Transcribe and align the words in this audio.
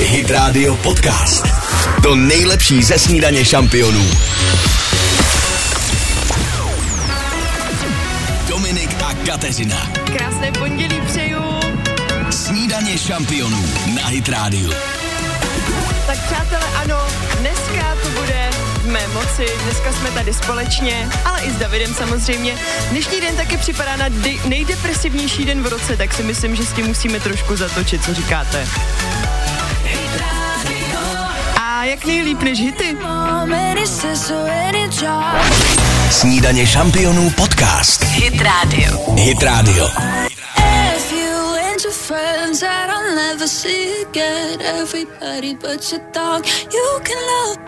Hit 0.00 0.30
Radio 0.30 0.74
Podcast. 0.76 1.46
To 2.02 2.14
nejlepší 2.14 2.82
ze 2.82 2.98
snídaně 2.98 3.44
šampionů. 3.44 4.10
Dominik 8.48 8.90
a 9.02 9.14
Kateřina. 9.26 9.90
Krásné 10.16 10.52
pondělí 10.52 11.00
přeju. 11.06 11.42
Snídaně 12.30 12.98
šampionů 12.98 13.64
na 13.94 14.06
Hit 14.06 14.28
Radio. 14.28 14.70
Tak 16.06 16.18
přátelé, 16.26 16.64
ano, 16.74 17.06
dneska 17.40 17.96
to 18.02 18.08
bude 18.20 18.50
v 18.82 18.86
mé 18.86 19.08
moci, 19.08 19.46
dneska 19.64 19.92
jsme 19.92 20.10
tady 20.10 20.34
společně, 20.34 21.08
ale 21.24 21.40
i 21.42 21.50
s 21.50 21.56
Davidem 21.56 21.94
samozřejmě. 21.94 22.54
Dnešní 22.90 23.20
den 23.20 23.36
taky 23.36 23.56
připadá 23.56 23.96
na 23.96 24.08
de- 24.08 24.48
nejdepresivnější 24.48 25.44
den 25.44 25.62
v 25.62 25.66
roce, 25.66 25.96
tak 25.96 26.14
si 26.14 26.22
myslím, 26.22 26.56
že 26.56 26.62
s 26.66 26.72
tím 26.72 26.86
musíme 26.86 27.20
trošku 27.20 27.56
zatočit, 27.56 28.04
co 28.04 28.14
říkáte. 28.14 28.68
Jak 31.88 32.04
nejlíp 32.04 32.42
než 32.42 32.60
hity? 32.60 32.96
Snídaně 36.10 36.66
šampionů 36.66 37.30
podcast. 37.30 38.04
Hit 38.04 38.42
Radio. 38.42 39.14
Hit 39.14 39.42
Radio. 39.42 39.88
If 40.96 41.12
you 41.12 41.54
and 41.68 41.84
your 41.84 41.92
friends 41.92 42.60
that 42.60 42.90
I'll 42.90 43.14
never 43.16 43.48
see 43.48 44.04
again, 44.08 44.60
everybody 44.60 45.54
but 45.54 45.92
your 45.92 46.02
dog, 46.14 46.46
you 46.72 47.00
can 47.02 47.16
love 47.16 47.58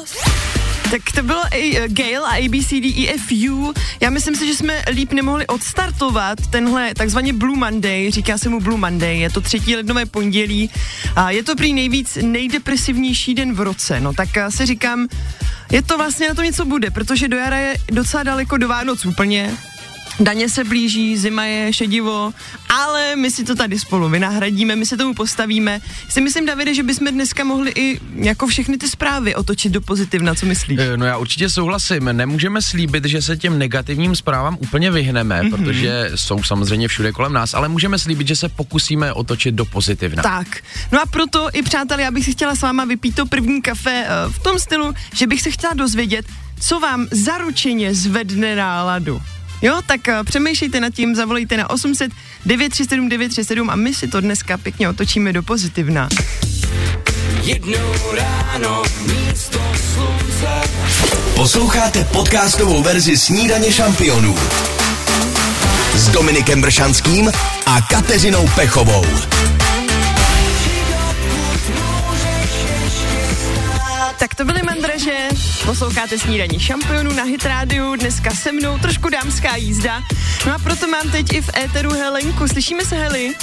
off. 0.00 0.39
Tak 0.90 1.02
to 1.14 1.22
bylo 1.22 1.42
i 1.54 1.80
uh, 1.80 1.86
Gale 1.86 2.28
a 2.28 2.44
ABCDEFU. 2.44 3.72
Já 4.00 4.10
myslím 4.10 4.36
si, 4.36 4.46
že 4.46 4.54
jsme 4.54 4.82
líp 4.92 5.12
nemohli 5.12 5.46
odstartovat 5.46 6.38
tenhle 6.50 6.94
takzvaně 6.94 7.32
Blue 7.32 7.58
Monday, 7.58 8.10
říká 8.10 8.38
se 8.38 8.48
mu 8.48 8.60
Blue 8.60 8.78
Monday, 8.78 9.18
je 9.18 9.30
to 9.30 9.40
třetí 9.40 9.76
lednové 9.76 10.06
pondělí 10.06 10.70
a 11.16 11.30
je 11.30 11.42
to 11.42 11.56
prý 11.56 11.74
nejvíc 11.74 12.18
nejdepresivnější 12.22 13.34
den 13.34 13.54
v 13.54 13.60
roce. 13.60 14.00
No 14.00 14.12
tak 14.12 14.28
uh, 14.36 14.50
si 14.50 14.66
říkám, 14.66 15.08
je 15.72 15.82
to 15.82 15.98
vlastně 15.98 16.28
na 16.28 16.34
to 16.34 16.42
něco 16.42 16.64
bude, 16.64 16.90
protože 16.90 17.28
do 17.28 17.36
jara 17.36 17.58
je 17.58 17.76
docela 17.92 18.22
daleko 18.22 18.56
do 18.56 18.68
Vánoc 18.68 19.06
úplně, 19.06 19.56
Daně 20.20 20.48
se 20.48 20.64
blíží, 20.64 21.16
zima 21.16 21.44
je 21.44 21.72
šedivo, 21.72 22.32
ale 22.68 23.16
my 23.16 23.30
si 23.30 23.44
to 23.44 23.54
tady 23.54 23.78
spolu 23.78 24.08
vynahradíme, 24.08 24.76
my 24.76 24.86
se 24.86 24.96
tomu 24.96 25.14
postavíme. 25.14 25.80
Si 26.08 26.20
myslím, 26.20 26.46
Davide, 26.46 26.74
že 26.74 26.82
bychom 26.82 27.08
dneska 27.08 27.44
mohli 27.44 27.70
i 27.70 28.00
jako 28.14 28.46
všechny 28.46 28.78
ty 28.78 28.88
zprávy 28.88 29.34
otočit 29.34 29.72
do 29.72 29.80
pozitivna, 29.80 30.34
co 30.34 30.46
myslíš? 30.46 30.78
Eh, 30.80 30.96
No 30.96 31.06
já 31.06 31.16
určitě 31.16 31.48
souhlasím. 31.48 32.04
Nemůžeme 32.12 32.62
slíbit, 32.62 33.04
že 33.04 33.22
se 33.22 33.36
těm 33.36 33.58
negativním 33.58 34.16
zprávám 34.16 34.56
úplně 34.60 34.90
vyhneme, 34.90 35.42
mm-hmm. 35.42 35.50
protože 35.50 36.10
jsou 36.14 36.42
samozřejmě 36.42 36.88
všude 36.88 37.12
kolem 37.12 37.32
nás, 37.32 37.54
ale 37.54 37.68
můžeme 37.68 37.98
slíbit, 37.98 38.28
že 38.28 38.36
se 38.36 38.48
pokusíme 38.48 39.12
otočit 39.12 39.54
do 39.54 39.64
pozitivna. 39.64 40.22
Tak, 40.22 40.62
no 40.92 41.00
a 41.00 41.06
proto 41.06 41.48
i 41.52 41.62
přátelé, 41.62 42.02
já 42.02 42.10
bych 42.10 42.24
si 42.24 42.32
chtěla 42.32 42.54
s 42.54 42.62
váma 42.62 42.84
vypít 42.84 43.14
to 43.14 43.26
první 43.26 43.62
kafe 43.62 44.06
uh, 44.26 44.32
v 44.32 44.38
tom 44.38 44.58
stylu, 44.58 44.94
že 45.14 45.26
bych 45.26 45.42
se 45.42 45.50
chtěla 45.50 45.72
dozvědět, 45.74 46.26
co 46.60 46.80
vám 46.80 47.06
zaručeně 47.10 47.94
zvedne 47.94 48.56
náladu. 48.56 49.22
Jo, 49.62 49.80
tak 49.86 50.00
uh, 50.08 50.24
přemýšlejte 50.24 50.80
nad 50.80 50.94
tím, 50.94 51.14
zavolejte 51.14 51.56
na 51.56 51.70
800 51.70 52.12
937 52.46 53.08
937 53.08 53.70
a 53.70 53.76
my 53.76 53.94
si 53.94 54.08
to 54.08 54.20
dneska 54.20 54.58
pěkně 54.58 54.88
otočíme 54.88 55.32
do 55.32 55.42
pozitivna. 55.42 56.08
Jednou 57.42 57.92
ráno 58.12 58.82
místo 59.06 59.60
slunce. 59.94 60.70
Posloucháte 61.34 62.04
podcastovou 62.04 62.82
verzi 62.82 63.16
Snídaně 63.16 63.72
šampionů 63.72 64.36
s 65.94 66.08
Dominikem 66.08 66.60
Bršanským 66.60 67.32
a 67.66 67.80
Kateřinou 67.80 68.48
Pechovou. 68.54 69.04
To 74.40 74.46
byly 74.46 74.62
mandraže, 74.62 75.28
posloucháte 75.64 76.18
snídaní 76.18 76.58
šampionů 76.58 77.12
na 77.12 77.22
Hit 77.22 77.44
Radio, 77.44 77.96
dneska 77.96 78.30
se 78.30 78.52
mnou 78.52 78.78
trošku 78.78 79.08
dámská 79.08 79.56
jízda. 79.56 80.02
No 80.46 80.54
a 80.54 80.58
proto 80.58 80.88
mám 80.88 81.10
teď 81.10 81.32
i 81.32 81.42
v 81.42 81.50
éteru 81.56 81.90
Helenku, 81.90 82.48
slyšíme 82.48 82.84
se 82.84 82.96
Heli? 82.96 83.34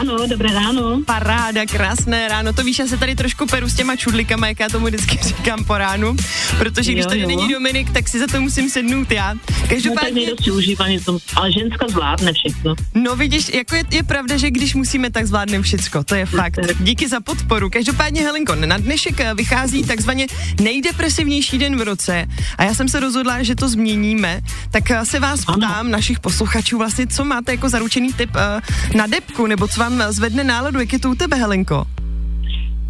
Ano, 0.00 0.26
dobré 0.26 0.52
ráno. 0.54 1.00
Paráda, 1.06 1.66
krásné 1.66 2.28
ráno. 2.28 2.52
To 2.52 2.62
víš, 2.64 2.78
já 2.78 2.86
se 2.86 2.96
tady 2.96 3.14
trošku 3.14 3.46
peru 3.46 3.68
s 3.68 3.74
těma 3.74 3.96
čudlikama, 3.96 4.48
jak 4.48 4.60
já 4.60 4.68
tomu 4.68 4.86
vždycky 4.86 5.18
říkám 5.22 5.64
po 5.64 5.78
ránu, 5.78 6.16
protože 6.58 6.92
když 6.92 7.04
Jo, 7.04 7.08
tady 7.08 7.20
jo. 7.20 7.28
není 7.28 7.52
Dominik, 7.52 7.90
tak 7.90 8.08
si 8.08 8.18
za 8.18 8.26
to 8.26 8.40
musím 8.40 8.70
sednout 8.70 9.10
já. 9.12 9.34
No, 9.34 9.40
tak 9.60 9.68
Každopádně, 9.68 10.12
nejdost 10.12 10.44
si 10.44 10.50
užívaný 10.50 10.98
ale 11.36 11.52
ženská 11.52 11.86
zvládne 11.88 12.32
všechno. 12.32 12.74
no 12.94 13.16
vidíš, 13.16 13.50
jako 13.54 13.76
je, 13.76 13.84
je 13.90 14.02
pravda, 14.02 14.36
že 14.36 14.50
když 14.50 14.74
musíme, 14.74 15.10
tak 15.10 15.26
zvládneme 15.26 15.62
všecko, 15.62 16.04
to 16.04 16.14
je 16.14 16.26
fakt. 16.26 16.58
Díky 16.80 17.08
za 17.08 17.20
podporu. 17.20 17.70
Každopádně, 17.70 18.22
Helenko, 18.22 18.54
na 18.54 18.78
dnešek 18.78 19.20
eh, 19.20 19.34
vychází 19.34 19.82
takzvaně 19.84 20.26
nejdepresivnější 20.60 21.58
den 21.58 21.76
v 21.76 21.82
roce 21.82 22.26
a 22.58 22.64
já 22.64 22.74
jsem 22.74 22.88
se 22.88 23.00
rozhodla, 23.00 23.42
že 23.42 23.54
to 23.54 23.68
změníme, 23.68 24.40
tak 24.70 24.90
eh, 24.90 25.04
se 25.06 25.20
vás 25.20 25.40
Ano. 25.46 25.58
ptám, 25.58 25.90
našich 25.90 26.20
posluchačů, 26.20 26.78
vlastně, 26.78 27.06
co 27.06 27.24
máte 27.24 27.52
jako 27.52 27.68
zaručený 27.68 28.12
tip 28.12 28.30
eh, 28.36 28.60
na 28.96 29.06
depku, 29.06 29.46
nebo 29.46 29.68
co 29.68 29.80
vám 29.80 29.87
zvedne 30.08 30.44
náladu, 30.44 30.80
jak 30.80 30.92
je 30.92 30.98
to 30.98 31.10
u 31.10 31.14
tebe, 31.14 31.36
Helenko? 31.36 31.86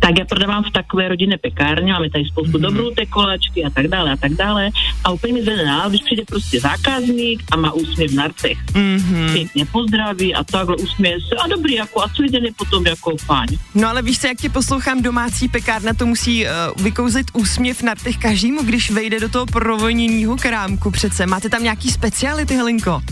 Tak 0.00 0.18
já 0.18 0.24
prodávám 0.24 0.64
v 0.64 0.70
takové 0.70 1.08
rodinné 1.08 1.38
pekárně, 1.38 1.92
máme 1.92 2.10
tady 2.10 2.24
spoustu 2.24 2.58
mm-hmm. 2.58 2.60
dobrou 2.60 2.90
koláčky 3.10 3.64
a 3.64 3.70
tak 3.70 3.88
dále 3.88 4.12
a 4.12 4.16
tak 4.16 4.32
dále. 4.32 4.70
A 5.04 5.10
úplně 5.10 5.32
mi 5.32 5.42
zvedne 5.42 5.64
náladu, 5.64 5.88
když 5.88 6.02
přijde 6.02 6.22
prostě 6.24 6.60
zákazník 6.60 7.42
a 7.50 7.56
má 7.56 7.72
úsměv 7.72 8.12
na 8.12 8.26
rtech. 8.26 8.58
Mhm. 8.74 9.28
Pěkně 9.32 9.66
pozdraví 9.66 10.34
a 10.34 10.44
takhle 10.44 10.76
usměje 10.76 11.18
se. 11.20 11.34
A 11.44 11.46
dobrý, 11.46 11.74
jako, 11.74 12.02
a 12.02 12.06
den 12.30 12.44
je 12.44 12.52
potom 12.56 12.86
jako 12.86 13.16
fajn. 13.16 13.48
No 13.74 13.88
ale 13.88 14.02
víš 14.02 14.18
se, 14.18 14.28
jak 14.28 14.38
tě 14.38 14.48
poslouchám, 14.48 15.02
domácí 15.02 15.48
pekárna 15.48 15.94
to 15.94 16.06
musí 16.06 16.44
uh, 16.44 16.82
vykouzlit 16.82 17.26
úsměv 17.32 17.82
na 17.82 17.94
těch 17.94 18.16
každému, 18.16 18.62
když 18.62 18.90
vejde 18.90 19.20
do 19.20 19.28
toho 19.28 19.46
provoněného 19.46 20.36
krámku 20.36 20.90
přece. 20.90 21.26
Máte 21.26 21.48
tam 21.48 21.62
nějaký 21.62 21.90
speciality, 21.90 22.54
Helenko? 22.56 23.02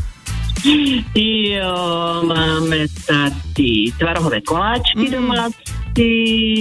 Jo, 1.15 2.23
máme 2.27 2.77
tady 3.07 3.93
tvarohové 3.99 4.41
koláčky 4.41 4.99
mm. 4.99 5.11
domácí, 5.11 5.55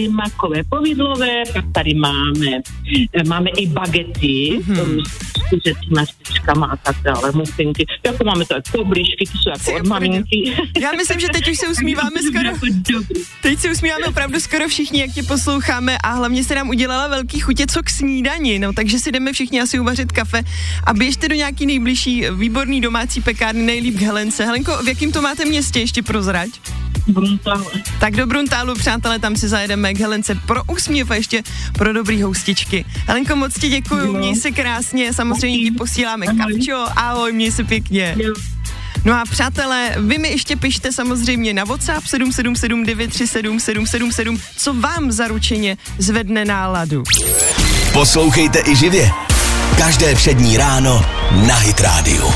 makové 0.10 0.64
povidlové, 0.70 1.44
pak 1.54 1.66
tady 1.72 1.94
máme, 1.94 2.62
eh, 3.14 3.24
máme 3.24 3.50
i 3.50 3.68
bagety 3.68 4.60
mm. 4.68 5.00
s 5.04 5.64
řeckýma 5.66 6.06
špičkama 6.06 6.66
a 6.66 6.76
tak 6.76 6.96
dále, 7.04 7.32
mufinky. 7.32 7.86
Jako 8.06 8.24
máme 8.24 8.46
to 8.46 8.56
jako 8.56 8.78
koblišky, 8.78 9.26
ty 9.26 9.38
jsou 9.38 9.50
jako 9.50 9.82
od 9.82 9.88
maminky. 9.88 10.54
Já 10.82 10.92
myslím, 10.92 11.20
že 11.20 11.28
teď 11.34 11.50
už 11.52 11.58
se 11.58 11.68
usmíváme 11.68 12.22
skoro, 12.30 12.50
teď 13.42 13.60
se 13.60 13.72
usmíváme 13.72 14.06
opravdu 14.06 14.40
skoro 14.40 14.68
všichni, 14.68 15.02
jak 15.02 15.12
tě 15.12 15.24
posloucháme 15.24 15.98
a 15.98 16.14
hlavně 16.14 16.44
se 16.44 16.56
nám 16.56 16.70
udělala 16.70 17.08
velký 17.08 17.40
chutě 17.40 17.66
co 17.68 17.84
k 17.84 17.90
snídani, 17.90 18.60
no 18.60 18.74
takže 18.74 19.00
si 19.00 19.12
jdeme 19.12 19.34
všichni 19.34 19.62
asi 19.62 19.80
uvařit 19.80 20.12
kafe 20.12 20.42
a 20.84 20.94
běžte 20.94 21.28
do 21.28 21.36
nějaký 21.36 21.66
nejbližší 21.66 22.26
výborný 22.36 22.82
domácí 22.82 23.22
pekárny, 23.22 23.64
nejlíp 23.64 23.98
k 23.98 24.02
Helence. 24.02 24.46
Helenko, 24.46 24.78
v 24.84 24.88
jakým 24.88 25.12
to 25.12 25.22
máte 25.22 25.46
městě 25.46 25.80
ještě 25.80 26.04
prozrať? 26.04 26.50
Tak 28.00 28.16
do 28.16 28.28
Bruntálu, 28.28 28.76
přátelé, 28.76 29.20
tam 29.20 29.36
si 29.36 29.48
zajedeme 29.48 29.94
k 29.94 30.00
Helence 30.00 30.36
pro 30.46 30.64
úsměv 30.64 31.12
a 31.12 31.16
ještě 31.16 31.44
pro 31.74 31.94
dobrý 31.94 32.22
houstičky. 32.22 32.86
Helenko, 33.08 33.36
moc 33.36 33.60
ti 33.60 33.70
děkuju, 33.70 34.06
Jo. 34.06 34.14
měj 34.14 34.36
se 34.36 34.52
krásně, 34.52 35.14
samozřejmě 35.14 35.58
ti 35.60 35.72
posíláme 35.72 36.26
Ahoj. 36.26 36.38
kapčo, 36.54 36.86
ahoj, 36.96 37.32
měj 37.34 37.52
se 37.52 37.64
pěkně. 37.64 38.16
Jo. 38.20 38.34
No 39.06 39.14
a 39.14 39.24
přátelé, 39.32 39.96
vy 39.98 40.18
mi 40.18 40.28
ještě 40.28 40.56
pište 40.56 40.92
samozřejmě 40.92 41.54
na 41.54 41.64
WhatsApp 41.64 42.08
777 42.08 42.86
937 42.86 43.60
777, 43.60 44.40
co 44.58 44.74
vám 44.74 45.12
zaručeně 45.12 45.78
zvedne 45.98 46.46
náladu. 46.46 47.04
Poslouchejte 47.94 48.60
i 48.66 48.76
živě. 48.76 49.12
Každé 49.78 50.16
přední 50.16 50.58
ráno 50.58 51.06
na 51.48 51.56
Hit 51.56 51.80
Radio. 51.82 52.34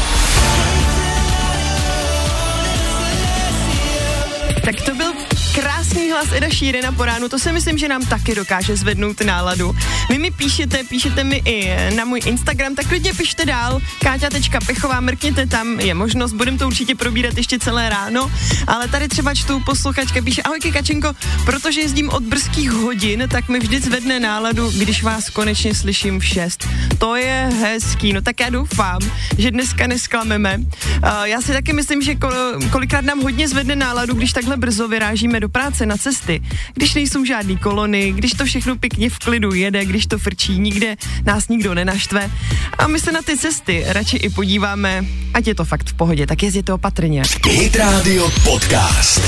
Tak 4.70 4.82
to 4.82 4.96
byl 4.96 5.14
krásný 5.56 6.09
hlas 6.20 6.32
Eda 6.36 6.50
Šírena 6.50 6.92
po 6.92 7.06
ránu, 7.06 7.30
to 7.30 7.40
si 7.40 7.52
myslím, 7.52 7.78
že 7.78 7.88
nám 7.88 8.06
taky 8.06 8.36
dokáže 8.36 8.76
zvednout 8.76 9.22
náladu. 9.22 9.76
Vy 10.10 10.18
mi 10.18 10.32
píšete, 10.32 10.84
píšete 10.84 11.24
mi 11.24 11.42
i 11.46 11.72
na 11.96 12.06
můj 12.06 12.22
Instagram, 12.26 12.76
tak 12.76 12.88
klidně 12.88 13.14
pište 13.14 13.46
dál, 13.46 13.80
káťa.pechová, 14.00 15.00
mrkněte 15.00 15.48
tam, 15.48 15.80
je 15.80 15.94
možnost, 15.94 16.34
budem 16.34 16.58
to 16.58 16.68
určitě 16.68 16.96
probírat 16.96 17.38
ještě 17.38 17.60
celé 17.60 17.90
ráno, 17.90 18.32
ale 18.68 18.88
tady 18.88 19.08
třeba 19.08 19.36
čtu 19.36 19.60
posluchačka, 19.60 20.22
píše, 20.22 20.42
ahoj 20.42 20.60
Kačenko, 20.60 21.14
protože 21.46 21.82
jezdím 21.82 22.10
od 22.10 22.24
brzkých 22.24 22.72
hodin, 22.72 23.24
tak 23.32 23.50
mi 23.50 23.60
vždy 23.60 23.80
zvedne 23.80 24.20
náladu, 24.20 24.72
když 24.72 25.04
vás 25.04 25.30
konečně 25.30 25.76
slyším 25.76 26.20
v 26.20 26.26
6. 26.26 26.68
To 26.98 27.16
je 27.16 27.50
hezký, 27.62 28.14
no 28.14 28.22
tak 28.22 28.40
já 28.40 28.50
doufám, 28.50 29.00
že 29.38 29.52
dneska 29.52 29.88
nesklameme. 29.88 30.58
Uh, 30.58 31.24
já 31.24 31.42
si 31.42 31.52
taky 31.52 31.74
myslím, 31.74 32.02
že 32.02 32.12
ko- 32.14 32.70
kolikrát 32.70 33.06
nám 33.06 33.22
hodně 33.22 33.48
zvedne 33.48 33.76
náladu, 33.76 34.14
když 34.14 34.34
takhle 34.34 34.58
brzo 34.58 34.88
vyrážíme 34.88 35.40
do 35.40 35.50
práce 35.50 35.86
na 35.86 35.98
cesty, 36.12 36.42
když 36.74 36.94
nejsou 36.94 37.26
žádný 37.26 37.58
kolony, 37.58 38.12
když 38.12 38.32
to 38.32 38.46
všechno 38.46 38.78
pěkně 38.78 39.10
v 39.10 39.20
klidu 39.20 39.54
jede, 39.54 39.86
když 39.86 40.06
to 40.06 40.18
frčí, 40.18 40.60
nikde 40.60 40.96
nás 41.26 41.48
nikdo 41.48 41.74
nenaštve. 41.74 42.32
A 42.78 42.88
my 42.88 43.00
se 43.00 43.12
na 43.12 43.22
ty 43.22 43.38
cesty 43.38 43.84
radši 43.88 44.18
i 44.18 44.30
podíváme, 44.30 45.06
ať 45.34 45.48
je 45.48 45.56
to 45.56 45.66
fakt 45.66 45.90
v 45.90 45.94
pohodě, 45.94 46.28
tak 46.28 46.44
jezděte 46.44 46.74
opatrně. 46.74 47.24
Hit 47.46 47.76
Radio 47.76 48.30
Podcast. 48.44 49.22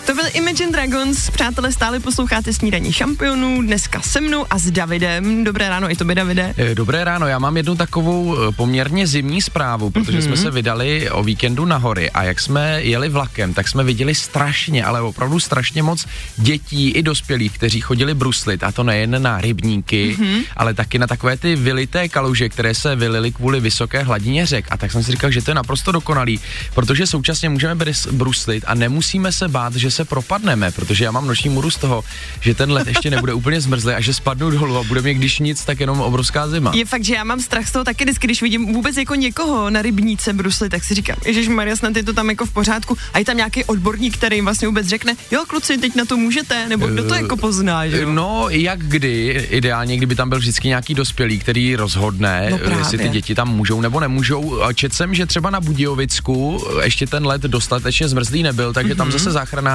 Tak 0.00 0.06
to 0.06 0.14
byly 0.14 0.30
Imagine 0.30 0.72
Dragons, 0.72 1.30
přátelé, 1.30 1.72
stále 1.72 2.00
posloucháte 2.00 2.52
snídaní 2.52 2.92
šampionů, 2.92 3.62
dneska 3.62 4.00
se 4.02 4.20
mnou 4.20 4.46
a 4.50 4.58
s 4.58 4.70
Davidem. 4.70 5.44
Dobré 5.44 5.68
ráno 5.68 5.90
i 5.90 5.96
tobě, 5.96 6.14
Davide. 6.14 6.54
Eh, 6.56 6.74
Dobré 6.74 7.04
ráno, 7.04 7.26
já 7.26 7.38
mám 7.38 7.56
jednu 7.56 7.76
takovou 7.76 8.36
eh, 8.36 8.52
poměrně 8.52 9.06
zimní 9.06 9.42
zprávu, 9.42 9.90
protože 9.90 10.18
mm-hmm. 10.18 10.24
jsme 10.24 10.36
se 10.36 10.50
vydali 10.50 11.10
o 11.10 11.22
víkendu 11.22 11.64
na 11.64 11.76
hory 11.76 12.10
a 12.10 12.22
jak 12.22 12.40
jsme 12.40 12.82
jeli 12.82 13.08
vlakem, 13.08 13.54
tak 13.54 13.68
jsme 13.68 13.84
viděli 13.84 14.14
strašně, 14.14 14.84
ale 14.84 15.00
opravdu 15.00 15.40
strašně 15.40 15.82
moc 15.82 16.06
dětí 16.36 16.90
i 16.90 17.02
dospělých, 17.02 17.52
kteří 17.52 17.80
chodili 17.80 18.14
bruslit 18.14 18.64
a 18.64 18.72
to 18.72 18.82
nejen 18.82 19.22
na 19.22 19.40
rybníky, 19.40 20.16
mm-hmm. 20.18 20.44
ale 20.56 20.74
taky 20.74 20.98
na 20.98 21.06
takové 21.06 21.36
ty 21.36 21.56
vylité 21.56 22.08
kaluže, 22.08 22.48
které 22.48 22.74
se 22.74 22.96
vylily 22.96 23.32
kvůli 23.32 23.60
vysoké 23.60 24.02
hladině 24.02 24.46
řek. 24.46 24.66
A 24.70 24.76
tak 24.76 24.92
jsem 24.92 25.02
si 25.02 25.12
říkal, 25.12 25.30
že 25.30 25.42
to 25.42 25.50
je 25.50 25.54
naprosto 25.54 25.92
dokonalý, 25.92 26.40
protože 26.74 27.06
současně 27.06 27.48
můžeme 27.48 27.84
bruslit 28.10 28.64
a 28.66 28.74
nemusíme 28.74 29.32
se 29.32 29.48
bát, 29.48 29.74
že 29.74 29.89
se 29.90 30.04
propadneme, 30.04 30.70
protože 30.70 31.04
já 31.04 31.10
mám 31.10 31.26
noční 31.26 31.50
můru 31.50 31.70
z 31.70 31.76
toho, 31.76 32.04
že 32.40 32.54
ten 32.54 32.72
led 32.72 32.86
ještě 32.88 33.10
nebude 33.10 33.34
úplně 33.34 33.60
zmrzlý 33.60 33.92
a 33.94 34.00
že 34.00 34.14
spadnu 34.14 34.50
dolů 34.50 34.78
a 34.78 34.82
bude 34.82 35.02
mě 35.02 35.14
když 35.14 35.38
nic, 35.38 35.64
tak 35.64 35.80
jenom 35.80 36.00
obrovská 36.00 36.48
zima. 36.48 36.72
Je 36.74 36.84
fakt, 36.84 37.04
že 37.04 37.14
já 37.14 37.24
mám 37.24 37.40
strach 37.40 37.68
z 37.68 37.72
toho 37.72 37.84
taky 37.84 38.04
vždycky, 38.04 38.26
když 38.26 38.42
vidím 38.42 38.72
vůbec 38.72 38.96
jako 38.96 39.14
někoho 39.14 39.70
na 39.70 39.82
rybníce 39.82 40.32
brusli, 40.32 40.68
tak 40.68 40.84
si 40.84 40.94
říkám, 40.94 41.16
Ježíš 41.26 41.48
Maria, 41.48 41.76
snad 41.76 41.96
je 41.96 42.02
to 42.02 42.12
tam 42.12 42.30
jako 42.30 42.46
v 42.46 42.52
pořádku. 42.52 42.96
A 43.12 43.18
je 43.18 43.24
tam 43.24 43.36
nějaký 43.36 43.64
odborník, 43.64 44.16
který 44.16 44.36
jim 44.36 44.44
vlastně 44.44 44.68
vůbec 44.68 44.86
řekne, 44.86 45.16
jo, 45.30 45.44
kluci, 45.48 45.78
teď 45.78 45.94
na 45.94 46.04
to 46.04 46.16
můžete, 46.16 46.68
nebo 46.68 46.86
kdo 46.86 47.04
to 47.08 47.14
jako 47.14 47.36
pozná, 47.36 47.88
že? 47.88 48.06
No, 48.06 48.46
jak 48.48 48.78
kdy, 48.78 49.46
ideálně, 49.50 49.96
kdyby 49.96 50.14
tam 50.14 50.28
byl 50.28 50.38
vždycky 50.38 50.68
nějaký 50.68 50.94
dospělý, 50.94 51.38
který 51.38 51.76
rozhodne, 51.76 52.48
No 52.50 52.58
právě. 52.58 52.78
jestli 52.78 52.98
ty 52.98 53.08
děti 53.08 53.34
tam 53.34 53.48
můžou 53.56 53.80
nebo 53.80 54.00
nemůžou. 54.00 54.62
A 54.62 54.72
Četl 54.72 54.96
jsem, 54.96 55.14
že 55.14 55.26
třeba 55.26 55.50
na 55.50 55.60
Budějovicku 55.60 56.66
ještě 56.82 57.06
ten 57.06 57.26
led 57.26 57.42
dostatečně 57.42 58.08
zmrzlý 58.08 58.42
nebyl, 58.42 58.72
takže 58.72 58.94
mm-hmm. 58.94 58.96
tam 58.96 59.12
zase 59.12 59.32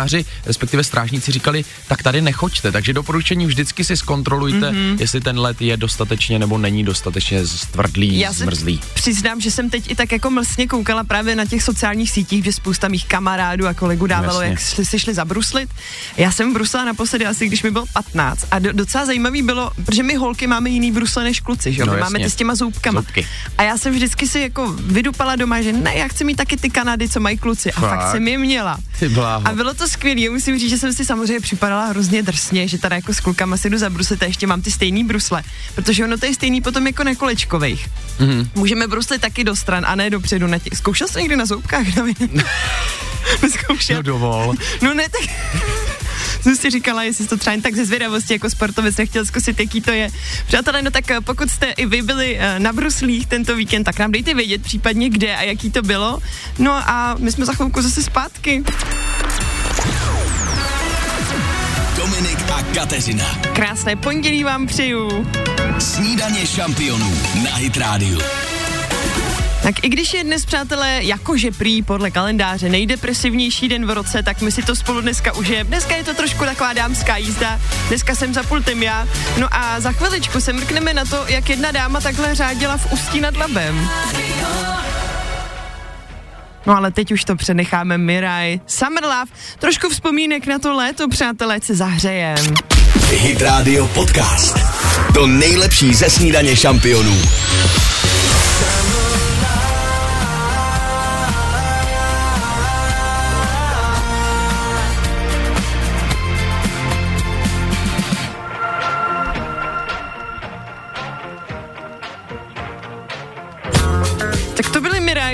záchranáři, 0.07 0.25
respektive 0.46 0.84
strážníci 0.84 1.31
říkali, 1.31 1.66
tak 1.88 2.04
tady 2.04 2.22
nechoďte. 2.22 2.72
Takže 2.72 2.94
doporučení 2.94 3.46
vždycky 3.46 3.84
si 3.84 3.98
zkontrolujte, 3.98 4.72
mm-hmm. 4.72 4.98
jestli 5.00 5.22
ten 5.22 5.40
led 5.40 5.62
je 5.62 5.78
dostatečně 5.78 6.40
nebo 6.40 6.57
není 6.57 6.84
dostatečně 6.84 7.48
stvrdlý, 7.48 8.19
Já 8.19 8.34
se 8.34 8.44
zmrzlý. 8.44 8.81
přiznám, 8.94 9.42
že 9.42 9.52
jsem 9.52 9.69
teď 9.69 9.92
i 9.92 9.96
tak 9.96 10.12
jako 10.12 10.30
mlsně 10.30 10.68
koukala 10.68 11.04
právě 11.04 11.36
na 11.36 11.46
těch 11.46 11.63
sociálních 11.63 12.12
sítích, 12.12 12.44
že 12.46 12.54
spousta 12.54 12.88
mých 12.88 13.06
kamarádů 13.06 13.68
a 13.68 13.74
kolegů 13.74 14.07
dávalo, 14.07 14.42
Jasně. 14.42 14.50
jak 14.50 14.60
šli, 14.60 14.86
si 14.86 15.00
šli 15.00 15.13
zabruslit. 15.13 15.69
Já 16.18 16.31
jsem 16.31 16.54
brusila 16.54 16.86
naposledy 16.86 17.25
asi, 17.25 17.48
když 17.48 17.63
mi 17.63 17.72
bylo 17.72 17.86
15 17.94 18.46
a 18.52 18.60
do, 18.60 18.74
docela 18.74 19.06
zajímavý 19.06 19.42
bylo, 19.42 19.72
protože 19.86 20.04
my 20.04 20.16
holky 20.16 20.48
máme 20.48 20.69
jiný 20.69 20.92
brusle 20.92 21.24
než 21.24 21.40
kluci, 21.40 21.74
že 21.74 21.81
jo? 21.81 21.86
No 21.86 21.94
my 21.94 22.00
máme 22.00 22.19
ty 22.19 22.30
s 22.30 22.36
těma 22.36 22.56
zoubkama. 22.56 23.02
Zoubky. 23.02 23.28
A 23.57 23.63
já 23.63 23.78
jsem 23.78 23.94
vždycky 23.94 24.28
si 24.28 24.40
jako 24.40 24.72
vydupala 24.72 25.36
doma, 25.36 25.62
že 25.62 25.74
ne, 25.74 25.96
já 25.96 26.07
chci 26.07 26.24
mít 26.24 26.36
taky 26.36 26.57
ty 26.57 26.69
Kanady, 26.69 27.10
co 27.10 27.19
mají 27.19 27.38
kluci. 27.38 27.72
A 27.72 27.80
fakt, 27.81 28.00
Fakt? 28.00 28.12
jsem 28.12 28.28
je 28.28 28.38
měla. 28.38 28.78
Ty 29.00 29.10
bláho. 29.10 29.48
A 29.48 29.54
bylo 29.54 29.74
to 29.74 29.88
skvělé. 29.95 30.30
Musím 30.30 30.59
říct, 30.59 30.69
že 30.69 30.77
jsem 30.77 30.94
si 30.94 31.06
samozřejmě 31.06 31.39
připadala 31.39 31.86
hrozně 31.86 32.24
drsně, 32.24 32.68
že 32.68 32.77
tady 32.77 32.95
jako 32.95 33.13
s 33.13 33.19
klukama 33.19 33.57
si 33.57 33.69
jdu 33.69 33.77
zabruslit 33.77 34.24
a 34.24 34.25
ještě 34.25 34.47
mám 34.47 34.62
ty 34.62 34.71
stejný 34.71 35.03
brusle, 35.03 35.44
protože 35.75 36.03
ono 36.03 36.18
to 36.18 36.25
je 36.25 36.33
stejný 36.33 36.62
potom 36.62 36.88
jako 36.88 37.03
na 37.03 37.15
kolečkových. 37.15 37.88
Mhm. 38.19 38.30
Mm-hmm. 38.30 38.50
Můžeme 38.56 38.88
bruslit 38.88 39.21
taky 39.21 39.44
do 39.44 39.56
stran 39.56 39.86
a 39.88 39.95
ne 39.95 40.09
dopředu. 40.09 40.47
Na 40.47 40.59
těch. 40.59 40.77
Zkoušel 40.77 41.07
jsi 41.07 41.19
někdy 41.19 41.36
na 41.36 41.45
zoubkách, 41.45 41.88
David? 41.88 42.18
Neskoušel. 43.42 43.95
No 43.95 44.01
dovol. 44.01 44.53
No 44.81 44.94
ne, 44.94 45.03
tak 45.09 45.30
jsem 46.42 46.56
si 46.56 46.69
říkala, 46.69 47.03
jestli 47.03 47.27
to 47.27 47.38
třeba 47.38 47.51
jen 47.51 47.62
tak 47.62 47.75
ze 47.75 47.86
zvědavosti 47.86 48.33
jako 48.33 48.50
sportovec 48.50 48.97
nechtěl 48.97 49.25
zkusit, 49.25 49.59
jaký 49.59 49.81
to 49.81 49.92
je. 49.92 50.09
Přátelé, 50.47 50.81
no 50.81 50.92
tak 50.92 51.12
eh, 51.12 51.21
pokud 51.21 51.50
jste 51.50 51.65
i 51.65 51.86
vy 51.86 52.01
byli 52.01 52.38
eh, 52.39 52.59
na 52.59 52.74
bruslích 52.74 53.27
tento 53.27 53.56
víkend, 53.56 53.83
tak 53.83 54.00
nám 54.00 54.12
dejte 54.12 54.33
vědět 54.33 54.62
případně 54.62 55.09
kde 55.09 55.36
a 55.36 55.42
jaký 55.42 55.71
to 55.71 55.81
bylo. 55.81 56.19
No 56.59 56.74
a 56.74 57.15
my 57.19 57.31
jsme 57.31 57.45
za 57.45 57.53
chvilku 57.53 57.81
zase 57.81 58.03
zpátky. 58.03 58.63
Dominik 61.97 62.39
a 62.53 62.63
Kateřina. 62.75 63.25
Krásné 63.53 63.95
pondělí 63.95 64.43
vám 64.43 64.67
přeju. 64.67 65.27
Snídaně 65.79 66.47
šampionů 66.47 67.17
na 67.43 67.55
Hit 67.55 67.77
Radio. 67.77 68.19
Tak 69.63 69.83
i 69.83 69.89
když 69.89 70.13
je 70.13 70.23
dnes, 70.23 70.45
přátelé, 70.45 70.99
jakože 71.03 71.51
prý 71.51 71.81
podle 71.81 72.11
kalendáře 72.11 72.69
nejdepresivnější 72.69 73.67
den 73.67 73.85
v 73.85 73.89
roce, 73.89 74.23
tak 74.23 74.41
my 74.41 74.51
si 74.51 74.63
to 74.63 74.75
spolu 74.75 75.01
dneska 75.01 75.33
užijeme. 75.33 75.67
Dneska 75.67 75.95
je 75.95 76.03
to 76.03 76.13
trošku 76.13 76.45
taková 76.45 76.73
dámská 76.73 77.17
jízda, 77.17 77.59
dneska 77.87 78.15
jsem 78.15 78.33
za 78.33 78.43
pultem 78.43 78.83
já. 78.83 79.07
No 79.39 79.47
a 79.51 79.79
za 79.79 79.91
chviličku 79.91 80.41
se 80.41 80.53
mrkneme 80.53 80.93
na 80.93 81.05
to, 81.05 81.25
jak 81.27 81.49
jedna 81.49 81.71
dáma 81.71 82.01
takhle 82.01 82.35
řádila 82.35 82.77
v 82.77 82.93
Ústí 82.93 83.21
nad 83.21 83.37
Labem. 83.37 83.89
No 86.65 86.77
ale 86.77 86.91
teď 86.91 87.12
už 87.12 87.23
to 87.23 87.35
přenecháme 87.35 87.97
Miraj. 87.97 88.59
Summer 88.67 89.03
Love, 89.03 89.31
trošku 89.59 89.89
vzpomínek 89.89 90.47
na 90.47 90.59
to 90.59 90.73
léto, 90.73 91.07
přátelé, 91.07 91.59
se 91.63 91.75
zahřejem. 91.75 92.53
Hit 93.09 93.41
Radio 93.41 93.88
Podcast. 93.88 94.57
To 95.13 95.27
nejlepší 95.27 95.94
ze 95.94 96.09
snídaně 96.09 96.56
šampionů. 96.56 97.21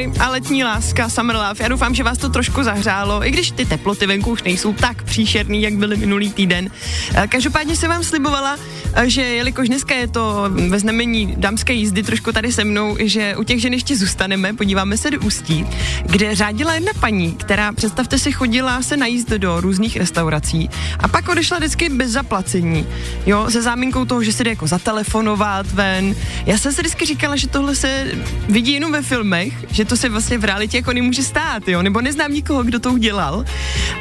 Miraj 0.08 0.28
a 0.28 0.30
letní 0.30 0.64
láska 0.64 1.10
Summer 1.10 1.36
Love. 1.36 1.56
Já 1.60 1.68
doufám, 1.68 1.96
že 1.96 2.04
vás 2.04 2.18
to 2.18 2.30
trošku 2.30 2.64
zahřálo, 2.64 3.28
i 3.28 3.32
když 3.32 3.52
ty 3.52 3.66
teploty 3.66 4.08
venku 4.08 4.32
už 4.32 4.44
nejsou 4.44 4.74
tak 4.74 5.04
příšerný, 5.04 5.62
jak 5.62 5.74
byly 5.74 5.98
minulý 5.98 6.34
týden. 6.34 6.70
Eh, 7.16 7.28
Každopádně 7.28 7.76
jsem 7.76 7.90
vám 7.90 8.04
slibovala, 8.04 8.58
že 9.06 9.22
jelikož 9.22 9.68
dneska 9.68 9.96
je 9.96 10.08
to 10.08 10.50
ve 10.70 10.80
znamení 10.80 11.34
dámské 11.38 11.74
jízdy 11.74 12.04
trošku 12.04 12.32
tady 12.32 12.52
se 12.52 12.64
mnou, 12.64 12.98
že 13.00 13.36
u 13.36 13.44
těch 13.44 13.62
žen 13.62 13.74
ještě 13.74 13.98
zůstaneme, 13.98 14.54
podíváme 14.54 14.98
se 14.98 15.12
do 15.12 15.20
Ústí, 15.20 15.66
kde 16.06 16.36
řádila 16.36 16.74
jedna 16.74 16.92
paní, 17.00 17.32
která, 17.32 17.74
představte 17.74 18.20
si, 18.20 18.32
chodila 18.32 18.82
se 18.82 18.98
najíst 18.98 19.30
do 19.30 19.62
různých 19.62 19.98
restaurací 19.98 20.70
a 21.00 21.08
pak 21.08 21.30
odešla 21.30 21.58
vždycky 21.58 21.90
bez 21.90 22.12
zaplacení, 22.12 22.88
jo, 23.26 23.52
se 23.52 23.62
záminkou 23.62 24.06
toho, 24.06 24.24
že 24.24 24.34
si 24.34 24.44
jde 24.44 24.50
jako 24.50 24.68
zatelefonovat 24.68 25.72
ven. 25.72 26.16
Já 26.46 26.58
jsem 26.58 26.74
si 26.74 26.82
vždycky 26.82 27.06
říkala, 27.06 27.36
že 27.36 27.48
tohle 27.48 27.76
se 27.76 28.08
vidí 28.50 28.72
jenom 28.72 28.92
ve 28.92 29.02
filmech, 29.02 29.54
že 29.72 29.86
to 29.86 29.98
se 29.98 30.10
vlastně 30.10 30.38
v 30.38 30.44
realitě 30.44 30.78
jako 30.78 30.94
nemůže 30.94 31.24
stát, 31.24 31.68
jo, 31.68 31.82
nebo 31.82 32.02
neznám 32.02 32.34
nikoho, 32.34 32.64
kdo 32.64 32.80
to 32.80 32.92
udělal. 32.92 33.46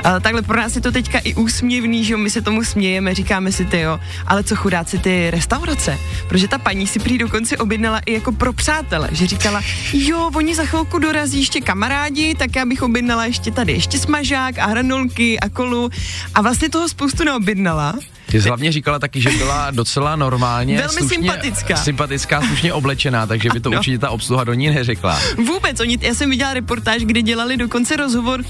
A 0.04 0.20
takhle 0.20 0.42
pro 0.42 0.56
nás 0.56 0.76
je 0.76 0.80
to 0.80 0.92
teďka 0.92 1.18
i 1.18 1.34
úsměvný, 1.34 2.04
že 2.04 2.12
jo, 2.12 2.18
my 2.18 2.30
se 2.30 2.42
tomu 2.42 2.64
smějeme, 2.64 3.14
říkáme 3.14 3.52
si 3.52 3.64
ty, 3.64 3.80
jo, 3.80 4.00
ale 4.26 4.44
co 4.44 4.56
chudáci 4.80 4.98
ty 4.98 5.30
restaurace, 5.30 5.98
protože 6.28 6.48
ta 6.48 6.58
paní 6.58 6.86
si 6.86 6.98
prý 6.98 7.18
dokonce 7.18 7.56
objednala 7.56 7.98
i 8.06 8.12
jako 8.12 8.32
pro 8.32 8.52
přátele, 8.52 9.08
že 9.12 9.26
říkala, 9.26 9.62
jo, 9.92 10.30
oni 10.34 10.54
za 10.54 10.64
chvilku 10.64 10.98
dorazí 10.98 11.38
ještě 11.40 11.60
kamarádi, 11.60 12.34
tak 12.34 12.56
já 12.56 12.64
bych 12.64 12.82
objednala 12.82 13.26
ještě 13.26 13.50
tady 13.50 13.72
ještě 13.72 13.98
smažák 13.98 14.58
a 14.58 14.66
hranolky 14.66 15.40
a 15.40 15.48
kolu 15.48 15.90
a 16.34 16.40
vlastně 16.42 16.68
toho 16.70 16.88
spoustu 16.88 17.24
neobjednala. 17.24 17.94
Ty 18.26 18.42
jsi 18.42 18.48
hlavně 18.48 18.72
říkala 18.72 18.98
taky, 18.98 19.20
že 19.20 19.30
byla 19.30 19.70
docela 19.70 20.16
normálně 20.16 20.76
Velmi 20.76 20.92
slušně, 20.92 21.08
sympatická. 21.08 21.76
sympatická, 21.76 22.42
slušně 22.42 22.72
oblečená, 22.72 23.26
takže 23.26 23.48
by 23.52 23.60
to 23.60 23.68
Ano. 23.70 23.78
určitě 23.78 23.98
ta 23.98 24.10
obsluha 24.10 24.44
do 24.44 24.54
ní 24.54 24.70
neřekla. 24.70 25.20
Vůbec, 25.46 25.80
oni, 25.80 25.98
já 26.00 26.14
jsem 26.14 26.30
viděla 26.30 26.54
reportáž, 26.54 27.02
kde 27.02 27.22
dělali 27.22 27.56
dokonce 27.56 27.96
rozhovor 27.96 28.42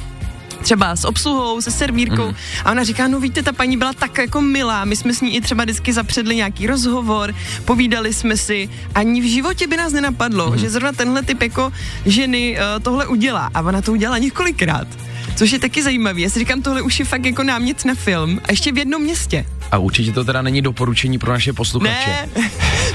třeba 0.63 0.97
s 0.97 1.05
obsluhou, 1.05 1.61
se 1.61 1.71
servírkou 1.71 2.27
mm. 2.27 2.35
a 2.65 2.71
ona 2.71 2.85
říká, 2.85 3.09
no 3.09 3.21
víte, 3.21 3.43
ta 3.43 3.53
paní 3.53 3.77
byla 3.77 3.93
tak 3.93 4.19
jako 4.19 4.41
milá, 4.41 4.85
my 4.85 4.97
jsme 4.97 5.15
s 5.15 5.21
ní 5.21 5.37
i 5.37 5.41
třeba 5.41 5.65
vždycky 5.65 5.93
zapředli 5.93 6.37
nějaký 6.37 6.67
rozhovor, 6.67 7.35
povídali 7.65 8.15
jsme 8.15 8.37
si, 8.37 8.69
ani 8.95 9.21
v 9.21 9.31
životě 9.31 9.67
by 9.67 9.77
nás 9.77 9.93
nenapadlo, 9.93 10.51
mm. 10.51 10.59
že 10.59 10.71
zrovna 10.71 10.93
tenhle 10.93 11.23
typ 11.23 11.43
jako 11.43 11.73
ženy 12.07 12.57
uh, 12.57 12.83
tohle 12.83 13.07
udělá 13.07 13.51
a 13.55 13.63
ona 13.63 13.83
to 13.83 13.93
udělala 13.93 14.19
několikrát. 14.19 14.87
Což 15.37 15.51
je 15.51 15.59
taky 15.59 15.83
zajímavý. 15.83 16.23
Já 16.23 16.31
si 16.31 16.39
říkám, 16.39 16.63
tohle 16.63 16.83
už 16.83 16.99
je 16.99 17.05
fakt 17.05 17.25
jako 17.25 17.43
námět 17.43 17.85
na 17.85 17.95
film 17.95 18.41
a 18.45 18.51
ještě 18.51 18.73
v 18.73 18.79
jednom 18.79 19.03
městě. 19.03 19.47
A 19.71 19.79
určitě 19.79 20.13
to 20.13 20.25
teda 20.25 20.43
není 20.43 20.63
doporučení 20.63 21.19
pro 21.19 21.33
naše 21.33 21.53
posluchače. 21.53 22.29
Ne, 22.37 22.51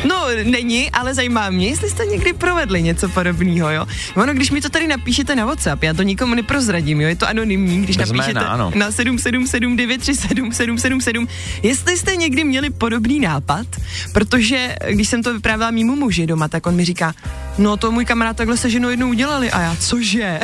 no 0.08 0.26
není, 0.44 0.92
ale 0.92 1.14
zajímá 1.14 1.50
mě, 1.50 1.68
jestli 1.68 1.90
jste 1.90 2.06
někdy 2.06 2.34
provedli 2.34 2.84
něco 2.84 3.10
podobného, 3.10 3.72
jo. 3.72 3.86
Ono, 4.16 4.34
když 4.34 4.52
mi 4.52 4.62
to 4.62 4.70
tady 4.70 4.88
napíšete 4.88 5.36
na 5.36 5.46
WhatsApp, 5.46 5.84
já 5.84 5.94
to 5.94 6.02
nikomu 6.02 6.36
neprozradím, 6.36 7.02
jo, 7.02 7.08
je 7.08 7.16
to 7.16 7.28
anonymní, 7.28 7.82
když 7.82 7.98
Bez 7.98 8.10
napíšete 8.10 8.40
jména, 8.40 8.48
ano. 8.48 8.72
na 8.76 8.90
777937777, 8.90 11.28
jestli 11.64 11.98
jste 11.98 12.16
někdy 12.16 12.44
měli 12.44 12.70
podobný 12.70 13.20
nápad, 13.20 13.68
protože 14.14 14.76
když 14.90 15.10
jsem 15.10 15.24
to 15.24 15.34
vyprávěla 15.34 15.72
mýmu 15.72 15.96
muži 15.96 16.28
doma, 16.28 16.48
tak 16.48 16.68
on 16.68 16.76
mi 16.76 16.86
říká, 16.86 17.14
no 17.58 17.78
to 17.78 17.92
můj 17.92 18.06
kamarád 18.06 18.38
takhle 18.38 18.58
se 18.58 18.70
ženou 18.70 18.90
jednou 18.90 19.10
udělali 19.10 19.52
a 19.52 19.62
já, 19.62 19.76
cože? 19.80 20.40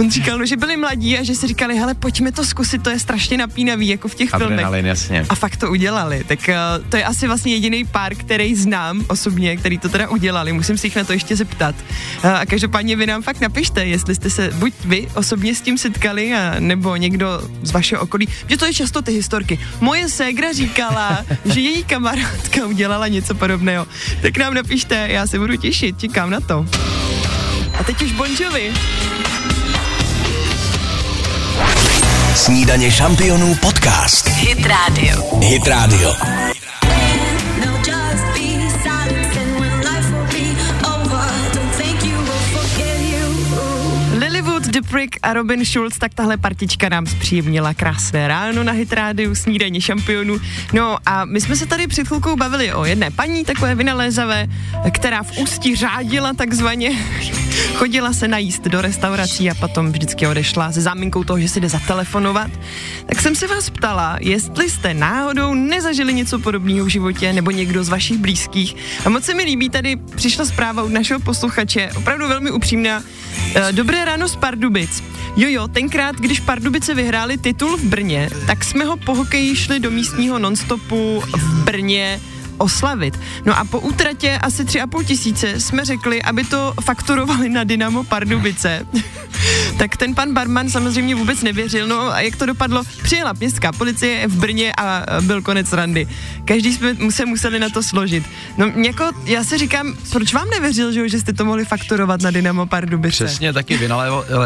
On 0.00 0.10
říkal, 0.10 0.38
no, 0.38 0.46
že 0.46 0.56
byli 0.56 0.76
mladí 0.76 1.18
a 1.18 1.22
že 1.22 1.34
si 1.34 1.46
říkali, 1.46 1.76
hele, 1.76 1.94
pojďme 1.94 2.32
to 2.32 2.44
zkusit, 2.44 2.82
to 2.82 2.90
je 2.90 2.98
strašně 2.98 3.38
napínavý, 3.38 3.88
jako 3.88 4.08
v 4.08 4.14
těch 4.14 4.30
filmech. 4.30 4.46
Adrenalin, 4.46 4.86
jasně. 4.86 5.26
A 5.28 5.34
fakt 5.34 5.56
to 5.56 5.70
udělali. 5.70 6.24
Tak 6.28 6.38
uh, 6.48 6.54
to 6.88 6.96
je 6.96 7.04
asi 7.04 7.26
vlastně 7.26 7.54
jediný 7.54 7.84
pár, 7.84 8.14
který 8.14 8.54
znám, 8.54 8.95
znám 8.96 9.06
osobně, 9.08 9.56
který 9.56 9.78
to 9.78 9.88
teda 9.88 10.08
udělali, 10.08 10.52
musím 10.52 10.78
si 10.78 10.86
jich 10.86 10.96
na 10.96 11.04
to 11.04 11.12
ještě 11.12 11.36
zeptat. 11.36 11.74
A 12.22 12.46
každopádně 12.46 12.96
vy 12.96 13.06
nám 13.06 13.22
fakt 13.22 13.40
napište, 13.40 13.86
jestli 13.86 14.14
jste 14.14 14.30
se 14.30 14.50
buď 14.54 14.72
vy 14.84 15.08
osobně 15.14 15.54
s 15.54 15.60
tím 15.60 15.78
setkali, 15.78 16.34
a 16.34 16.54
nebo 16.58 16.96
někdo 16.96 17.40
z 17.62 17.70
vašeho 17.70 18.02
okolí, 18.02 18.28
že 18.48 18.56
to 18.56 18.66
je 18.66 18.74
často 18.74 19.02
ty 19.02 19.12
historky. 19.12 19.58
Moje 19.80 20.08
ségra 20.08 20.52
říkala, 20.52 21.24
že 21.44 21.60
její 21.60 21.84
kamarádka 21.84 22.66
udělala 22.66 23.08
něco 23.08 23.34
podobného. 23.34 23.86
Tak 24.22 24.38
nám 24.38 24.54
napište, 24.54 25.08
já 25.10 25.26
se 25.26 25.38
budu 25.38 25.56
těšit, 25.56 26.00
čekám 26.00 26.30
na 26.30 26.40
to. 26.40 26.66
A 27.78 27.84
teď 27.84 28.02
už 28.02 28.12
Bon 28.12 28.30
Jovi. 28.40 28.72
Snídaně 32.34 32.90
šampionů 32.90 33.54
podcast. 33.54 34.28
Hit 34.28 34.66
Radio. 34.66 35.40
Hit 35.40 35.66
Radio. 35.66 36.14
Lilywood, 44.76 44.86
The 44.86 44.90
Prick 44.90 45.18
a 45.22 45.32
Robin 45.32 45.64
Schulz, 45.64 45.98
tak 45.98 46.14
tahle 46.14 46.36
partička 46.36 46.88
nám 46.88 47.06
zpříjemnila 47.06 47.74
krásné 47.74 48.28
ráno 48.28 48.64
na 48.64 48.72
Hit 48.72 48.92
Rádiu, 48.92 49.34
snídaní 49.34 49.80
šampionů. 49.80 50.38
No 50.72 50.96
a 51.06 51.24
my 51.24 51.40
jsme 51.40 51.56
se 51.56 51.66
tady 51.66 51.86
před 51.86 52.06
chvilkou 52.06 52.36
bavili 52.36 52.72
o 52.72 52.84
jedné 52.84 53.10
paní, 53.10 53.44
takové 53.44 53.74
vynalézavé, 53.74 54.46
která 54.90 55.22
v 55.22 55.38
ústí 55.38 55.76
řádila 55.76 56.32
takzvaně. 56.32 56.90
Chodila 57.74 58.12
se 58.12 58.28
najíst 58.28 58.64
do 58.64 58.80
restaurací 58.80 59.50
a 59.50 59.54
potom 59.54 59.92
vždycky 59.92 60.26
odešla 60.26 60.72
se 60.72 60.80
záminkou 60.80 61.24
toho, 61.24 61.40
že 61.40 61.48
si 61.48 61.60
jde 61.60 61.68
zatelefonovat. 61.68 62.50
Tak 63.06 63.20
jsem 63.20 63.34
se 63.34 63.46
vás 63.46 63.70
ptala, 63.70 64.16
jestli 64.20 64.70
jste 64.70 64.94
náhodou 64.94 65.54
nezažili 65.54 66.14
něco 66.14 66.38
podobného 66.38 66.86
v 66.86 66.88
životě 66.88 67.32
nebo 67.32 67.50
někdo 67.50 67.84
z 67.84 67.88
vašich 67.88 68.18
blízkých. 68.18 68.76
A 69.04 69.08
moc 69.08 69.24
se 69.24 69.34
mi 69.34 69.42
líbí, 69.42 69.70
tady 69.70 69.96
přišla 69.96 70.44
zpráva 70.44 70.82
od 70.82 70.92
našeho 70.92 71.20
posluchače, 71.20 71.90
opravdu 71.96 72.28
velmi 72.28 72.50
upřímná. 72.50 73.02
Eh, 73.54 73.72
Dobré 73.72 74.04
ráno 74.04 74.28
z 74.28 74.36
Pardubic. 74.66 75.02
Jo, 75.36 75.48
jo, 75.48 75.68
tenkrát, 75.68 76.16
když 76.16 76.40
Pardubice 76.40 76.94
vyhráli 76.94 77.38
titul 77.38 77.76
v 77.76 77.84
Brně, 77.84 78.30
tak 78.46 78.64
jsme 78.64 78.84
ho 78.84 78.96
po 78.96 79.14
hokeji 79.14 79.56
šli 79.56 79.80
do 79.80 79.90
místního 79.90 80.38
nonstopu 80.38 81.22
v 81.36 81.64
Brně 81.64 82.20
oslavit. 82.58 83.20
No 83.44 83.58
a 83.58 83.64
po 83.64 83.80
útratě 83.80 84.38
asi 84.38 84.64
tři 84.64 84.80
a 84.80 84.86
půl 84.86 85.04
tisíce 85.04 85.60
jsme 85.60 85.84
řekli, 85.84 86.22
aby 86.22 86.44
to 86.44 86.74
fakturovali 86.84 87.48
na 87.48 87.64
Dynamo 87.64 88.04
Pardubice. 88.04 88.86
tak 89.78 89.96
ten 89.96 90.14
pan 90.14 90.34
barman 90.34 90.70
samozřejmě 90.70 91.14
vůbec 91.14 91.42
nevěřil. 91.42 91.86
No 91.86 92.00
a 92.00 92.20
jak 92.20 92.36
to 92.36 92.46
dopadlo? 92.46 92.82
Přijela 93.02 93.32
městská 93.32 93.72
policie 93.72 94.28
v 94.28 94.36
Brně 94.36 94.72
a 94.72 94.86
a 94.86 95.20
byl 95.20 95.42
konec 95.42 95.72
randy. 95.72 96.08
Každý 96.44 96.72
jsme 96.72 97.10
se 97.10 97.26
museli 97.26 97.58
na 97.58 97.68
to 97.68 97.82
složit. 97.82 98.24
No 98.56 98.66
jako, 98.66 99.04
já 99.24 99.44
si 99.44 99.58
říkám, 99.58 99.96
proč 100.12 100.34
vám 100.34 100.50
nevěřil, 100.50 100.92
že, 100.92 101.08
že 101.08 101.20
jste 101.20 101.32
to 101.32 101.44
mohli 101.44 101.64
fakturovat 101.64 102.22
na 102.22 102.30
Dynamo 102.30 102.66
Pardubice? 102.66 103.24
Přesně 103.24 103.52
taky 103.52 103.78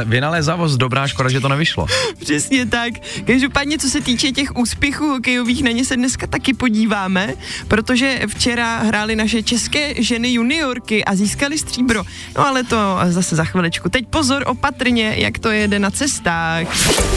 vynalézavost, 0.05 0.77
dobrá 0.79 1.09
škoda, 1.09 1.29
že 1.29 1.41
to 1.41 1.49
nevyšlo. 1.49 1.87
Přesně 2.19 2.67
tak. 2.67 2.95
Každopádně, 3.27 3.79
co 3.79 3.89
se 3.91 4.01
týče 4.01 4.33
těch 4.33 4.57
úspěchů 4.57 5.07
hokejových, 5.07 5.63
na 5.63 5.71
ně 5.71 5.85
se 5.85 5.97
dneska 5.97 6.27
taky 6.27 6.55
podíváme, 6.55 7.35
protože 7.69 8.00
včera 8.27 8.79
hrály 8.79 9.17
naše 9.17 9.43
české 9.43 10.03
ženy 10.03 10.33
juniorky 10.33 11.05
a 11.05 11.17
získali 11.17 11.59
stříbro. 11.59 12.03
No 12.37 12.47
ale 12.47 12.65
to 12.65 12.99
zase 13.09 13.37
za 13.37 13.45
chviličku. 13.45 13.89
Teď 13.89 14.07
pozor 14.11 14.43
opatrně, 14.47 15.15
jak 15.17 15.39
to 15.39 15.51
jede 15.51 15.79
na 15.79 15.91
cestách. 15.91 16.67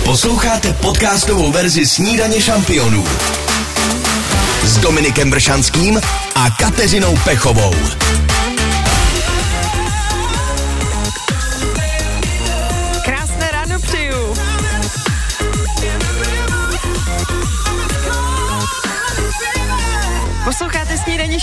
Posloucháte 0.03 0.73
podcastovou 0.73 1.51
verzi 1.51 1.85
Snídaně 1.85 2.41
šampionů 2.41 3.05
s 4.63 4.77
Dominikem 4.77 5.29
Bršanským 5.29 6.01
a 6.35 6.49
Kateřinou 6.59 7.17
Pechovou. 7.23 7.75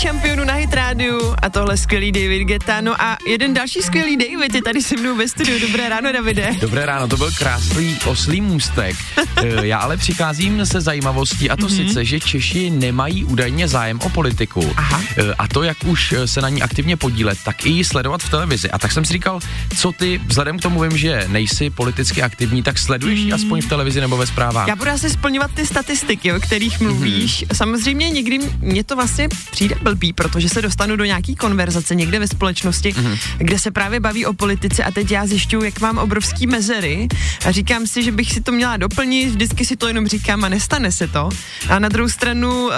Šampionu 0.01 0.43
na 0.45 0.53
Hit 0.53 0.73
Radio 0.73 1.35
a 1.41 1.49
tohle 1.49 1.77
skvělý 1.77 2.11
David 2.11 2.47
Geta. 2.47 2.81
No 2.81 3.01
a 3.01 3.17
jeden 3.27 3.53
další 3.53 3.81
skvělý 3.81 4.17
David 4.17 4.55
je 4.55 4.61
tady 4.61 4.81
se 4.81 4.97
mnou 4.97 5.15
ve 5.15 5.27
studiu. 5.27 5.59
Dobré 5.59 5.89
ráno, 5.89 6.11
Davide. 6.11 6.49
Dobré 6.61 6.85
ráno, 6.85 7.07
to 7.07 7.17
byl 7.17 7.29
krásný 7.37 7.97
oslý 8.05 8.41
můstek. 8.41 8.95
Eh, 9.43 9.67
Já 9.67 9.77
ale 9.77 9.97
přicházím 9.97 10.65
se 10.65 10.81
zajímavostí 10.81 11.49
a 11.49 11.57
to 11.57 11.65
mm-hmm. 11.65 11.87
sice, 11.87 12.05
že 12.05 12.19
Češi 12.19 12.69
nemají 12.69 13.25
údajně 13.25 13.67
zájem 13.67 13.99
o 14.03 14.09
politiku. 14.09 14.73
Aha. 14.77 15.01
Eh, 15.17 15.33
A 15.37 15.47
to, 15.47 15.63
jak 15.63 15.77
už 15.85 16.11
eh, 16.11 16.27
se 16.27 16.41
na 16.41 16.49
ní 16.49 16.61
aktivně 16.61 16.97
podílet, 16.97 17.37
tak 17.45 17.65
i 17.65 17.69
ji 17.69 17.83
sledovat 17.83 18.21
v 18.23 18.29
televizi. 18.29 18.71
A 18.71 18.79
tak 18.79 18.91
jsem 18.91 19.05
si 19.05 19.13
říkal, 19.13 19.39
co 19.77 19.91
ty, 19.91 20.21
vzhledem 20.27 20.59
k 20.59 20.61
tomu 20.61 20.81
vím, 20.81 20.97
že 20.97 21.25
nejsi 21.27 21.69
politicky 21.69 22.21
aktivní, 22.21 22.63
tak 22.63 22.79
sleduješ 22.79 23.19
ji 23.19 23.33
aspoň 23.33 23.61
v 23.61 23.69
televizi 23.69 24.01
nebo 24.01 24.17
ve 24.17 24.27
zprávách. 24.27 24.67
Já 24.67 24.75
budu 24.75 24.91
asi 24.91 25.09
splňovat 25.09 25.51
ty 25.51 25.65
statistiky, 25.65 26.33
o 26.33 26.39
kterých 26.39 26.79
mluvíš. 26.79 27.43
Mm-hmm. 27.43 27.55
Samozřejmě 27.55 28.09
někdy 28.09 28.39
mě 28.59 28.83
to 28.83 28.95
vlastně 28.95 29.29
přijde 29.51 29.75
blbý, 29.91 30.13
protože 30.13 30.49
se 30.49 30.61
dostanu 30.61 30.95
do 30.95 31.05
nějaký 31.05 31.35
konverzace 31.35 31.95
někde 31.95 32.19
ve 32.19 32.27
společnosti, 32.27 32.93
mm-hmm. 32.93 33.17
kde 33.37 33.59
se 33.59 33.71
právě 33.71 33.99
baví 33.99 34.25
o 34.25 34.33
politice 34.33 34.83
a 34.83 34.91
teď 34.91 35.11
já 35.11 35.27
zjišťuju, 35.27 35.63
jak 35.63 35.81
mám 35.81 35.97
obrovský 35.97 36.47
mezery 36.47 37.07
a 37.45 37.51
říkám 37.51 37.87
si, 37.87 38.03
že 38.03 38.11
bych 38.11 38.31
si 38.31 38.41
to 38.41 38.51
měla 38.51 38.77
doplnit, 38.77 39.29
vždycky 39.29 39.65
si 39.65 39.75
to 39.75 39.87
jenom 39.87 40.07
říkám 40.07 40.43
a 40.43 40.49
nestane 40.49 40.91
se 40.91 41.07
to. 41.07 41.29
A 41.69 41.79
na 41.79 41.89
druhou 41.89 42.09
stranu 42.09 42.67
uh, 42.67 42.71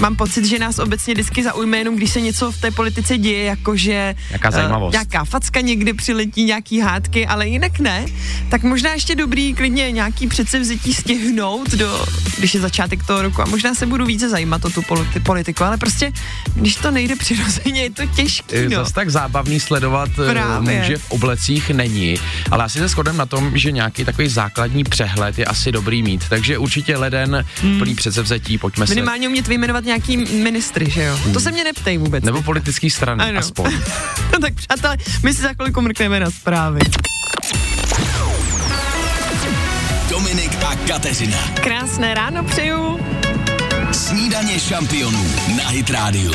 mám 0.00 0.16
pocit, 0.16 0.44
že 0.44 0.58
nás 0.58 0.78
obecně 0.78 1.14
vždycky 1.14 1.42
zaujme 1.42 1.78
jenom, 1.78 1.96
když 1.96 2.10
se 2.10 2.20
něco 2.20 2.52
v 2.52 2.60
té 2.60 2.70
politice 2.70 3.18
děje, 3.18 3.44
jakože 3.44 4.14
Nějaká 4.30 4.50
zajímavost. 4.50 4.92
nějaká 4.92 5.24
facka 5.24 5.60
někdy 5.60 5.92
přiletí, 5.92 6.44
nějaký 6.44 6.80
hádky, 6.80 7.26
ale 7.26 7.48
jinak 7.48 7.78
ne. 7.78 8.06
Tak 8.50 8.62
možná 8.62 8.92
ještě 8.92 9.14
dobrý 9.14 9.54
klidně 9.54 9.90
nějaký 9.90 10.26
předsevzetí 10.26 10.94
stihnout, 10.94 11.70
do, 11.74 12.06
když 12.38 12.54
je 12.54 12.60
začátek 12.60 13.06
toho 13.06 13.22
roku 13.22 13.42
a 13.42 13.44
možná 13.44 13.74
se 13.74 13.86
budu 13.86 14.06
více 14.06 14.28
zajímat 14.28 14.64
o 14.64 14.70
tu 14.70 14.80
politi- 14.80 15.22
politiku, 15.22 15.64
ale 15.64 15.76
prostě, 15.76 16.12
když 16.54 16.76
to 16.76 16.90
nejde 16.90 17.16
přirozeně, 17.16 17.82
je 17.82 17.90
to 17.90 18.06
těžké. 18.06 18.56
Eh, 18.56 18.68
No. 18.68 18.76
Zas 18.76 18.92
tak 18.92 19.10
zábavný 19.10 19.60
sledovat 19.60 20.08
eh, 20.28 20.30
Právě. 20.32 20.78
muže 20.80 20.98
v 20.98 21.10
oblecích 21.10 21.70
není, 21.70 22.14
ale 22.50 22.64
asi 22.64 22.78
se 22.78 22.88
shodem 22.88 23.16
na 23.16 23.26
tom, 23.26 23.58
že 23.58 23.72
nějaký 23.72 24.04
takový 24.04 24.28
základní 24.28 24.84
přehled 24.84 25.38
je 25.38 25.44
asi 25.44 25.72
dobrý 25.72 26.02
mít, 26.02 26.24
takže 26.28 26.58
určitě 26.58 26.96
leden, 26.96 27.44
hmm. 27.62 27.78
plný 27.78 27.94
předsevzetí, 27.94 28.58
pojďme 28.58 28.86
se. 28.86 28.94
Minimálně 28.94 29.28
umět 29.28 29.48
vyjmenovat 29.48 29.84
nějaký 29.84 30.16
ministry, 30.16 30.90
že 30.90 31.02
jo? 31.04 31.18
To 31.32 31.40
se 31.40 31.52
mě 31.52 31.64
neptej 31.64 31.98
vůbec. 31.98 32.24
Nebo 32.24 32.42
politický 32.42 32.90
strany, 32.90 33.24
Ano. 33.24 33.38
aspoň. 33.38 33.72
no 34.32 34.38
tak 34.38 34.54
přátelé, 34.54 34.96
my 35.22 35.34
si 35.34 35.42
za 35.42 35.52
chvilku 35.52 35.80
mrkneme 35.80 36.20
na 36.20 36.30
zprávy. 36.30 36.80
Dominik 40.10 40.50
a 40.66 40.76
Kateřina. 40.88 41.38
Krásné 41.54 42.14
ráno 42.14 42.44
přeju. 42.44 43.00
Snídaně 43.92 44.60
šampionů 44.60 45.24
na 45.56 45.68
Hit 45.68 45.90
Radio. 45.90 46.32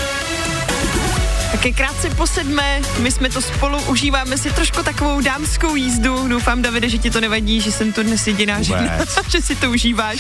Taky 1.52 1.74
krátce 1.74 2.10
po 2.10 2.28
sedmé, 2.28 2.82
my 3.00 3.12
jsme 3.12 3.30
to 3.30 3.42
spolu, 3.42 3.82
užíváme 3.82 4.38
si 4.38 4.52
trošku 4.52 4.84
takovou 4.84 5.22
dámskou 5.22 5.76
jízdu. 5.76 6.28
Doufám, 6.28 6.62
Davide, 6.62 6.90
že 6.90 6.98
ti 6.98 7.12
to 7.12 7.22
nevadí, 7.22 7.62
že 7.62 7.72
jsem 7.72 7.94
tu 7.94 8.04
dnes 8.04 8.28
jediná 8.28 8.62
žena, 8.62 8.98
že 9.30 9.42
si 9.42 9.56
to 9.56 9.72
užíváš. 9.72 10.20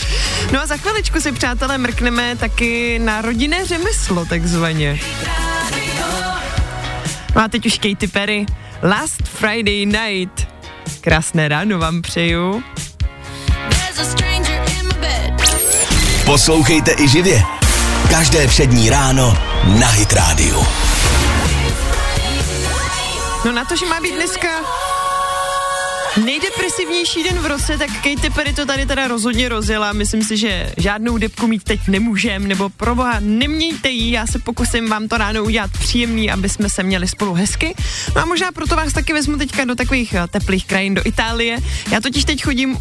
No 0.51 0.61
a 0.61 0.65
za 0.65 0.77
chviličku 0.77 1.21
si, 1.21 1.31
přátelé, 1.31 1.77
mrkneme 1.77 2.35
taky 2.35 2.99
na 2.99 3.21
rodinné 3.21 3.65
řemeslo, 3.65 4.25
takzvaně. 4.25 4.99
No 7.35 7.41
a 7.41 7.47
teď 7.47 7.65
už 7.65 7.77
Katy 7.77 8.07
Perry. 8.07 8.45
Last 8.83 9.27
Friday 9.27 9.85
night. 9.85 10.47
Krásné 11.01 11.47
ráno 11.47 11.79
vám 11.79 12.01
přeju. 12.01 12.63
Poslouchejte 16.31 16.95
i 16.99 17.07
živě. 17.07 17.43
Každé 18.09 18.47
všední 18.47 18.89
ráno 18.89 19.37
na 19.79 19.87
Hit 19.87 20.13
Radio. 20.13 20.63
No 23.45 23.51
na 23.51 23.65
to, 23.65 23.75
že 23.75 23.85
má 23.85 23.99
být 23.99 24.15
dneska 24.15 24.47
nejdepresivnější 26.17 27.23
den 27.23 27.39
v 27.39 27.45
roce, 27.45 27.77
tak 27.77 27.89
Katy 27.89 28.29
Perry 28.35 28.53
to 28.53 28.65
tady 28.65 28.85
teda 28.85 29.07
rozhodně 29.07 29.49
rozjela. 29.49 29.93
Myslím 29.93 30.23
si, 30.23 30.37
že 30.37 30.73
žádnou 30.77 31.17
depku 31.17 31.47
mít 31.47 31.63
teď 31.63 31.87
nemůžem, 31.87 32.47
nebo 32.47 32.69
pro 32.69 32.95
boha 32.95 33.19
nemějte 33.19 33.89
jí, 33.89 34.11
já 34.11 34.27
se 34.27 34.39
pokusím 34.39 34.89
vám 34.89 35.07
to 35.07 35.17
ráno 35.17 35.43
udělat 35.43 35.71
příjemný, 35.71 36.31
aby 36.31 36.49
jsme 36.49 36.69
se 36.69 36.83
měli 36.83 37.07
spolu 37.07 37.33
hezky. 37.33 37.75
No 38.15 38.21
a 38.21 38.25
možná 38.25 38.51
proto 38.51 38.75
vás 38.75 38.93
taky 38.93 39.13
vezmu 39.13 39.37
teďka 39.37 39.65
do 39.65 39.75
takových 39.75 40.13
eh, 40.13 40.27
teplých 40.27 40.65
krajin, 40.65 40.93
do 40.95 41.01
Itálie. 41.05 41.57
Já 41.91 42.01
totiž 42.01 42.25
teď 42.25 42.43
chodím 42.43 42.77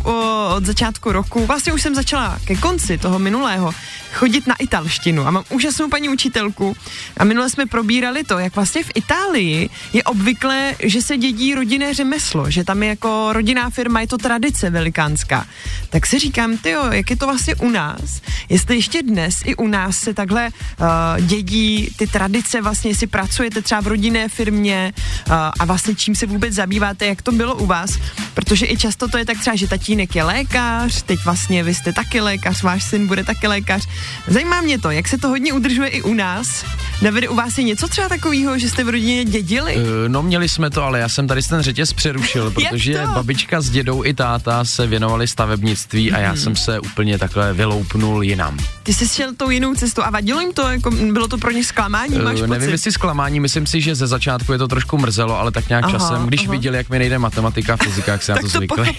od 0.56 0.64
začátku 0.64 1.12
roku, 1.12 1.46
vlastně 1.46 1.72
už 1.72 1.82
jsem 1.82 1.94
začala 1.94 2.38
ke 2.44 2.56
konci 2.56 2.99
toho 2.99 3.18
minulého 3.18 3.72
chodit 4.12 4.46
na 4.46 4.54
italštinu 4.58 5.26
a 5.26 5.30
mám 5.30 5.44
úžasnou 5.50 5.88
paní 5.88 6.08
učitelku 6.08 6.76
a 7.16 7.25
minule 7.25 7.50
jsme 7.50 7.66
probírali 7.66 8.25
to, 8.25 8.38
jak 8.38 8.54
vlastně 8.54 8.84
v 8.84 8.90
Itálii 8.94 9.70
je 9.92 10.02
obvyklé, 10.02 10.75
že 10.82 11.02
se 11.02 11.16
dědí 11.16 11.54
rodinné 11.54 11.94
řemeslo, 11.94 12.50
že 12.50 12.64
tam 12.64 12.82
je 12.82 12.88
jako 12.88 13.19
rodinná 13.32 13.70
firma, 13.70 14.00
je 14.00 14.06
to 14.06 14.18
tradice 14.18 14.70
velikánská. 14.70 15.46
Tak 15.90 16.06
si 16.06 16.18
říkám, 16.18 16.58
ty 16.58 16.74
jak 16.90 17.10
je 17.10 17.16
to 17.16 17.26
vlastně 17.26 17.54
u 17.54 17.70
nás, 17.70 18.20
jestli 18.48 18.76
ještě 18.76 19.02
dnes 19.02 19.34
i 19.44 19.56
u 19.56 19.66
nás 19.66 19.98
se 19.98 20.14
takhle 20.14 20.48
uh, 20.48 21.26
dědí 21.26 21.88
ty 21.96 22.06
tradice, 22.06 22.60
vlastně 22.62 22.90
jestli 22.90 23.06
pracujete 23.06 23.62
třeba 23.62 23.80
v 23.80 23.86
rodinné 23.86 24.28
firmě 24.28 24.92
uh, 24.96 25.34
a 25.34 25.64
vlastně 25.64 25.94
čím 25.94 26.14
se 26.14 26.26
vůbec 26.26 26.54
zabýváte, 26.54 27.06
jak 27.06 27.22
to 27.22 27.32
bylo 27.32 27.54
u 27.54 27.66
vás, 27.66 27.90
protože 28.34 28.66
i 28.66 28.76
často 28.76 29.08
to 29.08 29.18
je 29.18 29.24
tak 29.24 29.38
třeba, 29.38 29.56
že 29.56 29.68
tatínek 29.68 30.16
je 30.16 30.24
lékař, 30.24 31.02
teď 31.02 31.18
vlastně 31.24 31.62
vy 31.62 31.74
jste 31.74 31.92
taky 31.92 32.20
lékař, 32.20 32.62
váš 32.62 32.84
syn 32.84 33.06
bude 33.06 33.24
taky 33.24 33.46
lékař. 33.46 33.88
Zajímá 34.28 34.60
mě 34.60 34.78
to, 34.78 34.90
jak 34.90 35.08
se 35.08 35.18
to 35.18 35.28
hodně 35.28 35.52
udržuje 35.52 35.88
i 35.88 36.02
u 36.02 36.14
nás. 36.14 36.64
Davide, 37.02 37.28
u 37.28 37.35
vás 37.35 37.59
je 37.59 37.64
něco 37.64 37.88
třeba 37.88 38.09
takového, 38.09 38.59
že 38.59 38.69
jste 38.69 38.85
v 38.85 38.88
rodině 38.88 39.25
dědili? 39.25 39.76
Uh, 39.76 39.83
no 40.09 40.23
měli 40.23 40.49
jsme 40.49 40.71
to, 40.71 40.83
ale 40.85 40.99
já 40.99 41.09
jsem 41.09 41.28
tady 41.28 41.42
ten 41.42 41.62
řetěz 41.62 41.92
přerušil, 41.92 42.50
protože 42.54 43.02
babička 43.14 43.61
s 43.61 43.71
dědou 43.71 44.04
i 44.04 44.14
táta 44.14 44.64
se 44.64 44.87
věnovali 44.87 45.28
stavebnictví 45.28 46.12
a 46.12 46.19
já 46.19 46.28
hmm. 46.28 46.38
jsem 46.38 46.57
se 46.57 46.80
úplně 46.80 47.19
takhle 47.19 47.52
vyloupnul 47.52 48.23
jinam. 48.23 48.59
Ty 48.83 48.95
jsi 48.95 49.09
šel 49.09 49.35
tou 49.37 49.50
jinou 49.50 49.75
cestou 49.75 50.02
a 50.02 50.11
vadilo 50.11 50.40
jim 50.40 50.52
to, 50.52 50.62
jako 50.62 50.90
bylo 50.90 51.28
to 51.28 51.38
pro 51.38 51.50
ně 51.50 51.64
zklamání, 51.64 52.19
máš 52.19 52.40
uh, 52.40 52.47
Nevím, 52.47 52.71
jestli 52.71 52.92
zklamání, 52.92 53.40
myslím 53.40 53.66
si, 53.66 53.80
že 53.80 53.95
ze 53.95 54.07
začátku 54.07 54.52
je 54.52 54.59
to 54.59 54.69
trošku 54.69 54.99
mrzelo, 54.99 55.38
ale 55.38 55.50
tak 55.50 55.69
nějak 55.69 55.85
aha, 55.85 55.92
časem, 55.92 56.26
když 56.26 56.40
aha. 56.40 56.50
viděli, 56.50 56.76
jak 56.76 56.90
mi 56.90 56.99
nejde 56.99 57.19
matematika 57.19 57.76
fyzika, 57.76 58.12
jak 58.12 58.23
se 58.23 58.33
na 58.33 58.38
to, 58.38 58.42
to 58.42 58.49
zvykli. 58.49 58.97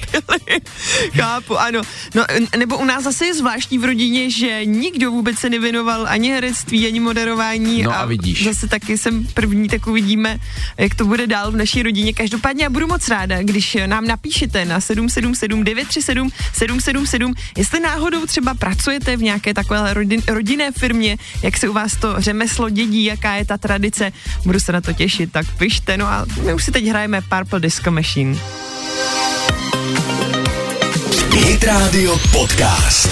Chápu, 1.14 1.60
ano. 1.60 1.82
No, 2.16 2.24
nebo 2.58 2.78
u 2.78 2.86
nás 2.86 3.04
zase 3.04 3.26
je 3.26 3.34
zvláštní 3.34 3.78
v 3.78 3.84
rodině, 3.84 4.30
že 4.30 4.66
nikdo 4.66 5.12
vůbec 5.12 5.38
se 5.38 5.50
nevěnoval 5.50 6.06
ani 6.08 6.30
herectví, 6.30 6.88
ani 6.88 7.00
moderování. 7.00 7.84
No 7.84 7.91
a, 7.92 8.02
a 8.02 8.06
vidíš. 8.06 8.44
Zase 8.44 8.68
taky 8.68 8.98
jsem 8.98 9.28
první, 9.34 9.68
tak 9.70 9.88
uvidíme, 9.88 10.38
jak 10.78 10.96
to 10.96 11.06
bude 11.06 11.28
dál 11.28 11.52
v 11.52 11.56
naší 11.56 11.84
rodině. 11.84 12.14
Každopádně 12.14 12.64
já 12.64 12.70
budu 12.70 12.88
moc 12.88 13.08
ráda, 13.08 13.44
když 13.44 13.78
nám 13.86 14.08
napíšete 14.08 14.66
na 14.66 14.82
777 14.82 15.64
937 15.64 16.30
777, 16.54 17.34
jestli 17.58 17.80
náhodou 17.80 18.26
třeba 18.26 18.54
pracujete 18.54 19.18
v 19.18 19.24
nějaké 19.24 19.54
takové 19.54 19.94
rodin, 19.94 20.22
rodinné 20.28 20.72
firmě, 20.72 21.18
jak 21.44 21.58
se 21.58 21.70
u 21.70 21.74
vás 21.74 21.96
to 21.96 22.16
řemeslo 22.18 22.70
dědí, 22.70 23.04
jaká 23.06 23.36
je 23.36 23.46
ta 23.46 23.58
tradice, 23.58 24.12
budu 24.46 24.60
se 24.60 24.72
na 24.72 24.82
to 24.82 24.94
těšit, 24.94 25.32
tak 25.32 25.46
pište, 25.58 25.98
no 25.98 26.08
a 26.08 26.26
my 26.46 26.54
už 26.54 26.64
si 26.64 26.72
teď 26.72 26.86
hrajeme 26.86 27.22
Purple 27.22 27.60
Disco 27.60 27.92
Machine. 27.92 28.38
Hit 31.32 31.64
Radio 31.64 32.18
Podcast. 32.32 33.10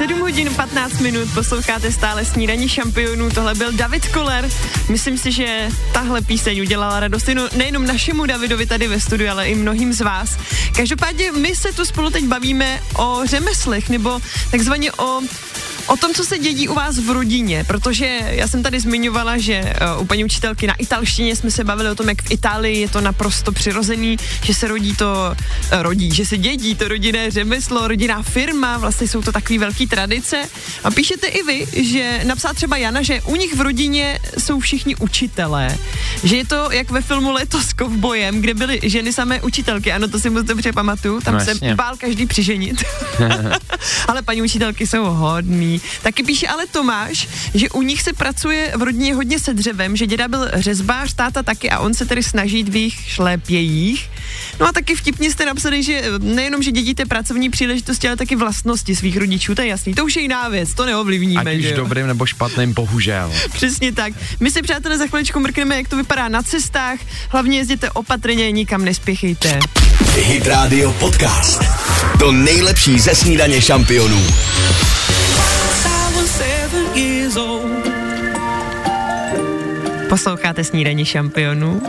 7 0.00 0.20
hodin 0.20 0.54
15 0.54 1.00
minut 1.00 1.28
posloucháte 1.34 1.92
stále 1.92 2.24
snídaní 2.24 2.68
šampionů. 2.68 3.30
Tohle 3.30 3.54
byl 3.54 3.72
David 3.72 4.08
Koller. 4.08 4.48
Myslím 4.88 5.18
si, 5.18 5.32
že 5.32 5.68
tahle 5.92 6.22
píseň 6.22 6.60
udělala 6.60 7.00
radost 7.00 7.28
no, 7.34 7.48
nejenom 7.56 7.86
našemu 7.86 8.26
Davidovi 8.26 8.66
tady 8.66 8.88
ve 8.88 9.00
studiu, 9.00 9.30
ale 9.30 9.48
i 9.48 9.54
mnohým 9.54 9.92
z 9.92 10.00
vás. 10.00 10.38
Každopádně 10.76 11.32
my 11.32 11.56
se 11.56 11.72
tu 11.72 11.84
spolu 11.84 12.10
teď 12.10 12.24
bavíme 12.24 12.80
o 12.96 13.20
řemeslech 13.24 13.88
nebo 13.88 14.20
takzvaně 14.50 14.92
o 14.92 15.20
o 15.90 15.96
tom, 15.96 16.14
co 16.14 16.24
se 16.24 16.38
dědí 16.38 16.68
u 16.68 16.74
vás 16.74 16.98
v 16.98 17.10
rodině, 17.10 17.64
protože 17.64 18.20
já 18.26 18.48
jsem 18.48 18.62
tady 18.62 18.80
zmiňovala, 18.80 19.38
že 19.38 19.74
uh, 19.96 20.02
u 20.02 20.04
paní 20.06 20.24
učitelky 20.24 20.66
na 20.66 20.74
italštině 20.74 21.36
jsme 21.36 21.50
se 21.50 21.64
bavili 21.64 21.90
o 21.90 21.94
tom, 21.94 22.08
jak 22.08 22.22
v 22.22 22.30
Itálii 22.30 22.80
je 22.80 22.88
to 22.88 23.00
naprosto 23.00 23.52
přirozený, 23.52 24.16
že 24.42 24.54
se 24.54 24.68
rodí 24.68 24.96
to, 24.96 25.34
uh, 25.72 25.82
rodí, 25.82 26.14
že 26.14 26.26
se 26.26 26.38
dědí 26.38 26.74
to 26.74 26.88
rodinné 26.88 27.30
řemeslo, 27.30 27.88
rodinná 27.88 28.22
firma, 28.22 28.78
vlastně 28.78 29.08
jsou 29.08 29.22
to 29.22 29.32
takové 29.32 29.58
velké 29.58 29.86
tradice. 29.86 30.42
A 30.84 30.90
píšete 30.90 31.26
i 31.26 31.42
vy, 31.42 31.66
že 31.72 32.20
napsala 32.24 32.54
třeba 32.54 32.76
Jana, 32.76 33.02
že 33.02 33.20
u 33.20 33.36
nich 33.36 33.54
v 33.54 33.60
rodině 33.60 34.18
jsou 34.38 34.60
všichni 34.60 34.96
učitelé, 34.96 35.78
že 36.24 36.36
je 36.36 36.46
to 36.46 36.68
jak 36.70 36.90
ve 36.90 37.02
filmu 37.02 37.32
Leto 37.32 37.60
s 37.62 37.72
kovbojem, 37.72 38.40
kde 38.40 38.54
byly 38.54 38.80
ženy 38.82 39.12
samé 39.12 39.42
učitelky, 39.42 39.92
ano, 39.92 40.08
to 40.08 40.18
si 40.18 40.30
moc 40.30 40.46
dobře 40.46 40.72
pamatuju, 40.72 41.20
tam 41.20 41.34
no, 41.34 41.40
se 41.40 41.74
bál 41.74 41.96
každý 41.98 42.26
přiženit. 42.26 42.84
Ale 44.08 44.22
paní 44.22 44.42
učitelky 44.42 44.86
jsou 44.86 45.04
hodný, 45.04 45.79
Taky 46.02 46.22
píše 46.22 46.48
ale 46.48 46.66
Tomáš, 46.66 47.28
že 47.54 47.68
u 47.70 47.82
nich 47.82 48.02
se 48.02 48.12
pracuje 48.12 48.72
v 48.76 48.82
rodině 48.82 49.14
hodně 49.14 49.38
se 49.38 49.54
dřevem, 49.54 49.96
že 49.96 50.06
děda 50.06 50.28
byl 50.28 50.48
řezbář, 50.54 51.14
táta 51.14 51.42
taky 51.42 51.70
a 51.70 51.78
on 51.78 51.94
se 51.94 52.06
tedy 52.06 52.22
snaží 52.22 52.62
v 52.62 52.76
jejich 52.76 52.94
šlépějích. 53.06 54.10
No 54.60 54.66
a 54.66 54.72
taky 54.72 54.94
vtipně 54.94 55.30
jste 55.30 55.46
napsali, 55.46 55.82
že 55.82 56.02
nejenom, 56.18 56.62
že 56.62 56.70
dědíte 56.72 57.06
pracovní 57.06 57.50
příležitosti, 57.50 58.08
ale 58.08 58.16
taky 58.16 58.36
vlastnosti 58.36 58.96
svých 58.96 59.16
rodičů, 59.16 59.54
to 59.54 59.62
je 59.62 59.68
jasný. 59.68 59.94
To 59.94 60.04
už 60.04 60.16
je 60.16 60.22
jiná 60.22 60.48
věc, 60.48 60.74
to 60.74 60.86
neovlivníme. 60.86 61.40
Ať 61.40 61.56
už 61.56 61.72
dobrým 61.72 62.06
nebo 62.06 62.26
špatným, 62.26 62.72
bohužel. 62.72 63.32
Přesně 63.52 63.92
tak. 63.92 64.12
My 64.40 64.50
si, 64.50 64.62
přátelé, 64.62 64.98
za 64.98 65.06
chviličku 65.06 65.40
mrkneme, 65.40 65.76
jak 65.76 65.88
to 65.88 65.96
vypadá 65.96 66.28
na 66.28 66.42
cestách. 66.42 66.98
Hlavně 67.28 67.58
jezděte 67.58 67.90
opatrně, 67.90 68.50
nikam 68.50 68.84
nespěchejte. 68.84 69.58
Hit 70.14 70.46
Radio 70.46 70.92
Podcast. 70.92 71.62
To 72.18 72.32
nejlepší 72.32 73.00
ze 73.00 73.14
snídaně 73.14 73.60
šampionů. 73.62 74.26
Posloucháte 80.08 80.64
snídaní 80.64 81.04
šampionů? 81.04 81.82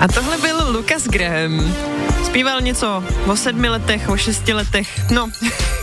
A 0.00 0.08
tohle 0.08 0.38
byl 0.38 0.70
Lucas 0.72 1.02
Graham. 1.02 1.74
Zpíval 2.24 2.60
něco 2.60 3.04
o 3.26 3.36
sedmi 3.36 3.68
letech, 3.68 4.08
o 4.08 4.16
šesti 4.16 4.52
letech. 4.52 5.10
No, 5.10 5.28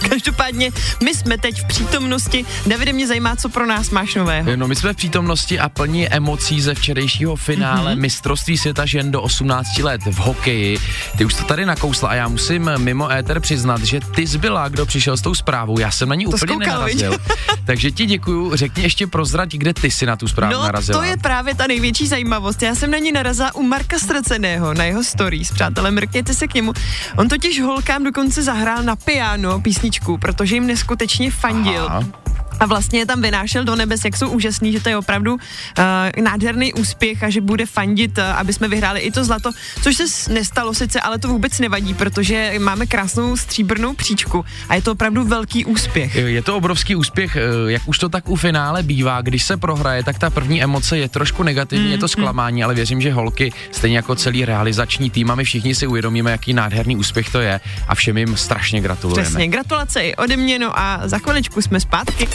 každopádně 0.10 0.72
my 1.04 1.16
jsme 1.16 1.38
teď 1.38 1.62
v 1.62 1.66
přítomnosti. 1.66 2.46
Davide, 2.68 2.94
mě 2.94 3.08
zajímá, 3.08 3.36
co 3.36 3.50
pro 3.50 3.66
nás 3.66 3.90
máš 3.90 4.16
nového. 4.16 4.56
No, 4.56 4.68
my 4.68 4.76
jsme 4.76 4.94
v 4.94 4.96
přítomnosti 4.96 5.60
a 5.60 5.70
plní 5.70 6.08
emocí 6.08 6.62
ze 6.62 6.76
včerejšího 6.76 7.36
finále 7.36 7.94
mm-hmm. 7.94 8.00
mistrovství 8.00 8.58
světa 8.58 8.86
žen 8.86 9.12
do 9.12 9.22
18 9.22 9.78
let 9.78 10.02
v 10.06 10.18
hokeji. 10.18 10.78
Ty 11.18 11.26
už 11.26 11.34
to 11.34 11.44
tady 11.44 11.66
nakousla 11.66 12.10
a 12.10 12.16
já 12.16 12.28
musím 12.28 12.72
mimo 12.78 13.12
éter 13.12 13.40
přiznat, 13.40 13.82
že 13.84 14.00
ty 14.00 14.28
zbyla, 14.28 14.70
kdo 14.70 14.86
přišel 14.86 15.18
s 15.18 15.22
tou 15.22 15.36
zprávou. 15.36 15.80
Já 15.80 15.92
jsem 15.92 16.10
na 16.10 16.16
ní 16.16 16.26
to 16.26 16.30
úplně 16.30 16.54
zkoukal, 16.54 16.60
nenarazil. 16.60 17.18
Takže 17.66 17.92
ti 17.92 18.06
děkuju. 18.06 18.56
Řekni 18.56 18.84
ještě 18.84 19.08
prozrať, 19.08 19.50
kde 19.50 19.74
ty 19.74 19.92
si 19.92 20.06
na 20.06 20.16
tu 20.16 20.28
zprávu 20.28 20.54
no, 20.54 20.64
narazila. 20.64 21.00
to 21.00 21.04
je 21.04 21.18
právě 21.18 21.56
ta 21.56 21.68
největší 21.68 22.08
zajímavost. 22.08 22.62
Já 22.62 22.76
jsem 22.76 22.92
na 22.92 22.98
ní 22.98 23.12
narazila 23.12 23.56
u 23.56 23.64
Marka 23.64 24.00
Straceného, 24.00 24.74
na 24.74 24.84
jeho 24.84 25.04
stories. 25.04 25.52
Přátelé, 25.52 25.92
mrkněte 25.92 26.34
se 26.34 26.48
k 26.48 26.54
němu. 26.54 26.74
On 27.18 27.28
totiž 27.28 27.62
holkám 27.62 28.04
dokonce 28.04 28.44
zahrál 28.44 28.84
na 28.84 28.96
piano 28.96 29.62
písničku, 29.62 29.95
protože 30.18 30.56
jim 30.56 30.68
neskutečně 30.68 31.32
fandil. 31.32 31.86
Aha 31.90 32.25
a 32.60 32.66
vlastně 32.66 33.00
je 33.00 33.06
tam 33.06 33.22
vynášel 33.22 33.64
do 33.64 33.76
nebes, 33.76 34.06
jak 34.06 34.18
jsou 34.18 34.30
úžasný, 34.30 34.72
že 34.72 34.80
to 34.80 34.90
je 34.90 34.98
opravdu 34.98 35.34
uh, 35.34 36.24
nádherný 36.24 36.74
úspěch 36.74 37.24
a 37.24 37.30
že 37.30 37.42
bude 37.42 37.66
fandit, 37.66 38.18
uh, 38.18 38.24
aby 38.24 38.54
jsme 38.54 38.68
vyhráli 38.68 39.00
i 39.00 39.12
to 39.12 39.26
zlato, 39.26 39.52
což 39.84 39.96
se 39.96 40.34
nestalo 40.34 40.74
sice, 40.74 41.02
ale 41.02 41.20
to 41.20 41.28
vůbec 41.28 41.60
nevadí, 41.60 41.94
protože 41.94 42.54
máme 42.60 42.86
krásnou 42.86 43.38
stříbrnou 43.38 43.94
příčku 43.94 44.46
a 44.70 44.76
je 44.76 44.82
to 44.82 44.92
opravdu 44.92 45.24
velký 45.24 45.66
úspěch. 45.66 46.16
Je 46.16 46.42
to 46.42 46.58
obrovský 46.58 46.96
úspěch, 46.96 47.38
jak 47.68 47.82
už 47.86 48.00
to 48.00 48.10
tak 48.10 48.30
u 48.30 48.36
finále 48.36 48.84
bývá, 48.84 49.22
když 49.22 49.44
se 49.44 49.58
prohraje, 49.58 50.04
tak 50.04 50.20
ta 50.20 50.30
první 50.30 50.64
emoce 50.64 50.98
je 50.98 51.10
trošku 51.10 51.44
negativní, 51.44 51.86
mm, 51.86 51.92
je 51.92 51.98
to 51.98 52.06
mm. 52.06 52.10
zklamání, 52.10 52.58
mm. 52.62 52.66
ale 52.66 52.74
věřím, 52.74 53.02
že 53.02 53.14
holky, 53.14 53.52
stejně 53.72 53.98
jako 53.98 54.16
celý 54.16 54.46
realizační 54.46 55.10
tým, 55.10 55.32
a 55.32 55.36
my 55.36 55.44
všichni 55.44 55.76
si 55.76 55.88
uvědomíme, 55.88 56.32
jaký 56.32 56.54
nádherný 56.54 56.96
úspěch 56.96 57.30
to 57.30 57.40
je 57.40 57.60
a 57.88 57.96
všem 57.96 58.18
jim 58.18 58.38
strašně 58.38 58.82
gratulujeme. 58.82 59.24
Přesně, 59.24 59.48
gratulace 59.48 60.02
i 60.02 60.16
ode 60.16 60.38
mě, 60.38 60.60
no 60.60 60.80
a 60.80 61.02
za 61.08 61.18
chviličku 61.18 61.62
jsme 61.62 61.80
zpátky. 61.80 62.28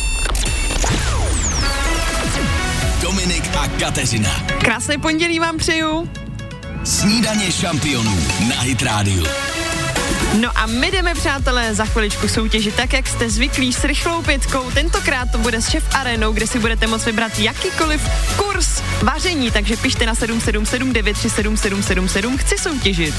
Dominik 3.03 3.45
a 3.59 3.69
Kateřina. 3.69 4.43
Krásné 4.59 4.99
pondělí 4.99 5.39
vám 5.39 5.59
přeju. 5.59 6.11
Snídaně 6.85 7.53
šampionů 7.53 8.19
na 8.49 8.61
Hit 8.61 8.83
Radio. 8.83 9.25
No 10.41 10.59
a 10.59 10.67
my 10.67 10.91
jdeme, 10.91 11.15
přátelé, 11.15 11.75
za 11.75 11.85
chviličku 11.85 12.29
soutěžit 12.29 12.75
tak, 12.75 12.93
jak 12.93 13.09
jste 13.09 13.31
zvyklí 13.31 13.73
s 13.73 13.85
rychlou 13.85 14.23
pětkou. 14.23 14.71
Tentokrát 14.71 15.29
to 15.33 15.39
bude 15.39 15.63
s 15.63 15.67
Chef 15.67 15.85
Arenou, 15.95 16.33
kde 16.33 16.47
si 16.47 16.59
budete 16.59 16.87
moct 16.87 17.07
vybrat 17.07 17.39
jakýkoliv 17.39 18.09
kurz 18.37 18.83
vaření, 19.03 19.51
takže 19.51 19.77
pište 19.77 20.07
na 20.07 20.15
777 20.15 20.93
937 20.93 21.57
777. 21.57 22.39
Chci 22.39 22.59
soutěžit. 22.59 23.15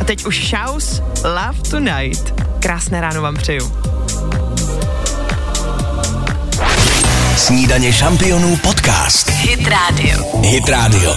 A 0.00 0.04
teď 0.04 0.24
už 0.24 0.48
Shouse 0.48 1.02
Love 1.24 1.70
Tonight. 1.70 2.47
Krásné 2.60 3.00
ráno 3.00 3.22
vám 3.22 3.36
přeju. 3.36 3.72
Snídaně 7.36 7.92
šampionů 7.92 8.56
podcast. 8.56 9.30
Hit 9.30 9.68
Radio. 9.68 10.40
Hit 10.42 10.68
Radio. 10.68 11.14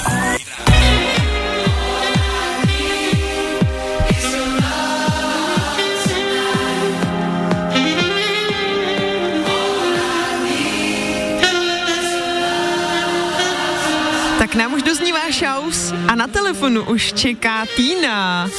Tak 14.39 14.55
nám 14.55 14.73
už 14.73 14.83
doznívá 14.83 15.31
šaus 15.31 15.93
a 16.07 16.15
na 16.15 16.27
telefonu 16.27 16.83
už 16.83 17.13
čeká 17.13 17.65
Týna. 17.75 18.49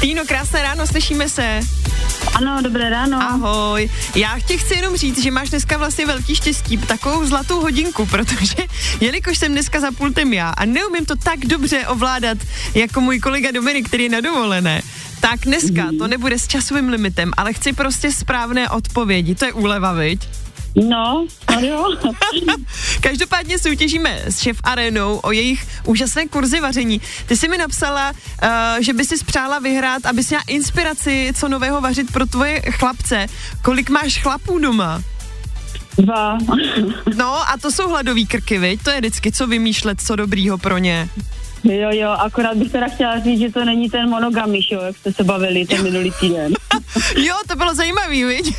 Týno, 0.00 0.22
krásné 0.26 0.62
ráno, 0.62 0.86
slyšíme 0.86 1.28
se. 1.28 1.60
Ano, 2.34 2.62
dobré 2.62 2.90
ráno. 2.90 3.22
Ahoj. 3.22 3.90
Já 4.14 4.40
ti 4.46 4.58
chci 4.58 4.74
jenom 4.74 4.96
říct, 4.96 5.22
že 5.22 5.30
máš 5.30 5.50
dneska 5.50 5.78
vlastně 5.78 6.06
velký 6.06 6.34
štěstí, 6.36 6.78
takovou 6.78 7.26
zlatou 7.26 7.60
hodinku, 7.60 8.06
protože 8.10 8.56
jelikož 9.00 9.38
jsem 9.38 9.52
dneska 9.52 9.80
za 9.80 9.90
pultem 9.90 10.32
já 10.32 10.50
a 10.50 10.64
neumím 10.64 11.06
to 11.06 11.16
tak 11.16 11.40
dobře 11.40 11.86
ovládat 11.86 12.38
jako 12.74 13.00
můj 13.00 13.20
kolega 13.20 13.50
Dominik, 13.50 13.88
který 13.88 14.04
je 14.04 14.10
na 14.10 14.20
dovolené, 14.20 14.82
tak 15.20 15.40
dneska 15.40 15.84
mm. 15.84 15.98
to 15.98 16.08
nebude 16.08 16.38
s 16.38 16.46
časovým 16.46 16.88
limitem, 16.88 17.32
ale 17.36 17.52
chci 17.52 17.72
prostě 17.72 18.12
správné 18.12 18.68
odpovědi. 18.68 19.34
To 19.34 19.44
je 19.44 19.52
úleva, 19.52 19.92
viď? 19.92 20.28
No, 20.74 21.26
no 21.50 21.60
jo. 21.60 21.96
Každopádně 23.00 23.58
soutěžíme 23.58 24.22
s 24.26 24.42
Chef 24.42 24.56
Arenou 24.64 25.20
o 25.22 25.32
jejich 25.32 25.66
úžasné 25.84 26.28
kurzy 26.28 26.60
vaření. 26.60 27.00
Ty 27.26 27.36
jsi 27.36 27.48
mi 27.48 27.58
napsala, 27.58 28.10
uh, 28.10 28.48
že 28.80 28.92
by 28.92 29.04
si 29.04 29.24
přála 29.24 29.58
vyhrát, 29.58 30.06
aby 30.06 30.22
si 30.22 30.34
měla 30.34 30.44
inspiraci, 30.46 31.32
co 31.36 31.48
nového 31.48 31.80
vařit 31.80 32.12
pro 32.12 32.26
tvoje 32.26 32.60
chlapce. 32.60 33.26
Kolik 33.62 33.90
máš 33.90 34.22
chlapů 34.22 34.58
doma? 34.58 35.02
Dva. 35.98 36.38
No 37.16 37.50
a 37.50 37.56
to 37.62 37.72
jsou 37.72 37.88
hladový 37.88 38.26
krky, 38.26 38.58
viď? 38.58 38.82
To 38.82 38.90
je 38.90 38.98
vždycky 38.98 39.32
co 39.32 39.46
vymýšlet, 39.46 40.00
co 40.00 40.16
dobrýho 40.16 40.58
pro 40.58 40.78
ně. 40.78 41.08
Jo, 41.64 41.88
jo, 41.90 42.10
akorát 42.10 42.56
bych 42.56 42.72
teda 42.72 42.88
chtěla 42.88 43.18
říct, 43.20 43.40
že 43.40 43.52
to 43.52 43.64
není 43.64 43.90
ten 43.90 44.10
monogamiš, 44.10 44.70
jo, 44.70 44.80
jak 44.80 44.96
jste 44.96 45.12
se 45.12 45.24
bavili 45.24 45.66
ten 45.66 45.82
minulý 45.82 46.12
týden. 46.20 46.52
jo, 47.16 47.34
to 47.48 47.56
bylo 47.56 47.74
zajímavý, 47.74 48.24
viď? 48.24 48.54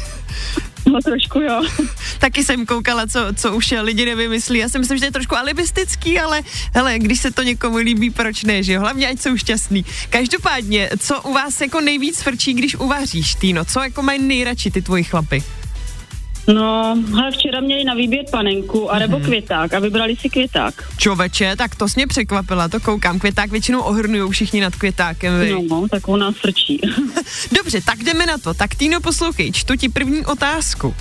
No 0.92 1.00
trošku 1.02 1.40
jo. 1.40 1.62
Taky 2.20 2.44
jsem 2.44 2.66
koukala, 2.66 3.08
co, 3.08 3.20
co 3.36 3.56
už 3.56 3.74
lidi 3.82 4.06
nevymyslí. 4.06 4.60
Já 4.60 4.70
si 4.70 4.80
myslím, 4.80 4.98
že 4.98 5.02
to 5.02 5.06
je 5.06 5.12
trošku 5.12 5.36
alibistický, 5.36 6.20
ale 6.20 6.42
hele, 6.74 7.00
když 7.00 7.20
se 7.20 7.32
to 7.32 7.44
někomu 7.44 7.78
líbí, 7.78 8.10
proč 8.10 8.44
ne, 8.44 8.64
že 8.64 8.74
jo? 8.74 8.82
Hlavně 8.82 9.08
ať 9.08 9.20
jsou 9.20 9.38
šťastný. 9.38 9.86
Každopádně, 10.10 10.90
co 11.00 11.22
u 11.22 11.34
vás 11.34 11.62
jako 11.62 11.82
nejvíc 11.82 12.22
frčí, 12.22 12.54
když 12.54 12.76
uvaříš, 12.76 13.36
Týno? 13.36 13.66
Co 13.66 13.80
jako 13.80 14.02
mají 14.02 14.22
nejradši 14.22 14.72
ty 14.72 14.82
tvoji 14.82 15.04
chlapy? 15.04 15.44
No, 16.48 16.98
hele, 17.16 17.32
včera 17.32 17.60
měli 17.62 17.84
na 17.84 17.94
výběr 17.94 18.26
panenku 18.32 18.92
a 18.92 19.00
nebo 19.00 19.18
mm-hmm. 19.18 19.26
květák 19.26 19.74
a 19.74 19.80
vybrali 19.80 20.16
si 20.16 20.30
květák. 20.30 20.84
Čoveče, 20.98 21.56
tak 21.56 21.76
to 21.76 21.88
jsi 21.88 21.94
mě 21.96 22.08
překvapila, 22.08 22.68
to 22.68 22.80
koukám. 22.80 23.20
Květák 23.20 23.52
většinou 23.52 23.82
ohrnují 23.82 24.32
všichni 24.32 24.62
nad 24.62 24.76
květákem, 24.76 25.40
vy. 25.40 25.52
No, 25.70 25.88
tak 25.92 26.08
u 26.08 26.16
nás 26.16 26.36
frčí. 26.36 26.82
Dobře, 27.52 27.82
tak 27.86 28.04
jdeme 28.04 28.26
na 28.26 28.38
to. 28.38 28.54
Tak 28.54 28.76
Týno, 28.76 29.02
poslouchej, 29.02 29.52
čtu 29.52 29.76
ti 29.76 29.90
první 29.90 30.26
otázku. 30.26 30.96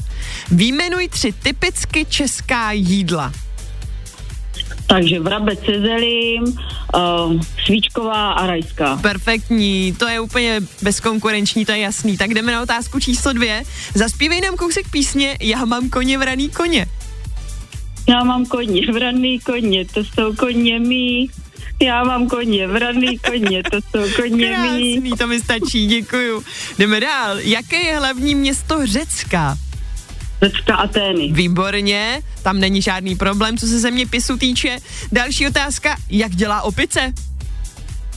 Výjmenuj 0.51 1.09
tři 1.09 1.33
typicky 1.33 2.05
česká 2.05 2.73
jídla. 2.73 3.33
Takže 4.87 5.21
vrabec 5.21 5.59
se 5.65 5.81
zelím, 5.81 6.43
uh, 6.43 7.41
svíčková 7.65 8.33
a 8.33 8.47
rajská. 8.47 8.97
Perfektní, 8.97 9.93
to 9.99 10.09
je 10.09 10.21
úplně 10.21 10.61
bezkonkurenční, 10.83 11.65
to 11.65 11.73
je 11.73 11.79
jasný. 11.79 12.17
Tak 12.17 12.35
jdeme 12.35 12.53
na 12.53 12.63
otázku 12.63 13.01
číslo 13.01 13.33
dvě. 13.33 13.63
Zaspívej 13.95 14.41
nám 14.41 14.57
kousek 14.57 14.91
písně 14.91 15.37
Já 15.41 15.65
mám 15.65 15.91
koně 15.91 16.19
vraný 16.19 16.49
koně. 16.49 16.87
Já 18.09 18.25
mám 18.25 18.47
koně 18.47 18.93
vraný 18.93 19.41
koně, 19.41 19.85
to 19.85 20.01
jsou 20.05 20.35
koně 20.35 20.79
mý. 20.79 21.31
Já 21.83 22.05
mám 22.05 22.29
koně, 22.29 22.67
vraný 22.67 23.19
koně, 23.19 23.63
to 23.63 23.77
jsou 23.77 24.13
koně 24.17 24.49
Krásný, 24.49 25.01
mý. 25.01 25.11
to 25.11 25.27
mi 25.27 25.41
stačí, 25.41 25.87
děkuju. 25.87 26.45
Jdeme 26.79 27.01
dál. 27.01 27.39
Jaké 27.39 27.77
je 27.77 27.99
hlavní 27.99 28.35
město 28.35 28.87
Řecka? 28.87 29.57
Řecka 30.45 30.77
Atény. 30.77 31.33
Výborně, 31.33 32.23
tam 32.43 32.61
není 32.61 32.83
žádný 32.83 33.17
problém, 33.17 33.59
co 33.59 33.67
se 33.67 33.79
zeměpisu 33.81 34.37
týče. 34.37 34.79
Další 35.13 35.47
otázka, 35.47 35.97
jak 36.11 36.35
dělá 36.35 36.63
opice? 36.63 37.13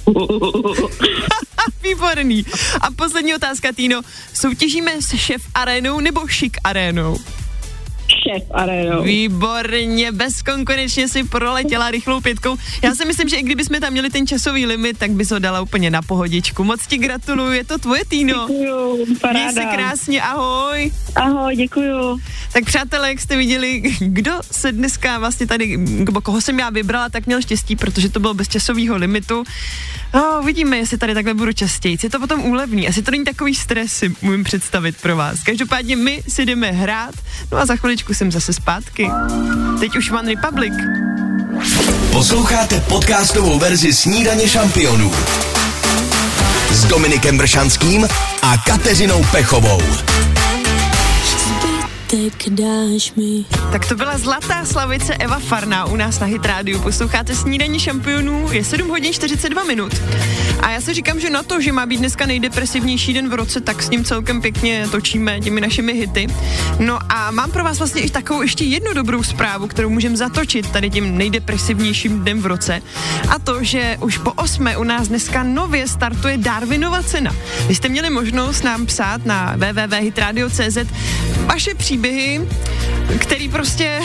Výborný. 1.83 2.45
A 2.81 2.91
poslední 2.95 3.35
otázka, 3.35 3.71
Týno. 3.71 4.01
Soutěžíme 4.33 5.01
s 5.01 5.15
šef 5.15 5.41
arénou 5.55 5.99
nebo 5.99 6.27
šik 6.27 6.57
arénou? 6.63 7.17
Šéf 8.23 8.43
arénou. 8.53 9.03
Výborně, 9.03 10.11
bezkonkurenčně 10.11 11.07
si 11.07 11.23
proletěla 11.23 11.91
rychlou 11.91 12.21
pětkou. 12.21 12.57
Já 12.81 12.95
si 12.95 13.05
myslím, 13.05 13.29
že 13.29 13.35
i 13.35 13.43
kdybychom 13.43 13.79
tam 13.79 13.91
měli 13.91 14.09
ten 14.09 14.27
časový 14.27 14.65
limit, 14.65 14.97
tak 14.97 15.11
bys 15.11 15.31
ho 15.31 15.39
dala 15.39 15.61
úplně 15.61 15.89
na 15.89 16.01
pohodičku. 16.01 16.63
Moc 16.63 16.87
ti 16.87 16.97
gratuluju, 16.97 17.51
je 17.51 17.63
to 17.63 17.77
tvoje 17.77 18.05
týno. 18.05 18.47
Děkuju, 18.47 19.05
paráda. 19.21 19.39
Měj 19.39 19.53
se 19.53 19.75
krásně, 19.75 20.21
ahoj. 20.21 20.91
Ahoj, 21.15 21.55
děkuju. 21.55 22.19
Tak 22.53 22.65
přátelé, 22.65 23.09
jak 23.09 23.19
jste 23.19 23.37
viděli, 23.37 23.81
kdo 23.99 24.31
se 24.51 24.71
dneska 24.71 25.19
vlastně 25.19 25.47
tady, 25.47 25.77
nebo 25.77 26.21
koho 26.21 26.41
jsem 26.41 26.59
já 26.59 26.69
vybrala, 26.69 27.09
tak 27.09 27.25
měl 27.25 27.41
štěstí, 27.41 27.75
protože 27.75 28.09
to 28.09 28.19
bylo 28.19 28.33
bez 28.33 28.47
časového 28.47 28.97
limitu. 28.97 29.43
No, 30.13 30.39
uvidíme, 30.41 30.77
jestli 30.77 30.97
tady 30.97 31.13
takhle 31.13 31.33
budu 31.33 31.53
častěji. 31.53 31.97
Je 32.03 32.09
to 32.09 32.19
potom 32.19 32.45
úlevný, 32.45 32.87
asi 32.87 33.01
to 33.01 33.11
není 33.11 33.23
takový 33.23 33.55
stres, 33.55 33.93
si 33.93 34.13
můžu 34.21 34.43
představit 34.43 34.95
pro 35.01 35.15
vás. 35.15 35.43
Každopádně 35.43 35.95
my 35.95 36.23
si 36.27 36.45
jdeme 36.45 36.71
hrát, 36.71 37.15
no 37.51 37.57
a 37.57 37.65
za 37.65 37.75
chviličku 37.75 38.06
jsem 38.13 38.31
zase 38.31 38.53
zpátky. 38.53 39.09
Teď 39.79 39.97
už 39.97 40.11
One 40.11 40.35
Republic. 40.35 40.73
Posloucháte 42.11 42.79
podcastovou 42.79 43.59
verzi 43.59 43.93
Snídaně 43.93 44.47
šampionů 44.47 45.11
s 46.71 46.85
Dominikem 46.85 47.37
Bršanským 47.37 48.07
a 48.41 48.57
Kateřinou 48.57 49.25
Pechovou 49.31 49.81
zbytek 52.07 52.49
dáš 52.49 53.13
mi. 53.13 53.45
Tak 53.71 53.85
to 53.85 53.95
byla 53.95 54.17
zlatá 54.17 54.65
slavice 54.65 55.15
Eva 55.15 55.39
Farná 55.39 55.85
u 55.85 55.95
nás 55.95 56.19
na 56.19 56.27
Hit 56.27 56.45
Radio. 56.45 56.79
Posloucháte 56.79 57.35
snídaní 57.35 57.79
šampionů, 57.79 58.51
je 58.51 58.63
7 58.63 58.89
hodin 58.89 59.13
42 59.13 59.63
minut. 59.63 60.01
A 60.61 60.71
já 60.71 60.81
si 60.81 60.93
říkám, 60.93 61.19
že 61.19 61.29
na 61.29 61.43
to, 61.43 61.61
že 61.61 61.71
má 61.71 61.85
být 61.85 61.97
dneska 61.97 62.25
nejdepresivnější 62.25 63.13
den 63.13 63.29
v 63.29 63.33
roce, 63.33 63.61
tak 63.61 63.83
s 63.83 63.89
ním 63.89 64.03
celkem 64.03 64.41
pěkně 64.41 64.87
točíme 64.91 65.39
těmi 65.39 65.61
našimi 65.61 65.93
hity. 65.93 66.27
No 66.79 66.99
a 67.09 67.31
mám 67.31 67.51
pro 67.51 67.63
vás 67.63 67.77
vlastně 67.77 68.01
i 68.01 68.09
takovou 68.09 68.41
ještě 68.41 68.63
jednu 68.63 68.93
dobrou 68.93 69.23
zprávu, 69.23 69.67
kterou 69.67 69.89
můžeme 69.89 70.17
zatočit 70.17 70.71
tady 70.71 70.89
tím 70.89 71.17
nejdepresivnějším 71.17 72.19
dnem 72.19 72.41
v 72.41 72.45
roce. 72.45 72.81
A 73.29 73.39
to, 73.39 73.63
že 73.63 73.97
už 74.01 74.17
po 74.17 74.31
osmé 74.31 74.77
u 74.77 74.83
nás 74.83 75.07
dneska 75.07 75.43
nově 75.43 75.87
startuje 75.87 76.37
Darwinova 76.37 77.03
cena. 77.03 77.35
Vy 77.67 77.75
jste 77.75 77.89
měli 77.89 78.09
možnost 78.09 78.63
nám 78.63 78.85
psát 78.85 79.25
na 79.25 79.55
www.hitradio.cz 79.57 80.77
vaše 81.47 81.75
příběhy, 81.75 81.96
který 83.19 83.49
prostě 83.49 84.01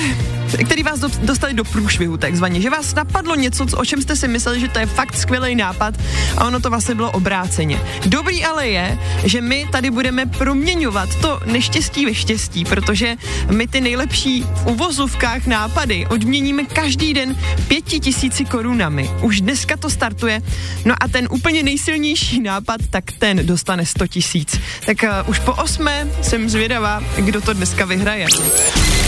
který 0.64 0.83
vás 0.83 1.00
dostali 1.00 1.55
do 1.55 1.64
průšvihu 1.64 2.16
takzvaně, 2.16 2.61
že 2.61 2.70
vás 2.70 2.94
napadlo 2.94 3.35
něco, 3.35 3.66
o 3.76 3.85
čem 3.85 4.02
jste 4.02 4.16
si 4.16 4.28
mysleli, 4.28 4.61
že 4.61 4.68
to 4.68 4.78
je 4.78 4.87
fakt 4.87 5.16
skvělý 5.16 5.55
nápad 5.55 5.94
a 6.37 6.46
ono 6.46 6.61
to 6.61 6.70
vlastně 6.70 6.94
bylo 6.94 7.11
obráceně. 7.11 7.81
Dobrý 8.07 8.44
ale 8.44 8.68
je, 8.68 8.98
že 9.24 9.40
my 9.40 9.66
tady 9.72 9.90
budeme 9.90 10.26
proměňovat 10.26 11.20
to 11.20 11.40
neštěstí 11.46 12.07
ve 12.07 12.14
štěstí, 12.14 12.64
protože 12.64 13.16
my 13.50 13.66
ty 13.66 13.81
nejlepší 13.81 14.42
v 14.42 14.66
uvozovkách 14.66 15.46
nápady 15.46 16.07
odměníme 16.07 16.64
každý 16.64 17.14
den 17.14 17.37
pěti 17.68 18.00
tisíci 18.00 18.44
korunami. 18.44 19.11
Už 19.22 19.40
dneska 19.40 19.76
to 19.76 19.90
startuje. 19.90 20.42
No 20.85 20.94
a 21.00 21.09
ten 21.09 21.28
úplně 21.31 21.62
nejsilnější 21.62 22.40
nápad, 22.40 22.81
tak 22.90 23.05
ten 23.18 23.46
dostane 23.46 23.87
100 23.87 24.07
tisíc. 24.07 24.61
Tak 24.87 24.96
uh, 25.02 25.31
už 25.31 25.38
po 25.38 25.52
osmé 25.52 26.09
jsem 26.22 26.48
zvědavá, 26.48 27.02
kdo 27.16 27.40
to 27.40 27.52
dneska 27.52 27.82
vyhraje. 27.87 28.27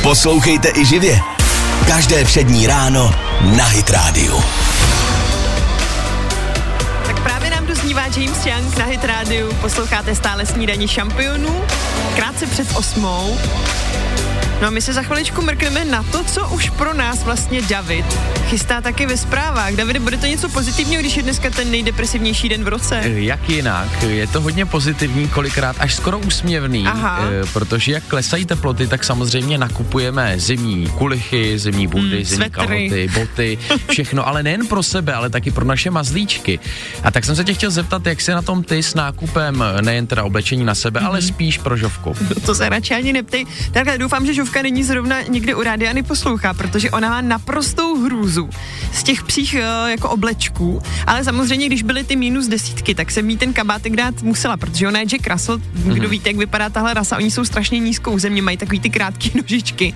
Poslouchejte 0.03 0.69
i 0.75 0.85
živě. 0.85 1.21
Každé 1.87 2.25
přední 2.25 2.67
ráno 2.67 3.15
na 3.57 3.65
Hit 3.65 3.91
Radio. 3.91 4.43
Tak 7.07 7.23
právě 7.23 7.51
nám 7.51 7.67
doznívá 7.67 8.03
James 8.17 8.47
Young 8.47 8.79
na 8.79 8.85
Hit 8.85 9.05
Radio. 9.05 9.55
Posloucháte 9.55 10.15
stále 10.15 10.47
snídaní 10.47 10.89
šampionů. 10.89 11.63
Krátce 12.17 12.47
před 12.47 12.77
osmou. 12.77 13.39
No 14.64 14.68
a 14.68 14.70
my 14.70 14.81
se 14.81 14.92
za 14.92 15.03
chviličku 15.03 15.42
mrkneme 15.42 15.85
na 15.85 16.03
to, 16.03 16.24
co 16.24 16.48
už 16.48 16.70
pro 16.70 16.94
nás 16.94 17.22
vlastně 17.24 17.62
David 17.62 18.05
chystá 18.44 18.81
taky 18.81 19.07
ve 19.07 19.16
zprávách. 19.16 19.72
Davide, 19.72 20.00
bude 20.00 20.16
to 20.16 20.27
něco 20.27 20.48
pozitivního, 20.48 21.00
když 21.00 21.16
je 21.16 21.22
dneska 21.22 21.50
ten 21.50 21.70
nejdepresivnější 21.70 22.48
den 22.48 22.64
v 22.64 22.68
roce? 22.68 23.00
Eh, 23.05 23.20
jak 23.20 23.48
jinak? 23.48 24.03
Je 24.03 24.27
to 24.27 24.40
hodně 24.40 24.66
pozitivní, 24.66 25.29
kolikrát 25.29 25.77
až 25.79 25.94
skoro 25.94 26.18
úsměvný, 26.18 26.87
Aha. 26.87 27.20
E, 27.42 27.46
protože 27.53 27.92
jak 27.92 28.05
klesají 28.05 28.46
teploty, 28.46 28.87
tak 28.87 29.05
samozřejmě 29.05 29.59
nakupujeme 29.59 30.35
zimní 30.37 30.87
kulichy, 30.87 31.59
zimní 31.59 31.87
bundy, 31.87 32.18
mm, 32.18 32.24
zimní 32.24 32.50
kalhoty, 32.50 33.11
boty, 33.14 33.59
všechno, 33.90 34.29
ale 34.29 34.42
nejen 34.42 34.66
pro 34.66 34.83
sebe, 34.83 35.14
ale 35.14 35.31
taky 35.31 35.50
pro 35.50 35.64
naše 35.64 35.90
mazlíčky. 35.90 36.61
A 37.03 37.11
tak 37.11 37.24
jsem 37.24 37.37
se 37.37 37.44
tě 37.44 37.55
chtěl 37.55 37.70
zeptat, 37.70 38.07
jak 38.07 38.20
se 38.20 38.35
na 38.35 38.42
tom 38.42 38.62
ty 38.62 38.83
s 38.83 38.94
nákupem 38.94 39.64
nejen 39.81 40.07
teda 40.07 40.24
oblečení 40.24 40.64
na 40.64 40.74
sebe, 40.74 41.00
mm. 41.00 41.07
ale 41.07 41.22
spíš 41.22 41.59
pro 41.59 41.77
žovku. 41.77 42.16
To 42.46 42.55
se 42.55 42.68
radši 42.68 42.94
ani 42.94 43.12
neptej. 43.12 43.46
Takhle 43.72 43.98
doufám, 43.98 44.27
že 44.27 44.35
žovka 44.35 44.54
manželka 44.55 44.62
není 44.71 44.85
zrovna 44.85 45.23
někde 45.23 45.55
u 45.55 45.62
rádia 45.62 45.90
ani 45.90 46.03
poslouchá, 46.03 46.55
protože 46.55 46.90
ona 46.90 47.09
má 47.09 47.21
naprostou 47.21 48.05
hrůzu 48.05 48.51
z 48.93 49.03
těch 49.03 49.23
psích 49.23 49.55
uh, 49.59 49.90
jako 49.90 50.09
oblečků, 50.11 50.83
ale 51.07 51.25
samozřejmě, 51.25 51.67
když 51.67 51.83
byly 51.83 52.05
ty 52.05 52.17
minus 52.17 52.47
desítky, 52.47 52.95
tak 52.95 53.11
jsem 53.11 53.31
jí 53.31 53.37
ten 53.37 53.53
kabátek 53.53 53.97
dát 53.97 54.23
musela, 54.23 54.57
protože 54.57 54.88
ona 54.88 55.01
je 55.01 55.07
Jack 55.07 55.27
Russell, 55.27 55.59
kdo 55.75 55.95
Mhm. 56.03 56.11
víte, 56.11 56.29
jak 56.29 56.37
vypadá 56.37 56.69
tahle 56.71 56.95
rasa, 56.95 57.17
oni 57.17 57.31
jsou 57.31 57.45
strašně 57.45 57.79
nízkou 57.79 58.19
země, 58.19 58.43
mají 58.43 58.57
takový 58.57 58.81
ty 58.81 58.90
krátké 58.90 59.29
nožičky. 59.43 59.95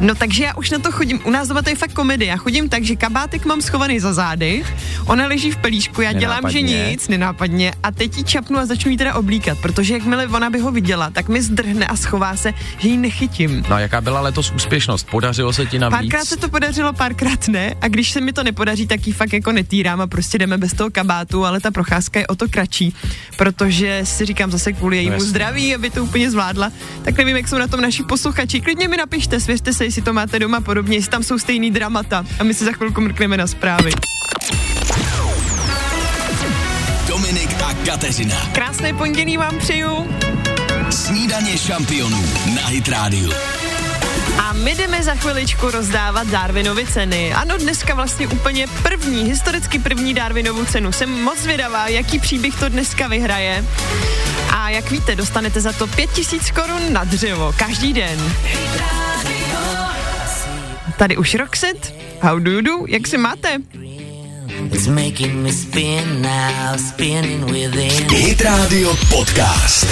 No 0.00 0.14
takže 0.14 0.44
já 0.44 0.54
už 0.56 0.70
na 0.70 0.78
to 0.78 0.92
chodím, 0.92 1.20
u 1.24 1.30
nás 1.30 1.48
doma 1.48 1.62
to 1.62 1.68
je 1.70 1.76
fakt 1.76 1.92
komedie, 1.92 2.28
já 2.30 2.36
chodím 2.36 2.68
tak, 2.68 2.84
že 2.84 2.96
kabátek 2.96 3.44
mám 3.46 3.60
schovaný 3.60 4.00
za 4.00 4.12
zády, 4.12 4.64
ona 5.06 5.26
leží 5.26 5.50
v 5.50 5.56
pelíšku, 5.56 6.00
já 6.02 6.12
dělám, 6.12 6.50
že 6.50 6.62
nic, 6.62 7.08
nenápadně. 7.08 7.72
A 7.82 7.90
teď 7.90 8.16
ji 8.18 8.24
čapnu 8.24 8.58
a 8.58 8.66
začnu 8.66 8.90
jí 8.90 8.96
teda 8.96 9.14
oblíkat, 9.14 9.58
protože 9.58 9.94
jakmile 9.94 10.26
ona 10.28 10.50
by 10.50 10.58
ho 10.58 10.70
viděla, 10.72 11.10
tak 11.10 11.28
mi 11.28 11.42
zdrhne 11.42 11.86
a 11.86 11.96
schová 11.96 12.36
se, 12.36 12.52
že 12.78 12.88
ji 12.88 12.96
nechytím. 12.96 13.64
No 13.70 13.78
a 13.80 13.82
jaká 13.82 14.00
byla 14.00 14.20
letos 14.20 14.50
úspěšnost? 14.50 15.06
Podařilo 15.10 15.52
se 15.52 15.66
ti 15.66 15.78
navíc? 15.78 15.98
Párkrát 15.98 16.24
se 16.24 16.36
to 16.36 16.48
podařilo, 16.48 16.92
párkrát 16.92 17.48
ne. 17.48 17.74
A 17.80 17.88
když 17.88 18.10
se 18.10 18.20
mi 18.20 18.32
to 18.32 18.42
nepodaří, 18.42 18.86
tak 18.86 19.06
ji 19.06 19.12
fakt 19.12 19.32
jako 19.32 19.52
netýrám 19.52 20.00
a 20.00 20.06
prostě 20.06 20.38
jdeme 20.38 20.58
bez 20.58 20.72
toho 20.72 20.90
kabátu, 20.90 21.44
ale 21.44 21.60
ta 21.60 21.70
procházka 21.70 22.20
je 22.20 22.26
o 22.26 22.34
to 22.34 22.48
kratší, 22.48 22.94
protože 23.36 24.00
si 24.04 24.26
říkám 24.26 24.50
zase 24.50 24.72
kvůli 24.72 24.96
jejímu 24.96 25.12
jasně. 25.12 25.28
zdraví, 25.28 25.74
aby 25.74 25.90
to 25.90 26.04
úplně 26.04 26.30
zvládla. 26.30 26.72
Tak 27.02 27.18
nevím, 27.18 27.36
jak 27.36 27.48
jsou 27.48 27.58
na 27.58 27.66
tom 27.66 27.80
naši 27.80 28.02
posluchači. 28.02 28.60
Klidně 28.60 28.88
mi 28.88 28.96
napište, 28.96 29.40
svěřte 29.40 29.72
se, 29.72 29.84
jestli 29.84 30.02
to 30.02 30.12
máte 30.12 30.38
doma 30.38 30.60
podobně, 30.60 30.96
jestli 30.96 31.10
tam 31.10 31.22
jsou 31.22 31.38
stejný 31.38 31.70
dramata. 31.70 32.24
A 32.38 32.44
my 32.44 32.54
si 32.54 32.64
za 32.64 32.72
chvilku 32.72 33.00
mrkneme 33.00 33.36
na 33.36 33.46
zprávy. 33.46 33.90
Dominik 37.08 37.50
a 37.62 37.74
Kateřina. 37.86 38.36
Krásné 38.52 38.92
pondělí 38.92 39.36
vám 39.36 39.58
přeju. 39.58 40.08
Snídaně 40.90 41.58
šampionů 41.58 42.24
na 42.54 42.66
Hit 42.66 42.88
Radio. 42.88 43.32
A 44.38 44.52
my 44.52 44.74
jdeme 44.74 45.02
za 45.02 45.14
chviličku 45.14 45.70
rozdávat 45.70 46.26
Darwinovy 46.26 46.86
ceny. 46.86 47.32
Ano, 47.32 47.58
dneska 47.58 47.94
vlastně 47.94 48.28
úplně 48.28 48.66
první, 48.82 49.24
historicky 49.24 49.78
první 49.78 50.14
Darwinovu 50.14 50.64
cenu. 50.64 50.92
Jsem 50.92 51.10
moc 51.22 51.38
zvědavá, 51.38 51.88
jaký 51.88 52.18
příběh 52.18 52.54
to 52.60 52.68
dneska 52.68 53.08
vyhraje. 53.08 53.64
A 54.50 54.70
jak 54.70 54.90
víte, 54.90 55.16
dostanete 55.16 55.60
za 55.60 55.72
to 55.72 55.86
5000 55.86 56.50
korun 56.50 56.92
na 56.92 57.04
dřevo 57.04 57.52
každý 57.56 57.92
den. 57.92 58.32
Tady 60.96 61.16
už 61.16 61.34
Roxet. 61.34 61.94
How 62.20 62.38
do 62.38 62.50
you 62.50 62.60
do? 62.60 62.72
Jak 62.88 63.06
se 63.06 63.18
máte? 63.18 63.56
It's 64.72 64.86
making 64.86 65.34
me 65.34 65.52
spin 65.52 66.22
now, 66.22 66.76
spinning 66.76 67.44
within. 67.44 68.10
Hit 68.10 68.40
Radio 68.40 68.96
Podcast. 69.08 69.86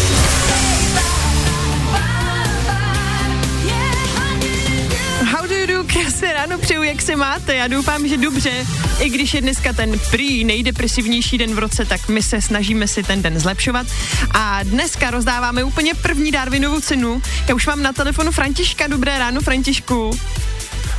Ráno 6.49 6.61
přeju, 6.63 6.83
jak 6.83 7.03
se 7.03 7.17
máte. 7.17 7.55
Já 7.55 7.69
doufám, 7.69 8.09
že 8.09 8.17
dobře. 8.17 8.67
I 9.01 9.11
když 9.11 9.35
je 9.35 9.41
dneska 9.41 9.73
ten 9.73 9.99
prý 10.11 10.45
nejdepresivnější 10.45 11.39
den 11.39 11.55
v 11.55 11.59
roce, 11.59 11.85
tak 11.85 12.09
my 12.09 12.23
se 12.23 12.43
snažíme 12.43 12.89
si 12.89 13.03
ten 13.03 13.23
den 13.23 13.41
zlepšovat. 13.41 13.87
A 14.31 14.63
dneska 14.63 15.11
rozdáváme 15.11 15.65
úplně 15.65 15.95
první 15.95 16.31
Darwinovu 16.31 16.81
cenu. 16.81 17.23
Já 17.49 17.55
už 17.55 17.67
mám 17.67 17.83
na 17.83 17.93
telefonu 17.93 18.33
Františka. 18.33 18.87
Dobré 18.87 19.19
ráno, 19.19 19.41
Františku. 19.41 20.11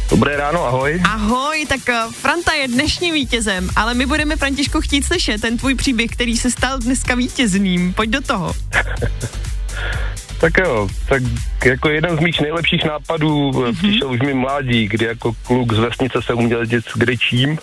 Dobré 0.09 0.38
ráno, 0.38 0.65
ahoj. 0.65 1.01
Ahoj, 1.03 1.65
tak 1.69 1.89
eh, 1.89 2.01
Franta 2.12 2.53
je 2.53 2.67
dnešním 2.67 3.13
vítězem, 3.13 3.69
ale 3.75 3.93
my 3.93 4.05
budeme, 4.05 4.35
Františku, 4.35 4.81
chtít 4.81 5.05
slyšet 5.05 5.41
ten 5.41 5.57
tvůj 5.57 5.75
příběh, 5.75 6.12
který 6.12 6.38
se 6.38 6.51
stal 6.51 6.79
dneska 6.79 7.15
vítězným. 7.15 7.93
Pojď 7.93 8.09
do 8.09 8.21
toho. 8.21 8.53
Tak 10.39 10.58
jo, 10.58 10.88
tak 11.10 11.23
jako 11.65 11.89
jeden 11.89 12.17
z 12.17 12.19
mých 12.19 12.41
nejlepších 12.41 12.86
nápadů 12.86 13.52
mm-hmm. 13.52 13.75
přišel 13.75 14.12
už 14.12 14.19
mi 14.19 14.34
mládí, 14.34 14.88
kdy 14.88 15.06
jako 15.06 15.34
kluk 15.47 15.73
z 15.73 15.78
vesnice 15.78 16.21
jsem 16.21 16.38
uměl 16.38 16.60
jezdit 16.60 16.86
s 16.86 16.97
kdečím, 16.97 17.58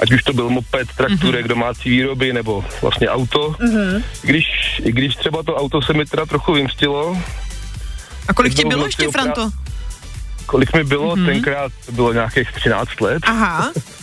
ať 0.00 0.12
už 0.12 0.22
to 0.22 0.32
byl 0.32 0.50
moped, 0.50 0.88
trakturek, 0.96 1.44
mm-hmm. 1.44 1.48
domácí 1.48 1.90
výroby 1.90 2.32
nebo 2.32 2.64
vlastně 2.82 3.08
auto. 3.08 3.50
Mm-hmm. 3.50 4.02
Když, 4.22 4.46
I 4.84 4.92
když 4.92 5.16
třeba 5.16 5.42
to 5.42 5.56
auto 5.56 5.82
se 5.82 5.92
mi 5.92 6.04
teda 6.04 6.26
trochu 6.26 6.52
vymstilo, 6.52 7.18
A 8.28 8.34
kolik 8.34 8.54
ti 8.54 8.64
bylo 8.64 8.86
ještě, 8.86 9.08
Franto? 9.10 9.50
kolik 10.46 10.74
mi 10.74 10.84
bylo, 10.84 11.16
mm-hmm. 11.16 11.26
tenkrát 11.26 11.72
bylo 11.92 12.12
nějakých 12.12 12.52
13 12.52 13.00
let. 13.00 13.22
Aha, 13.26 13.72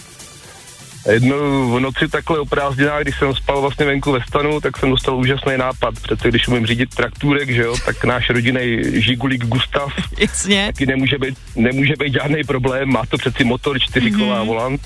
jednou 1.11 1.71
v 1.71 1.79
noci 1.79 2.07
takhle 2.07 2.39
o 2.39 2.45
prázdninách, 2.45 3.01
když 3.01 3.17
jsem 3.19 3.35
spal 3.35 3.61
vlastně 3.61 3.85
venku 3.85 4.11
ve 4.11 4.19
stanu, 4.27 4.61
tak 4.61 4.77
jsem 4.77 4.89
dostal 4.89 5.15
úžasný 5.15 5.57
nápad. 5.57 5.93
Přece 6.01 6.29
když 6.29 6.47
umím 6.47 6.65
řídit 6.65 6.95
traktůrek, 6.95 7.49
že 7.49 7.61
jo, 7.61 7.75
tak 7.85 8.03
náš 8.03 8.29
rodinný 8.29 8.77
žigulík 9.01 9.45
Gustav 9.45 9.93
jasně. 10.19 10.65
taky 10.65 10.85
nemůže 10.85 11.17
být, 11.17 11.37
nemůže 11.55 11.93
být 11.99 12.13
žádný 12.13 12.43
problém, 12.43 12.89
má 12.89 13.01
to 13.09 13.17
přeci 13.17 13.43
motor, 13.43 13.79
čtyři 13.79 14.11
Mhm. 14.11 14.19
kola 14.19 14.39
a 14.39 14.43
volant. 14.43 14.81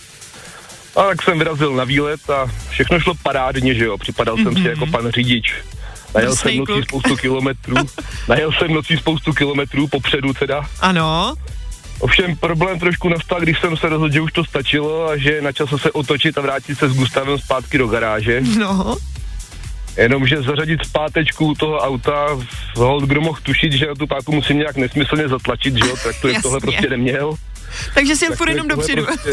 A 0.95 1.03
tak 1.03 1.21
jsem 1.23 1.37
vyrazil 1.37 1.73
na 1.73 1.83
výlet 1.83 2.29
a 2.29 2.51
všechno 2.69 2.99
šlo 2.99 3.13
parádně, 3.23 3.73
že 3.75 3.85
jo, 3.85 3.97
připadal 3.97 4.37
jsem 4.37 4.55
si 4.55 4.67
jako 4.67 4.85
pan 4.85 5.11
řidič. 5.11 5.53
Najel 6.15 6.35
jsem 6.35 6.57
nocí 6.57 6.65
kluk. 6.73 6.83
spoustu 6.83 7.15
kilometrů, 7.17 7.75
najel 8.27 8.51
jsem 8.51 8.73
nocí 8.73 8.97
spoustu 8.97 9.33
kilometrů 9.33 9.87
popředu 9.87 10.33
teda. 10.33 10.61
Ano, 10.81 11.33
Ovšem 12.01 12.35
problém 12.35 12.79
trošku 12.79 13.09
nastal, 13.09 13.39
když 13.41 13.59
jsem 13.59 13.77
se 13.77 13.89
rozhodl, 13.89 14.13
že 14.13 14.21
už 14.21 14.31
to 14.31 14.45
stačilo 14.45 15.07
a 15.09 15.17
že 15.17 15.31
je 15.31 15.41
na 15.41 15.51
čase 15.51 15.77
se 15.77 15.91
otočit 15.91 16.37
a 16.37 16.41
vrátit 16.41 16.77
se 16.77 16.89
s 16.89 16.93
Gustavem 16.93 17.37
zpátky 17.37 17.77
do 17.77 17.87
garáže. 17.87 18.41
no. 18.59 18.97
Jenomže 19.97 20.41
zařadit 20.41 20.85
zpátečku 20.85 21.53
toho 21.59 21.77
auta, 21.77 22.27
hold, 22.75 23.03
kdo 23.03 23.21
mohl 23.21 23.39
tušit, 23.43 23.73
že 23.73 23.87
na 23.87 23.95
tu 23.95 24.07
páku 24.07 24.31
musím 24.31 24.57
nějak 24.57 24.75
nesmyslně 24.75 25.27
zatlačit, 25.27 25.73
že 25.73 25.89
jo, 25.89 25.95
tak 26.03 26.15
to 26.21 26.27
Jasně. 26.27 26.41
tohle 26.41 26.59
prostě 26.59 26.89
neměl. 26.89 27.33
Takže 27.93 28.13
jel 28.21 28.29
Tak 28.29 28.37
furt 28.37 28.49
jenom 28.49 28.67
dopředu. 28.67 29.05
Prostě 29.05 29.31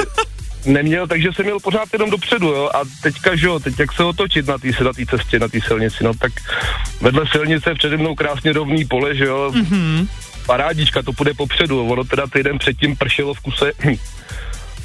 neměl, 0.66 1.06
takže 1.06 1.28
jsem 1.32 1.44
měl 1.44 1.60
pořád 1.60 1.88
jenom 1.92 2.10
dopředu, 2.10 2.46
jo, 2.46 2.70
a 2.74 2.80
teďka, 3.02 3.36
že 3.36 3.46
jo, 3.46 3.58
teď 3.60 3.78
jak 3.78 3.92
se 3.92 4.04
otočit 4.04 4.46
na 4.46 4.58
té 4.58 4.68
na 4.68 4.92
cestě, 5.10 5.38
na 5.38 5.48
té 5.48 5.58
silnici, 5.66 6.04
no 6.04 6.14
tak 6.14 6.32
vedle 7.00 7.24
silnice 7.32 7.74
přede 7.74 7.96
mnou 7.96 8.14
krásně 8.14 8.52
rovný 8.52 8.84
pole, 8.84 9.14
že 9.16 9.24
jo, 9.24 9.52
Mhm. 9.54 9.64
mm-hmm. 9.64 10.08
Parádička, 10.48 11.02
to 11.02 11.12
půjde 11.12 11.34
popředu, 11.34 11.86
ono 11.86 12.04
teda 12.04 12.26
týden 12.26 12.58
předtím 12.58 12.96
pršelo 12.96 13.34
v 13.34 13.40
kuse, 13.40 13.72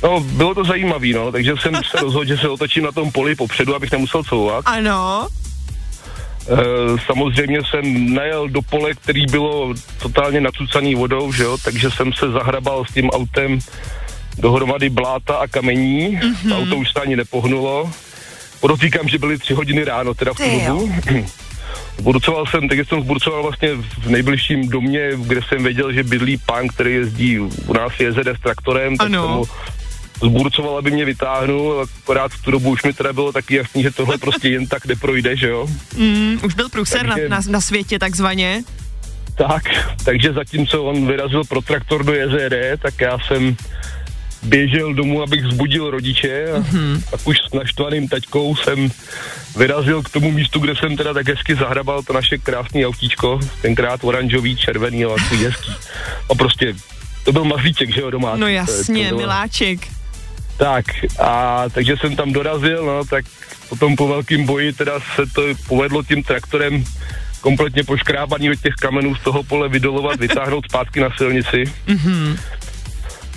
No, 0.04 0.20
bylo 0.20 0.56
to 0.56 0.64
zajímavý, 0.64 1.14
no, 1.14 1.32
takže 1.32 1.54
jsem 1.62 1.76
se 1.76 1.98
rozhodl, 2.02 2.28
že 2.28 2.38
se 2.38 2.50
otočím 2.50 2.84
na 2.84 2.92
tom 2.92 3.12
poli 3.12 3.36
popředu, 3.36 3.76
abych 3.76 3.92
nemusel 3.92 4.24
couvat. 4.24 4.68
Ano, 4.68 5.28
E, 6.44 6.56
samozřejmě 7.06 7.60
jsem 7.70 8.14
najel 8.14 8.50
do 8.50 8.62
pole, 8.62 8.94
který 8.94 9.26
bylo 9.26 9.74
totálně 10.02 10.42
nacucaný 10.42 10.96
vodou, 10.96 11.32
že 11.32 11.44
jo, 11.44 11.58
takže 11.64 11.92
jsem 11.92 12.14
se 12.14 12.32
zahrabal 12.32 12.86
s 12.86 12.94
tím 12.94 13.10
autem 13.10 13.60
dohromady 14.38 14.90
bláta 14.90 15.36
a 15.36 15.48
kamení. 15.48 16.20
Mm-hmm. 16.20 16.58
Auto 16.58 16.76
už 16.76 16.92
se 16.92 17.00
ani 17.00 17.16
nepohnulo. 17.16 17.92
Podotýkám, 18.60 19.08
že 19.08 19.18
byly 19.18 19.38
tři 19.38 19.54
hodiny 19.54 19.84
ráno, 19.84 20.14
teda 20.14 20.34
v 20.34 20.38
tu 20.38 20.68
dobu. 20.68 20.92
Zburcoval 21.98 22.46
jsem, 22.46 22.68
takže 22.70 22.86
jsem 22.86 23.02
zburcoval 23.02 23.44
vlastně 23.44 23.70
v 23.76 24.10
nejbližším 24.10 24.70
domě, 24.70 25.10
kde 25.18 25.42
jsem 25.48 25.64
věděl, 25.64 25.94
že 25.94 26.04
bydlí 26.04 26.38
pán, 26.46 26.68
který 26.68 26.94
jezdí 26.94 27.40
u 27.40 27.74
nás 27.74 27.92
JZD 28.00 28.28
s 28.38 28.42
traktorem, 28.44 28.98
tak 28.98 29.06
Ano. 29.08 29.46
jsem 29.46 29.56
zburcoval, 30.30 30.78
aby 30.78 30.92
mě 30.92 31.06
vytáhnul, 31.06 31.82
akorát 32.04 32.32
v 32.32 32.42
tu 32.44 32.52
dobu 32.52 32.70
už 32.70 32.84
mi 32.84 32.94
teda 32.94 33.14
bylo 33.14 33.32
taky 33.32 33.56
jasný, 33.56 33.84
že 33.84 33.92
tohle 33.92 34.18
prostě 34.18 34.50
jen 34.50 34.68
tak 34.68 34.86
neprojde, 34.86 35.38
že 35.38 35.48
jo. 35.48 35.68
mm, 35.98 36.40
už 36.44 36.54
byl 36.54 36.70
průser 36.70 37.06
na, 37.06 37.14
Takže- 37.16 37.30
na, 37.30 37.40
na 37.50 37.62
světě 37.62 38.00
takzvaně. 38.00 38.64
Tak, 39.36 39.64
takže 40.06 40.34
zatímco 40.34 40.84
on 40.84 41.08
vyrazil 41.08 41.44
pro 41.44 41.62
traktor 41.62 42.04
do 42.04 42.14
JZD, 42.14 42.54
tak 42.82 43.02
já 43.02 43.18
jsem 43.20 43.56
běžel 44.44 44.94
domů, 44.94 45.24
abych 45.24 45.44
vzbudil 45.44 45.90
rodiče 45.90 46.52
a 46.52 46.60
mm-hmm. 46.60 47.04
pak 47.12 47.28
už 47.28 47.38
s 47.50 47.54
naštvaným 47.54 48.08
taťkou 48.08 48.56
jsem 48.56 48.92
vyrazil 49.58 50.02
k 50.04 50.10
tomu 50.10 50.32
místu, 50.32 50.60
kde 50.60 50.76
jsem 50.76 50.98
teda 50.98 51.14
tak 51.14 51.28
hezky 51.28 51.56
zahrabal 51.56 52.04
to 52.04 52.14
naše 52.14 52.38
krásné 52.38 52.86
autíčko, 52.86 53.40
tenkrát 53.62 54.04
oranžový, 54.04 54.56
červený, 54.56 55.06
ale 55.06 55.16
takový 55.16 55.46
hezký. 55.46 55.72
A 56.30 56.36
prostě 56.36 56.74
to 57.24 57.32
byl 57.32 57.44
mazlíček, 57.46 57.94
že 57.94 58.02
jo, 58.02 58.10
doma. 58.10 58.36
No 58.36 58.48
jasně, 58.48 59.04
to 59.04 59.16
bylo- 59.16 59.22
miláček. 59.22 59.80
tak 60.58 60.86
a 61.20 61.64
takže 61.74 61.96
jsem 61.98 62.16
tam 62.16 62.34
dorazil, 62.34 62.86
no 62.86 63.06
tak 63.06 63.26
potom 63.70 63.96
po 63.96 64.08
velkým 64.08 64.46
boji 64.46 64.74
teda 64.74 65.00
se 65.16 65.26
to 65.36 65.42
povedlo 65.68 66.04
tím 66.04 66.24
traktorem 66.24 66.84
kompletně 67.42 67.84
poškrábaný 67.84 68.52
od 68.52 68.60
těch 68.62 68.74
kamenů 68.74 69.16
z 69.16 69.24
toho 69.24 69.44
pole 69.44 69.70
vydolovat, 69.70 70.20
vytáhnout 70.20 70.66
zpátky 70.70 71.00
na 71.00 71.10
silnici. 71.18 71.64
Mm-hmm. 71.88 72.38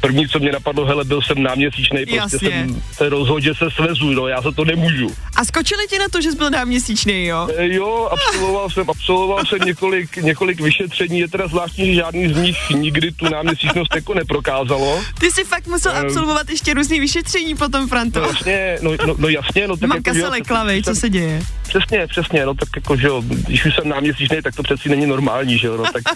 první, 0.00 0.28
co 0.28 0.38
mě 0.38 0.52
napadlo, 0.52 0.84
hele, 0.86 1.04
byl 1.04 1.22
jsem 1.22 1.42
náměsíčnej, 1.42 2.06
prostě 2.06 2.36
Jasně. 2.46 2.50
jsem 2.50 2.82
se 2.92 3.08
rozhodl, 3.08 3.40
že 3.40 3.54
se 3.54 3.70
svezu, 3.70 4.10
no, 4.10 4.28
já 4.28 4.40
za 4.40 4.52
to 4.52 4.64
nemůžu. 4.64 5.14
A 5.36 5.44
skočili 5.44 5.86
ti 5.90 5.98
na 5.98 6.08
to, 6.08 6.20
že 6.20 6.30
jsi 6.30 6.36
byl 6.36 6.50
náměsíčný, 6.50 7.24
jo? 7.26 7.48
E, 7.56 7.74
jo, 7.74 8.08
absolvoval 8.12 8.70
jsem, 8.70 8.90
absolvoval 8.90 9.44
jsem 9.46 9.58
několik, 9.58 10.16
několik 10.16 10.60
vyšetření, 10.60 11.20
je 11.20 11.28
teda 11.28 11.48
zvláštní, 11.48 11.86
že 11.86 11.94
žádný 11.94 12.34
z 12.34 12.36
nich 12.36 12.70
nikdy 12.70 13.12
tu 13.12 13.28
náměsíčnost 13.28 13.94
jako 13.94 14.14
neprokázalo. 14.14 15.02
Ty 15.20 15.30
jsi 15.30 15.44
fakt 15.44 15.66
musel 15.66 15.92
Ehm. 15.96 16.06
absolvovat 16.06 16.50
ještě 16.50 16.74
různý 16.74 17.00
vyšetření 17.00 17.54
potom, 17.54 17.88
Franto. 17.88 18.20
No 18.20 18.26
jasně, 18.28 18.78
no, 18.82 18.90
no, 19.06 19.14
no 19.18 19.28
jasně, 19.28 19.68
no 19.68 19.76
tak 19.76 19.88
Mamka 19.88 20.10
jako, 20.10 20.20
se 20.20 20.28
lekla, 20.28 20.64
vej, 20.64 20.82
co 20.82 20.94
se 20.94 21.10
děje? 21.10 21.42
Přesně, 21.68 22.06
přesně, 22.06 22.46
no 22.46 22.54
tak 22.54 22.68
jako, 22.76 22.96
že 22.96 23.06
jo, 23.06 23.22
když 23.26 23.64
už 23.66 23.74
jsem 23.74 23.88
náměsíčný, 23.88 24.42
tak 24.42 24.54
to 24.56 24.62
přeci 24.62 24.88
není 24.88 25.06
normální, 25.06 25.58
že 25.58 25.66
jo, 25.66 25.76
no 25.76 25.84
tak... 25.92 26.02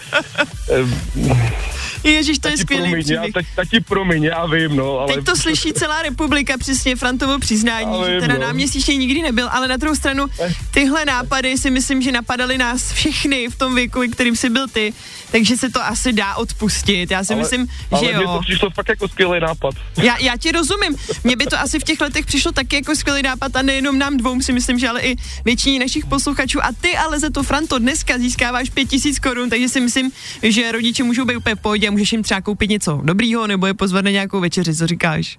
eh, 0.70 1.62
Ježíš, 2.04 2.38
to 2.38 2.48
je 2.48 2.56
skvělý 2.56 3.02
příběh. 3.02 3.41
Tak, 3.54 3.68
tati 3.68 3.80
promiň, 3.80 4.24
já 4.24 4.46
vím, 4.46 4.76
no, 4.76 4.98
ale... 4.98 5.14
Teď 5.14 5.24
to 5.24 5.36
slyší 5.36 5.72
celá 5.72 6.02
republika, 6.02 6.58
přesně 6.58 6.96
Frantovo 6.96 7.38
přiznání, 7.38 8.00
Já 8.00 8.06
že 8.06 8.12
vím, 8.12 8.20
teda 8.20 8.34
no. 8.34 8.40
náměsíčně 8.40 8.96
nikdy 8.96 9.22
nebyl, 9.22 9.48
ale 9.52 9.68
na 9.68 9.76
druhou 9.76 9.96
stranu 9.96 10.26
tyhle 10.70 11.04
nápady 11.04 11.58
si 11.58 11.70
myslím, 11.70 12.02
že 12.02 12.12
napadaly 12.12 12.58
nás 12.58 12.92
všechny 12.92 13.48
v 13.48 13.56
tom 13.56 13.74
věku, 13.74 14.00
kterým 14.12 14.36
jsi 14.36 14.50
byl 14.50 14.68
ty, 14.68 14.92
takže 15.32 15.56
se 15.56 15.70
to 15.70 15.84
asi 15.84 16.12
dá 16.12 16.34
odpustit. 16.34 17.10
Já 17.10 17.24
si 17.24 17.32
ale, 17.32 17.42
myslím, 17.42 17.68
ale 17.90 18.04
že 18.04 18.12
jo. 18.12 18.22
to 18.22 18.40
přišlo 18.40 18.70
fakt 18.70 18.88
jako 18.88 19.08
skvělý 19.08 19.40
nápad. 19.40 19.74
Já, 20.02 20.18
já 20.18 20.36
ti 20.36 20.52
rozumím. 20.52 20.96
Mně 21.24 21.36
by 21.36 21.46
to 21.46 21.60
asi 21.60 21.78
v 21.78 21.84
těch 21.84 22.00
letech 22.00 22.26
přišlo 22.26 22.52
taky 22.52 22.76
jako 22.76 22.96
skvělý 22.96 23.22
nápad 23.22 23.56
a 23.56 23.62
nejenom 23.62 23.98
nám 23.98 24.16
dvou 24.16 24.40
si 24.40 24.52
myslím, 24.52 24.78
že 24.78 24.88
ale 24.88 25.00
i 25.00 25.16
většině 25.44 25.78
našich 25.78 26.06
posluchačů. 26.06 26.64
A 26.64 26.68
ty 26.80 26.96
ale 26.96 27.20
za 27.20 27.30
to, 27.30 27.42
Franto, 27.42 27.78
dneska 27.78 28.18
získáváš 28.18 28.70
pět 28.70 28.88
tisíc 28.88 29.18
korun, 29.18 29.50
takže 29.50 29.68
si 29.68 29.80
myslím, 29.80 30.10
že 30.42 30.72
rodiče 30.72 31.02
můžou 31.02 31.24
být 31.24 31.36
úplně 31.36 31.54
v 31.54 31.60
pohodě 31.60 31.88
a 31.88 31.90
můžeš 31.90 32.12
jim 32.12 32.22
třeba 32.22 32.40
koupit 32.40 32.70
něco 32.70 33.00
dobrýho 33.32 33.46
nebo 33.46 33.66
je 33.66 33.74
pozvat 33.74 34.04
na 34.04 34.10
nějakou 34.10 34.40
večeři, 34.40 34.74
co 34.74 34.86
říkáš? 34.86 35.38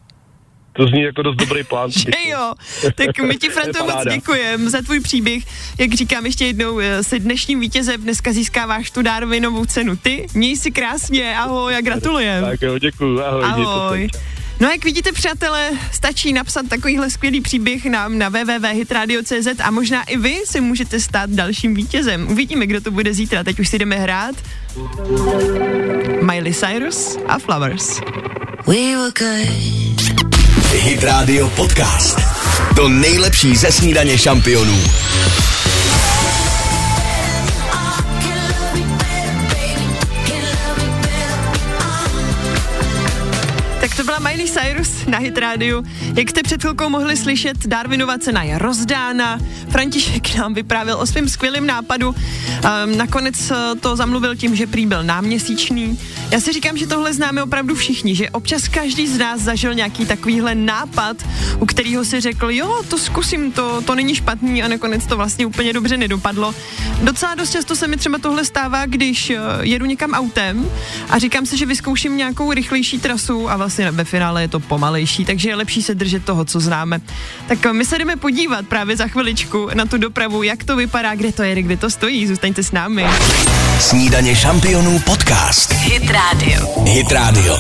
To 0.74 0.88
zní 0.88 1.02
jako 1.02 1.22
dost 1.22 1.36
dobrý 1.36 1.64
plán. 1.64 1.92
Že 1.98 2.12
jo, 2.30 2.54
tak 2.96 3.20
my 3.20 3.38
ti, 3.38 3.50
Franto, 3.54 3.86
moc 3.86 4.04
děkujeme 4.14 4.70
za 4.70 4.82
tvůj 4.82 5.00
příběh. 5.00 5.44
Jak 5.80 5.94
říkám 5.94 6.26
ještě 6.26 6.46
jednou, 6.46 6.80
eh, 6.80 7.04
jsi 7.04 7.20
dnešním 7.20 7.60
vítězem, 7.60 8.02
dneska 8.02 8.34
získáváš 8.34 8.92
tu 8.92 9.02
Darwinovou 9.02 9.66
cenu. 9.66 9.96
Ty, 9.96 10.26
měj 10.34 10.58
si 10.58 10.72
krásně, 10.72 11.38
ahoj 11.38 11.76
a 11.76 11.82
gratulujem. 11.82 12.46
Tak 12.46 12.62
jo, 12.62 12.78
děkuju, 12.80 13.22
ahoj. 13.22 14.00
mějte 14.00 14.12
se. 14.12 14.33
No 14.60 14.68
a 14.68 14.72
jak 14.72 14.84
vidíte, 14.86 15.12
přátelé, 15.12 15.72
stačí 15.92 16.34
napsat 16.34 16.66
takovýhle 16.70 17.10
skvělý 17.10 17.42
příběh 17.42 17.86
nám 17.86 18.18
na 18.18 18.30
www.hitradio.cz 18.30 19.60
a 19.64 19.72
možná 19.72 20.04
i 20.04 20.18
vy 20.18 20.38
se 20.46 20.62
můžete 20.62 21.00
stát 21.00 21.30
dalším 21.30 21.74
vítězem. 21.76 22.32
Uvidíme, 22.32 22.68
kdo 22.68 22.82
to 22.82 22.92
bude 22.92 23.14
zítra. 23.14 23.44
Teď 23.44 23.60
už 23.60 23.70
si 23.70 23.80
jdeme 23.80 23.96
hrát. 23.96 24.36
Miley 26.22 26.54
Cyrus 26.54 27.18
a 27.28 27.40
Flowers. 27.40 28.00
We 28.68 28.96
were 28.96 29.12
good. 29.20 30.14
Hit 30.72 31.04
Radio 31.04 31.50
Podcast. 31.50 32.20
To 32.76 32.90
nejlepší 32.90 33.56
ze 33.56 33.72
snídaně 33.72 34.18
šampionů. 34.18 34.84
Hit 45.24 45.38
Radio. 45.38 45.84
Jak 46.16 46.30
jste 46.30 46.44
před 46.44 46.62
chvilkou 46.62 46.90
mohli 46.90 47.18
slyšet, 47.18 47.68
Darwinova 47.68 48.18
cena 48.18 48.44
je 48.44 48.58
rozdána. 48.58 49.40
František 49.70 50.36
nám 50.36 50.54
vyprávěl 50.54 50.98
o 51.00 51.06
svém 51.06 51.30
skvělém 51.30 51.68
nápadu. 51.68 52.10
Um, 52.10 52.98
nakonec 52.98 53.52
eh, 53.52 53.56
to 53.80 53.96
zamluvil 53.96 54.36
tím, 54.36 54.56
že 54.56 54.68
prý 54.68 54.86
byl 54.86 55.04
náměsíčný. 55.04 56.00
Já 56.32 56.40
si 56.40 56.54
říkám, 56.54 56.78
že 56.78 56.88
tohle 56.88 57.14
známe 57.14 57.44
opravdu 57.44 57.76
všichni, 57.76 58.16
že 58.16 58.30
občas 58.30 58.68
každý 58.68 59.08
z 59.08 59.18
nás 59.18 59.42
zažil 59.42 59.74
nějaký 59.74 60.06
takovýhle 60.06 60.56
nápad, 60.56 61.18
u 61.60 61.66
kterého 61.66 62.06
si 62.06 62.22
řekl, 62.22 62.52
jo, 62.52 62.82
to 62.88 62.98
zkusím, 62.98 63.52
to, 63.52 63.82
to 63.82 63.96
není 63.96 64.16
špatný 64.16 64.64
a 64.64 64.68
nakonec 64.68 65.06
to 65.06 65.18
vlastně 65.18 65.46
úplně 65.46 65.74
dobře 65.74 65.98
nedopadlo. 65.98 66.56
Docela 67.02 67.36
dost 67.36 67.52
často 67.52 67.76
se 67.76 67.88
mi 67.88 67.98
třeba 67.98 68.18
tohle 68.18 68.46
stává, 68.46 68.86
když 68.86 69.30
eh, 69.30 69.40
jedu 69.62 69.86
někam 69.86 70.12
autem 70.12 70.70
a 71.10 71.20
říkám 71.20 71.46
si, 71.46 71.58
že 71.58 71.66
vyzkouším 71.66 72.18
nějakou 72.18 72.54
rychlejší 72.54 73.00
trasu 73.00 73.50
a 73.50 73.58
vlastně 73.58 73.92
ve 73.92 74.04
finále 74.04 74.42
je 74.42 74.48
to 74.48 74.60
pomalejší, 74.60 75.13
takže 75.26 75.50
je 75.50 75.56
lepší 75.56 75.82
se 75.84 75.96
držet 75.96 76.26
toho, 76.26 76.46
co 76.46 76.60
známe. 76.60 77.02
Tak 77.48 77.66
my 77.72 77.86
se 77.86 77.98
jdeme 77.98 78.16
podívat 78.16 78.68
právě 78.68 78.98
za 78.98 79.08
chviličku 79.08 79.70
na 79.74 79.86
tu 79.86 79.98
dopravu, 79.98 80.44
jak 80.44 80.64
to 80.64 80.76
vypadá, 80.76 81.16
kde 81.16 81.32
to 81.32 81.44
jede, 81.44 81.62
kde 81.62 81.78
to 81.78 81.90
stojí. 81.90 82.28
Zůstaňte 82.28 82.64
s 82.64 82.72
námi. 82.72 83.06
Snídaně 83.80 84.36
šampionů 84.36 85.00
podcast. 85.00 85.74
Hit 85.74 86.12
Radio. 86.12 86.84
Hit 86.86 87.12
Radio. 87.12 87.58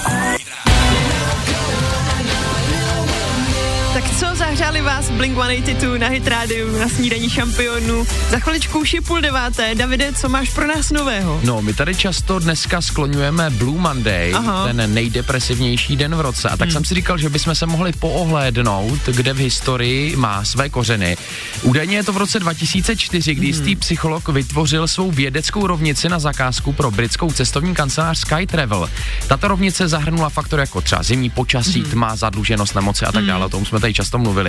Zahřáli 4.55 4.81
vás 4.81 5.09
Blink 5.09 5.33
182 5.33 5.97
na 5.97 6.07
Hit 6.07 6.27
Radio, 6.27 6.79
na 6.79 6.89
snídaní 6.89 7.29
šampionů. 7.29 8.07
Za 8.29 8.39
chviličku 8.39 8.79
už 8.79 8.93
je 8.93 9.01
půl 9.01 9.21
deváté. 9.21 9.75
Davide, 9.75 10.13
co 10.13 10.29
máš 10.29 10.49
pro 10.49 10.67
nás 10.67 10.91
nového? 10.91 11.41
No, 11.43 11.61
my 11.61 11.73
tady 11.73 11.95
často 11.95 12.39
dneska 12.39 12.81
skloňujeme 12.81 13.49
Blue 13.49 13.81
Monday, 13.81 14.33
Aha. 14.33 14.67
ten 14.67 14.93
nejdepresivnější 14.93 15.95
den 15.95 16.15
v 16.15 16.21
roce. 16.21 16.49
A 16.49 16.57
tak 16.57 16.71
jsem 16.71 16.85
si 16.85 16.95
říkal, 16.95 17.17
že 17.17 17.29
bychom 17.29 17.55
se 17.55 17.65
mohli 17.65 17.91
poohlédnout, 17.91 18.99
kde 19.05 19.33
v 19.33 19.37
historii 19.37 20.15
má 20.15 20.45
své 20.45 20.69
kořeny. 20.69 21.17
Údajně 21.61 21.95
je 21.95 22.03
to 22.03 22.13
v 22.13 22.17
roce 22.17 22.39
2004, 22.39 23.35
kdy 23.35 23.47
jistý 23.47 23.75
psycholog 23.75 24.29
vytvořil 24.29 24.87
svou 24.87 25.11
vědeckou 25.11 25.67
rovnici 25.67 26.09
na 26.09 26.19
zakázku 26.19 26.73
pro 26.73 26.91
britskou 26.91 27.31
cestovní 27.31 27.73
kancelář 27.75 28.17
Sky 28.17 28.47
Travel. 28.47 28.89
Tato 29.27 29.47
rovnice 29.47 29.87
zahrnula 29.87 30.29
faktory 30.29 30.61
jako 30.61 30.81
třeba 30.81 31.03
zimní 31.03 31.29
počasí, 31.29 31.83
tma, 31.83 32.15
zadluženost, 32.15 32.75
nemoci 32.75 33.05
a 33.05 33.11
tak 33.11 33.25
dále. 33.25 33.45
O 33.45 33.49
tom 33.49 33.65
jsme 33.65 33.79
tady 33.79 33.93
často 33.93 34.17
mluvili. 34.17 34.42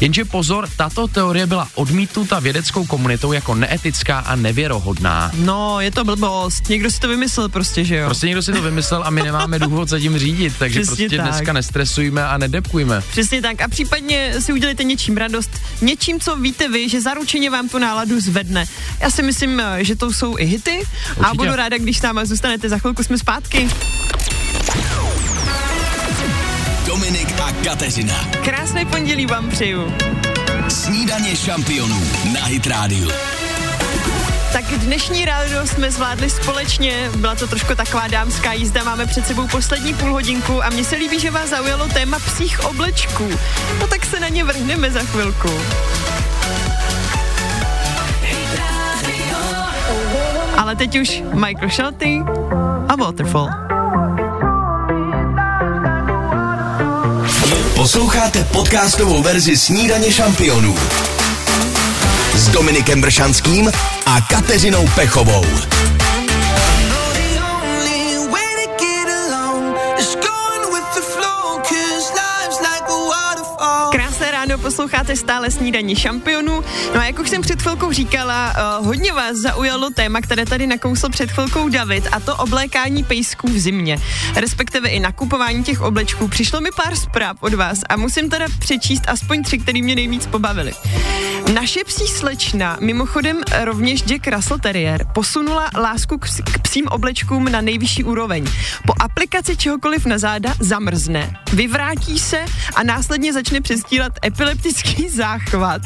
Jenže 0.00 0.24
pozor, 0.24 0.68
tato 0.76 1.06
teorie 1.08 1.46
byla 1.46 1.68
odmítnuta 1.74 2.40
vědeckou 2.40 2.86
komunitou 2.86 3.32
jako 3.32 3.54
neetická 3.54 4.18
a 4.18 4.36
nevěrohodná. 4.36 5.30
No, 5.34 5.80
je 5.80 5.90
to 5.90 6.04
blbost. 6.04 6.68
Někdo 6.68 6.90
si 6.90 7.00
to 7.00 7.08
vymyslel 7.08 7.48
prostě, 7.48 7.84
že 7.84 7.96
jo? 7.96 8.06
Prostě 8.06 8.26
někdo 8.26 8.42
si 8.42 8.52
to 8.52 8.62
vymyslel 8.62 9.02
a 9.04 9.10
my 9.10 9.22
nemáme 9.22 9.58
důvod 9.58 9.88
za 9.88 9.98
tím 9.98 10.18
řídit, 10.18 10.52
takže 10.58 10.80
Přesně 10.80 10.96
prostě 10.96 11.16
tak. 11.16 11.26
dneska 11.26 11.52
nestresujme 11.52 12.24
a 12.26 12.38
nedepkujme. 12.38 13.02
Přesně 13.10 13.42
tak. 13.42 13.60
A 13.62 13.68
případně 13.68 14.34
si 14.38 14.52
udělejte 14.52 14.84
něčím 14.84 15.16
radost, 15.16 15.50
něčím, 15.80 16.20
co 16.20 16.36
víte 16.36 16.68
vy, 16.68 16.88
že 16.88 17.00
zaručeně 17.00 17.50
vám 17.50 17.68
tu 17.68 17.78
náladu 17.78 18.20
zvedne. 18.20 18.64
Já 19.00 19.10
si 19.10 19.22
myslím, 19.22 19.62
že 19.78 19.96
to 19.96 20.12
jsou 20.12 20.38
i 20.38 20.44
hity 20.44 20.82
a 21.16 21.18
Určitě. 21.20 21.36
budu 21.36 21.56
ráda, 21.56 21.78
když 21.78 21.98
s 21.98 22.02
náma 22.02 22.24
zůstanete. 22.24 22.68
Za 22.68 22.78
chvilku 22.78 23.02
jsme 23.02 23.18
zpátky. 23.18 23.68
Dominik 26.90 27.40
a 27.40 27.52
Kateřina. 27.64 28.14
Krásné 28.44 28.84
pondělí 28.84 29.26
vám 29.26 29.50
přeju. 29.50 29.94
Snídaně 30.68 31.36
šampionů 31.36 32.00
na 32.34 32.44
Hit 32.44 32.66
Radio. 32.66 33.10
Tak 34.52 34.64
dnešní 34.64 35.24
rádio 35.24 35.66
jsme 35.66 35.90
zvládli 35.90 36.30
společně, 36.30 37.10
byla 37.16 37.34
to 37.34 37.46
trošku 37.46 37.74
taková 37.74 38.08
dámská 38.08 38.52
jízda, 38.52 38.84
máme 38.84 39.06
před 39.06 39.26
sebou 39.26 39.48
poslední 39.48 39.94
půl 39.94 40.10
hodinku 40.10 40.64
a 40.64 40.70
mně 40.70 40.84
se 40.84 40.96
líbí, 40.96 41.20
že 41.20 41.30
vás 41.30 41.48
zaujalo 41.50 41.88
téma 41.88 42.18
psích 42.18 42.64
oblečků. 42.64 43.30
No 43.80 43.86
tak 43.86 44.04
se 44.06 44.20
na 44.20 44.28
ně 44.28 44.44
vrhneme 44.44 44.90
za 44.90 45.00
chvilku. 45.00 45.50
Ale 50.56 50.76
teď 50.76 50.98
už 50.98 51.22
Michael 51.34 51.70
Shelty 51.70 52.22
a 52.88 52.96
Waterfall. 52.96 53.48
Posloucháte 57.80 58.44
podcastovou 58.44 59.22
verzi 59.22 59.56
Snídaně 59.56 60.12
šampionů 60.12 60.74
s 62.34 62.48
Dominikem 62.48 63.00
Bršanským 63.00 63.70
a 64.06 64.20
Kateřinou 64.20 64.88
Pechovou. 64.94 65.44
Posloucháte 74.60 75.16
stále 75.16 75.50
snídaní 75.50 75.96
šampionů. 75.96 76.64
No 76.94 77.00
a 77.00 77.04
jak 77.04 77.18
už 77.18 77.30
jsem 77.30 77.42
před 77.42 77.62
chvilkou 77.62 77.92
říkala, 77.92 78.54
uh, 78.80 78.86
hodně 78.86 79.12
vás 79.12 79.36
zaujalo 79.36 79.90
téma, 79.90 80.20
které 80.20 80.46
tady 80.46 80.66
nakousl 80.66 81.08
před 81.08 81.30
chvilkou 81.30 81.68
David, 81.68 82.08
a 82.12 82.20
to 82.20 82.36
oblékání 82.36 83.04
pejsků 83.04 83.48
v 83.48 83.58
zimě. 83.58 83.98
Respektive 84.36 84.88
i 84.88 85.00
nakupování 85.00 85.64
těch 85.64 85.80
oblečků. 85.80 86.28
Přišlo 86.28 86.60
mi 86.60 86.68
pár 86.76 86.96
zpráv 86.96 87.36
od 87.40 87.54
vás 87.54 87.78
a 87.88 87.96
musím 87.96 88.30
teda 88.30 88.46
přečíst 88.58 89.02
aspoň 89.06 89.42
tři, 89.42 89.58
které 89.58 89.82
mě 89.82 89.94
nejvíc 89.94 90.26
pobavily. 90.26 90.72
Naše 91.60 91.84
psí 91.84 92.06
slečna, 92.06 92.78
mimochodem 92.80 93.40
rovněž 93.60 94.02
Jack 94.02 94.26
Russell 94.26 94.58
Terrier, 94.58 95.06
posunula 95.14 95.70
lásku 95.76 96.18
k, 96.18 96.26
k 96.52 96.58
psím 96.58 96.88
oblečkům 96.88 97.44
na 97.44 97.60
nejvyšší 97.60 98.04
úroveň. 98.04 98.46
Po 98.86 98.94
aplikaci 99.00 99.56
čehokoliv 99.56 100.06
na 100.06 100.18
záda 100.18 100.54
zamrzne, 100.60 101.36
vyvrátí 101.52 102.18
se 102.18 102.44
a 102.74 102.82
následně 102.82 103.32
začne 103.32 103.60
přestírat 103.60 104.12
epileptický 104.26 105.08
záchvat. 105.16 105.82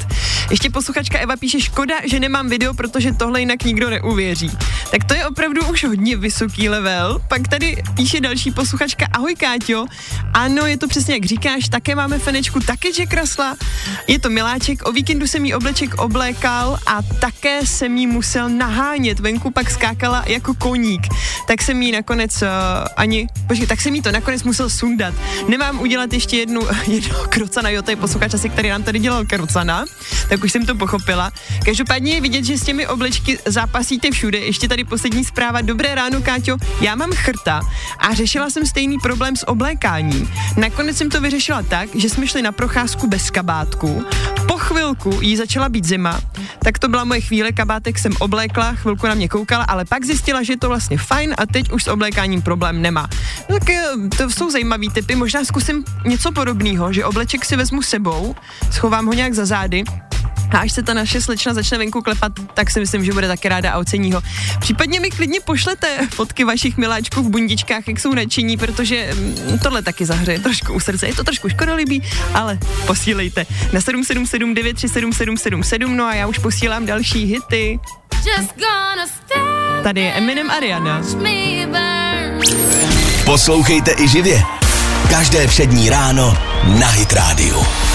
Ještě 0.51 0.71
posluchačka 0.71 1.19
Eva 1.19 1.37
píše, 1.37 1.61
škoda, 1.61 1.95
že 2.05 2.21
nemám 2.21 2.49
video, 2.49 2.75
protože 2.75 3.13
tohle 3.13 3.41
jinak 3.41 3.65
nikdo 3.65 3.91
neuvěří. 3.91 4.51
Tak 4.91 5.05
to 5.05 5.15
je 5.15 5.27
opravdu 5.27 5.67
už 5.67 5.85
hodně 5.85 6.17
vysoký 6.17 6.69
level. 6.69 7.21
Pak 7.29 7.49
tady 7.49 7.83
píše 7.97 8.21
další 8.21 8.51
posluchačka, 8.51 9.07
ahoj 9.13 9.35
Káťo, 9.35 9.87
ano, 10.35 10.67
je 10.67 10.79
to 10.79 10.89
přesně 10.89 11.15
jak 11.15 11.25
říkáš, 11.25 11.69
také 11.69 11.95
máme 11.95 12.19
fenečku, 12.19 12.61
taky 12.61 12.89
Jack 12.93 13.15
Russella. 13.15 13.57
Je 14.09 14.19
to 14.19 14.31
miláček, 14.31 14.89
o 14.89 14.93
víkendu 14.93 15.27
jsem 15.27 15.45
jí 15.45 15.55
obleček 15.65 15.95
oblékal 15.95 16.79
a 16.87 17.03
také 17.03 17.67
jsem 17.67 17.97
jí 17.97 18.07
musel 18.07 18.49
nahánět, 18.49 19.21
venku 19.21 19.51
pak 19.51 19.71
skákala 19.71 20.25
jako 20.27 20.55
koník. 20.55 21.07
Tak 21.49 21.63
jsem 21.63 21.83
jí 21.83 21.93
nakonec 21.93 22.43
uh, 22.43 22.49
ani, 22.97 23.27
počkej, 23.47 23.67
tak 23.67 23.81
jsem 23.81 23.95
jí 23.95 24.03
to 24.03 24.13
nakonec 24.13 24.43
musel 24.43 24.71
sundat. 24.71 25.15
Nemám 25.49 25.81
udělat 25.81 26.13
ještě 26.13 26.37
jednu, 26.37 26.61
jedno 26.87 27.19
krocana, 27.29 27.71
jo, 27.71 27.83
to 27.83 27.91
je 27.91 27.97
posluchač 27.97 28.35
asi, 28.35 28.49
který 28.49 28.69
nám 28.69 28.83
tady 28.83 28.99
dělal 28.99 29.25
krocana, 29.25 29.85
tak 30.29 30.45
už 30.45 30.53
jsem 30.53 30.67
to 30.67 30.75
pochopila. 30.75 31.33
Každopádně 31.65 32.15
je 32.15 32.21
vidět, 32.21 32.45
že 32.45 32.59
s 32.59 32.65
těmi 32.65 32.87
oblečky 32.87 33.39
zápasíte 33.47 34.11
všude. 34.11 34.39
Ještě 34.39 34.69
tady 34.69 34.85
poslední 34.85 35.25
zpráva. 35.25 35.61
Dobré 35.61 35.95
ráno, 35.95 36.23
Káťo. 36.23 36.57
Já 36.81 36.95
mám 36.95 37.11
chrta 37.13 37.61
a 37.99 38.15
řešila 38.15 38.51
jsem 38.51 38.67
stejný 38.67 38.99
problém 38.99 39.37
s 39.37 39.49
oblékáním. 39.49 40.31
Nakonec 40.57 40.97
jsem 40.97 41.11
to 41.11 41.21
vyřešila 41.21 41.63
tak, 41.63 41.89
že 41.95 42.09
jsme 42.09 42.27
šli 42.27 42.43
na 42.43 42.53
procházku 42.53 43.07
bez 43.07 43.31
kabátku. 43.31 44.05
Po 44.49 44.59
chvilku 44.59 45.19
jí 45.21 45.37
začala 45.37 45.54
být 45.69 45.85
zima, 45.85 46.21
tak 46.59 46.79
to 46.79 46.89
byla 46.89 47.05
moje 47.05 47.21
chvíle, 47.21 47.53
kabátek 47.53 47.99
jsem 47.99 48.13
oblékla, 48.19 48.75
chvilku 48.75 49.07
na 49.07 49.15
mě 49.15 49.29
koukala, 49.29 49.65
ale 49.65 49.85
pak 49.85 50.05
zjistila, 50.05 50.43
že 50.43 50.53
je 50.53 50.57
to 50.57 50.69
vlastně 50.69 50.99
fajn 50.99 51.35
a 51.39 51.47
teď 51.47 51.73
už 51.73 51.85
s 51.85 51.89
oblékáním 51.89 52.43
problém 52.43 52.83
nemá. 52.83 53.09
No 53.51 53.59
tak 53.59 53.71
eh, 53.71 53.85
to 54.17 54.31
jsou 54.31 54.51
zajímavý 54.51 54.91
typy, 54.91 55.15
možná 55.15 55.45
zkusím 55.45 55.85
něco 56.05 56.33
podobného, 56.33 56.93
že 56.93 57.05
obleček 57.05 57.45
si 57.45 57.57
vezmu 57.57 57.83
sebou, 57.83 58.35
schovám 58.71 59.07
ho 59.07 59.13
nějak 59.13 59.35
za 59.35 59.47
zády 59.47 59.85
a 60.55 60.59
až 60.59 60.73
se 60.73 60.83
ta 60.83 60.95
naše 60.95 61.21
slečna 61.21 61.55
začne 61.55 61.79
venku 61.79 62.03
klepat, 62.03 62.33
tak 62.55 62.71
si 62.71 62.81
myslím, 62.81 63.05
že 63.05 63.13
bude 63.13 63.29
taky 63.29 63.49
ráda 63.49 63.73
a 63.73 63.79
ocení 63.79 64.13
ho. 64.13 64.23
Případně 64.61 65.01
mi 65.01 65.11
klidně 65.11 65.41
pošlete 65.41 66.09
fotky 66.11 66.45
vašich 66.45 66.77
miláčků 66.77 67.23
v 67.23 67.31
bundičkách, 67.31 67.89
jak 67.89 68.01
jsou 68.01 68.15
nadšení, 68.15 68.57
protože 68.57 69.15
mm, 69.15 69.59
tohle 69.59 69.83
taky 69.83 70.07
zahřeje 70.07 70.39
trošku 70.39 70.73
u 70.73 70.81
srdce. 70.81 71.07
Je 71.07 71.15
to 71.15 71.25
trošku 71.25 71.49
škodolibý, 71.49 72.03
ale 72.35 72.59
posílejte 72.87 73.47
na 73.73 73.81
777 73.81 74.55
937 74.55 75.97
no 75.97 76.05
a 76.05 76.15
já 76.15 76.27
už 76.27 76.39
posílám 76.39 76.87
další 76.87 77.25
hity. 77.25 77.81
Tady 79.83 80.01
je 80.01 80.13
Eminem 80.13 80.51
Ariana. 80.51 81.03
Poslouchejte 83.25 83.95
i 83.99 84.09
živě. 84.09 84.43
Každé 85.11 85.47
přední 85.47 85.91
ráno 85.91 86.39
na 86.79 86.87
Hit 86.89 87.13
Radio. 87.13 87.94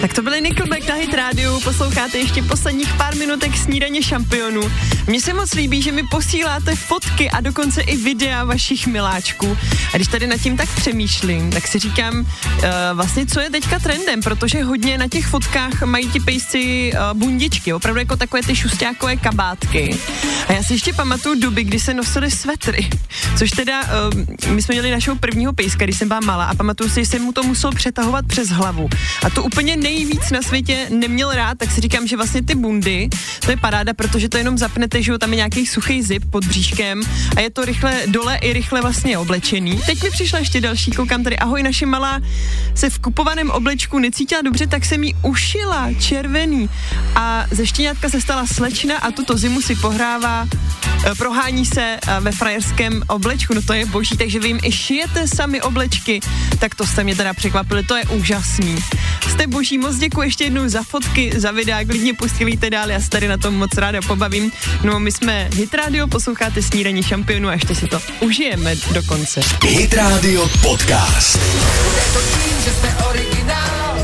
Tak 0.00 0.14
to 0.14 0.22
byly 0.22 0.40
Nickelback 0.40 0.88
na 0.88 0.94
Hit 0.94 1.14
Radio, 1.14 1.60
posloucháte 1.60 2.18
ještě 2.18 2.42
posledních 2.42 2.94
pár 2.94 3.16
minutek 3.16 3.56
snídaně 3.56 4.02
šampionů. 4.02 4.72
Mně 5.06 5.20
se 5.20 5.34
moc 5.34 5.54
líbí, 5.54 5.82
že 5.82 5.92
mi 5.92 6.02
posíláte 6.10 6.76
fotky 6.76 7.30
a 7.30 7.40
dokonce 7.40 7.80
i 7.82 7.96
videa 7.96 8.44
vašich 8.44 8.86
miláčků. 8.86 9.58
A 9.94 9.96
když 9.96 10.08
tady 10.08 10.26
nad 10.26 10.36
tím 10.36 10.56
tak 10.56 10.68
přemýšlím, 10.76 11.50
tak 11.50 11.66
si 11.66 11.78
říkám, 11.78 12.20
uh, 12.20 12.26
vlastně 12.94 13.26
co 13.26 13.40
je 13.40 13.50
teďka 13.50 13.78
trendem, 13.78 14.22
protože 14.22 14.62
hodně 14.62 14.98
na 14.98 15.08
těch 15.08 15.26
fotkách 15.26 15.82
mají 15.82 16.08
ti 16.10 16.20
pejsci 16.20 16.92
uh, 16.92 17.18
bundičky, 17.18 17.72
opravdu 17.72 17.98
jako 17.98 18.16
takové 18.16 18.42
ty 18.42 18.56
šustákové 18.56 19.16
kabátky. 19.16 19.98
A 20.48 20.52
já 20.52 20.62
si 20.62 20.72
ještě 20.72 20.92
pamatuju 20.92 21.40
doby, 21.40 21.64
kdy 21.64 21.80
se 21.80 21.94
nosily 21.94 22.30
svetry, 22.30 22.90
což 23.38 23.50
teda, 23.50 23.80
uh, 23.82 24.50
my 24.52 24.62
jsme 24.62 24.74
měli 24.74 24.90
našeho 24.90 25.16
prvního 25.16 25.52
pejska, 25.52 25.84
když 25.84 25.98
jsem 25.98 26.08
byla 26.08 26.20
malá 26.20 26.44
a 26.44 26.54
pamatuju 26.54 26.90
si, 26.90 27.04
že 27.04 27.10
jsem 27.10 27.22
mu 27.22 27.32
to 27.32 27.42
musel 27.42 27.72
přetahovat 27.72 28.26
přes 28.26 28.48
hlavu. 28.48 28.88
A 29.22 29.30
to 29.30 29.42
úplně 29.42 29.76
nejvíc 29.94 30.30
na 30.30 30.42
světě 30.42 30.86
neměl 30.90 31.34
rád, 31.34 31.58
tak 31.58 31.70
si 31.70 31.80
říkám, 31.80 32.06
že 32.06 32.16
vlastně 32.16 32.42
ty 32.42 32.54
bundy, 32.54 33.08
to 33.44 33.50
je 33.50 33.56
paráda, 33.56 33.94
protože 33.94 34.28
to 34.28 34.38
jenom 34.38 34.58
zapnete, 34.58 35.02
že 35.02 35.18
tam 35.18 35.30
je 35.30 35.36
nějaký 35.36 35.66
suchý 35.66 36.02
zip 36.02 36.24
pod 36.30 36.44
bříškem 36.44 37.02
a 37.36 37.40
je 37.40 37.50
to 37.50 37.64
rychle 37.64 37.94
dole 38.06 38.36
i 38.36 38.52
rychle 38.52 38.80
vlastně 38.80 39.18
oblečený. 39.18 39.80
Teď 39.86 40.02
mi 40.02 40.10
přišla 40.10 40.38
ještě 40.38 40.60
další, 40.60 40.90
koukám 40.90 41.24
tady, 41.24 41.38
ahoj, 41.38 41.62
naše 41.62 41.86
malá 41.86 42.20
se 42.74 42.90
v 42.90 42.98
kupovaném 42.98 43.50
oblečku 43.50 43.98
necítila 43.98 44.42
dobře, 44.42 44.66
tak 44.66 44.84
jsem 44.84 45.04
jí 45.04 45.14
ušila 45.22 45.92
červený 45.92 46.70
a 47.14 47.46
ze 47.50 47.66
štěňátka 47.66 48.08
se 48.08 48.20
stala 48.20 48.46
slečna 48.46 48.98
a 48.98 49.10
tuto 49.10 49.38
zimu 49.38 49.60
si 49.60 49.74
pohrává 49.74 50.46
eh, 50.46 51.14
prohání 51.18 51.66
se 51.66 51.82
eh, 51.82 52.20
ve 52.20 52.32
frajerském 52.32 53.02
oblečku, 53.08 53.54
no 53.54 53.62
to 53.62 53.72
je 53.72 53.86
boží, 53.86 54.16
takže 54.16 54.40
vy 54.40 54.48
jim 54.48 54.60
i 54.62 54.72
šijete 54.72 55.28
sami 55.28 55.62
oblečky, 55.62 56.20
tak 56.58 56.74
to 56.74 56.86
jste 56.86 57.04
mě 57.04 57.16
teda 57.16 57.34
překvapili, 57.34 57.82
to 57.82 57.96
je 57.96 58.04
úžasný. 58.04 58.76
Jste 59.28 59.46
boží, 59.46 59.78
moc 59.80 59.96
děkuji 59.96 60.22
ještě 60.22 60.44
jednou 60.44 60.68
za 60.68 60.82
fotky, 60.82 61.32
za 61.36 61.50
videa, 61.50 61.84
klidně 61.84 62.14
posílíte 62.14 62.70
dál, 62.70 62.90
já 62.90 63.00
se 63.00 63.10
tady 63.10 63.28
na 63.28 63.36
tom 63.36 63.54
moc 63.54 63.74
ráda 63.74 64.00
pobavím. 64.06 64.52
No 64.84 65.00
my 65.00 65.12
jsme 65.12 65.48
Hit 65.54 65.74
Radio, 65.74 66.06
posloucháte 66.06 66.62
snídaní 66.62 67.02
šampionu 67.02 67.48
a 67.48 67.52
ještě 67.52 67.74
si 67.74 67.86
to 67.86 68.00
užijeme 68.20 68.76
do 68.92 69.02
konce. 69.02 69.40
Hit 69.66 69.94
Radio 69.94 70.48
Podcast. 70.62 71.38
že 72.64 72.70
jsme 72.70 72.96
originál, 73.08 73.96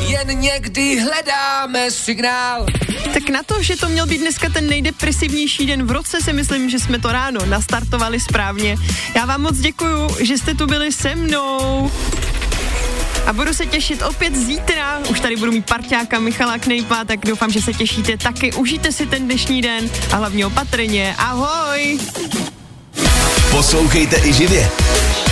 jen 0.00 0.40
někdy 0.40 1.00
hledáme 1.00 1.90
signál. 1.90 2.66
Tak 3.14 3.28
na 3.28 3.42
to, 3.42 3.62
že 3.62 3.76
to 3.76 3.88
měl 3.88 4.06
být 4.06 4.18
dneska 4.18 4.48
ten 4.48 4.66
nejdepresivnější 4.66 5.66
den 5.66 5.86
v 5.86 5.90
roce, 5.90 6.20
si 6.20 6.32
myslím, 6.32 6.70
že 6.70 6.78
jsme 6.78 6.98
to 6.98 7.12
ráno 7.12 7.40
nastartovali 7.46 8.20
správně. 8.20 8.76
Já 9.16 9.24
vám 9.24 9.40
moc 9.40 9.58
děkuju, 9.58 10.16
že 10.20 10.38
jste 10.38 10.54
tu 10.54 10.66
byli 10.66 10.92
se 10.92 11.14
mnou. 11.14 11.90
A 13.26 13.32
budu 13.32 13.54
se 13.54 13.66
těšit 13.66 14.02
opět 14.02 14.36
zítra. 14.36 14.98
Už 15.10 15.20
tady 15.20 15.36
budu 15.36 15.52
mít 15.52 15.66
parťáka 15.66 16.18
Michala 16.18 16.58
Knejpa, 16.58 17.04
tak 17.04 17.26
doufám, 17.26 17.50
že 17.50 17.62
se 17.62 17.72
těšíte 17.72 18.16
taky. 18.16 18.52
Užijte 18.52 18.92
si 18.92 19.06
ten 19.06 19.24
dnešní 19.24 19.62
den 19.62 19.90
a 20.12 20.16
hlavně 20.16 20.46
opatrně. 20.46 21.14
Ahoj! 21.18 21.98
Poslouchejte 23.50 24.16
i 24.24 24.32
živě. 24.32 24.70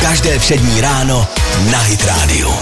Každé 0.00 0.38
přední 0.38 0.80
ráno 0.80 1.26
na 1.70 1.78
Hit 1.78 2.04
Radio. 2.04 2.58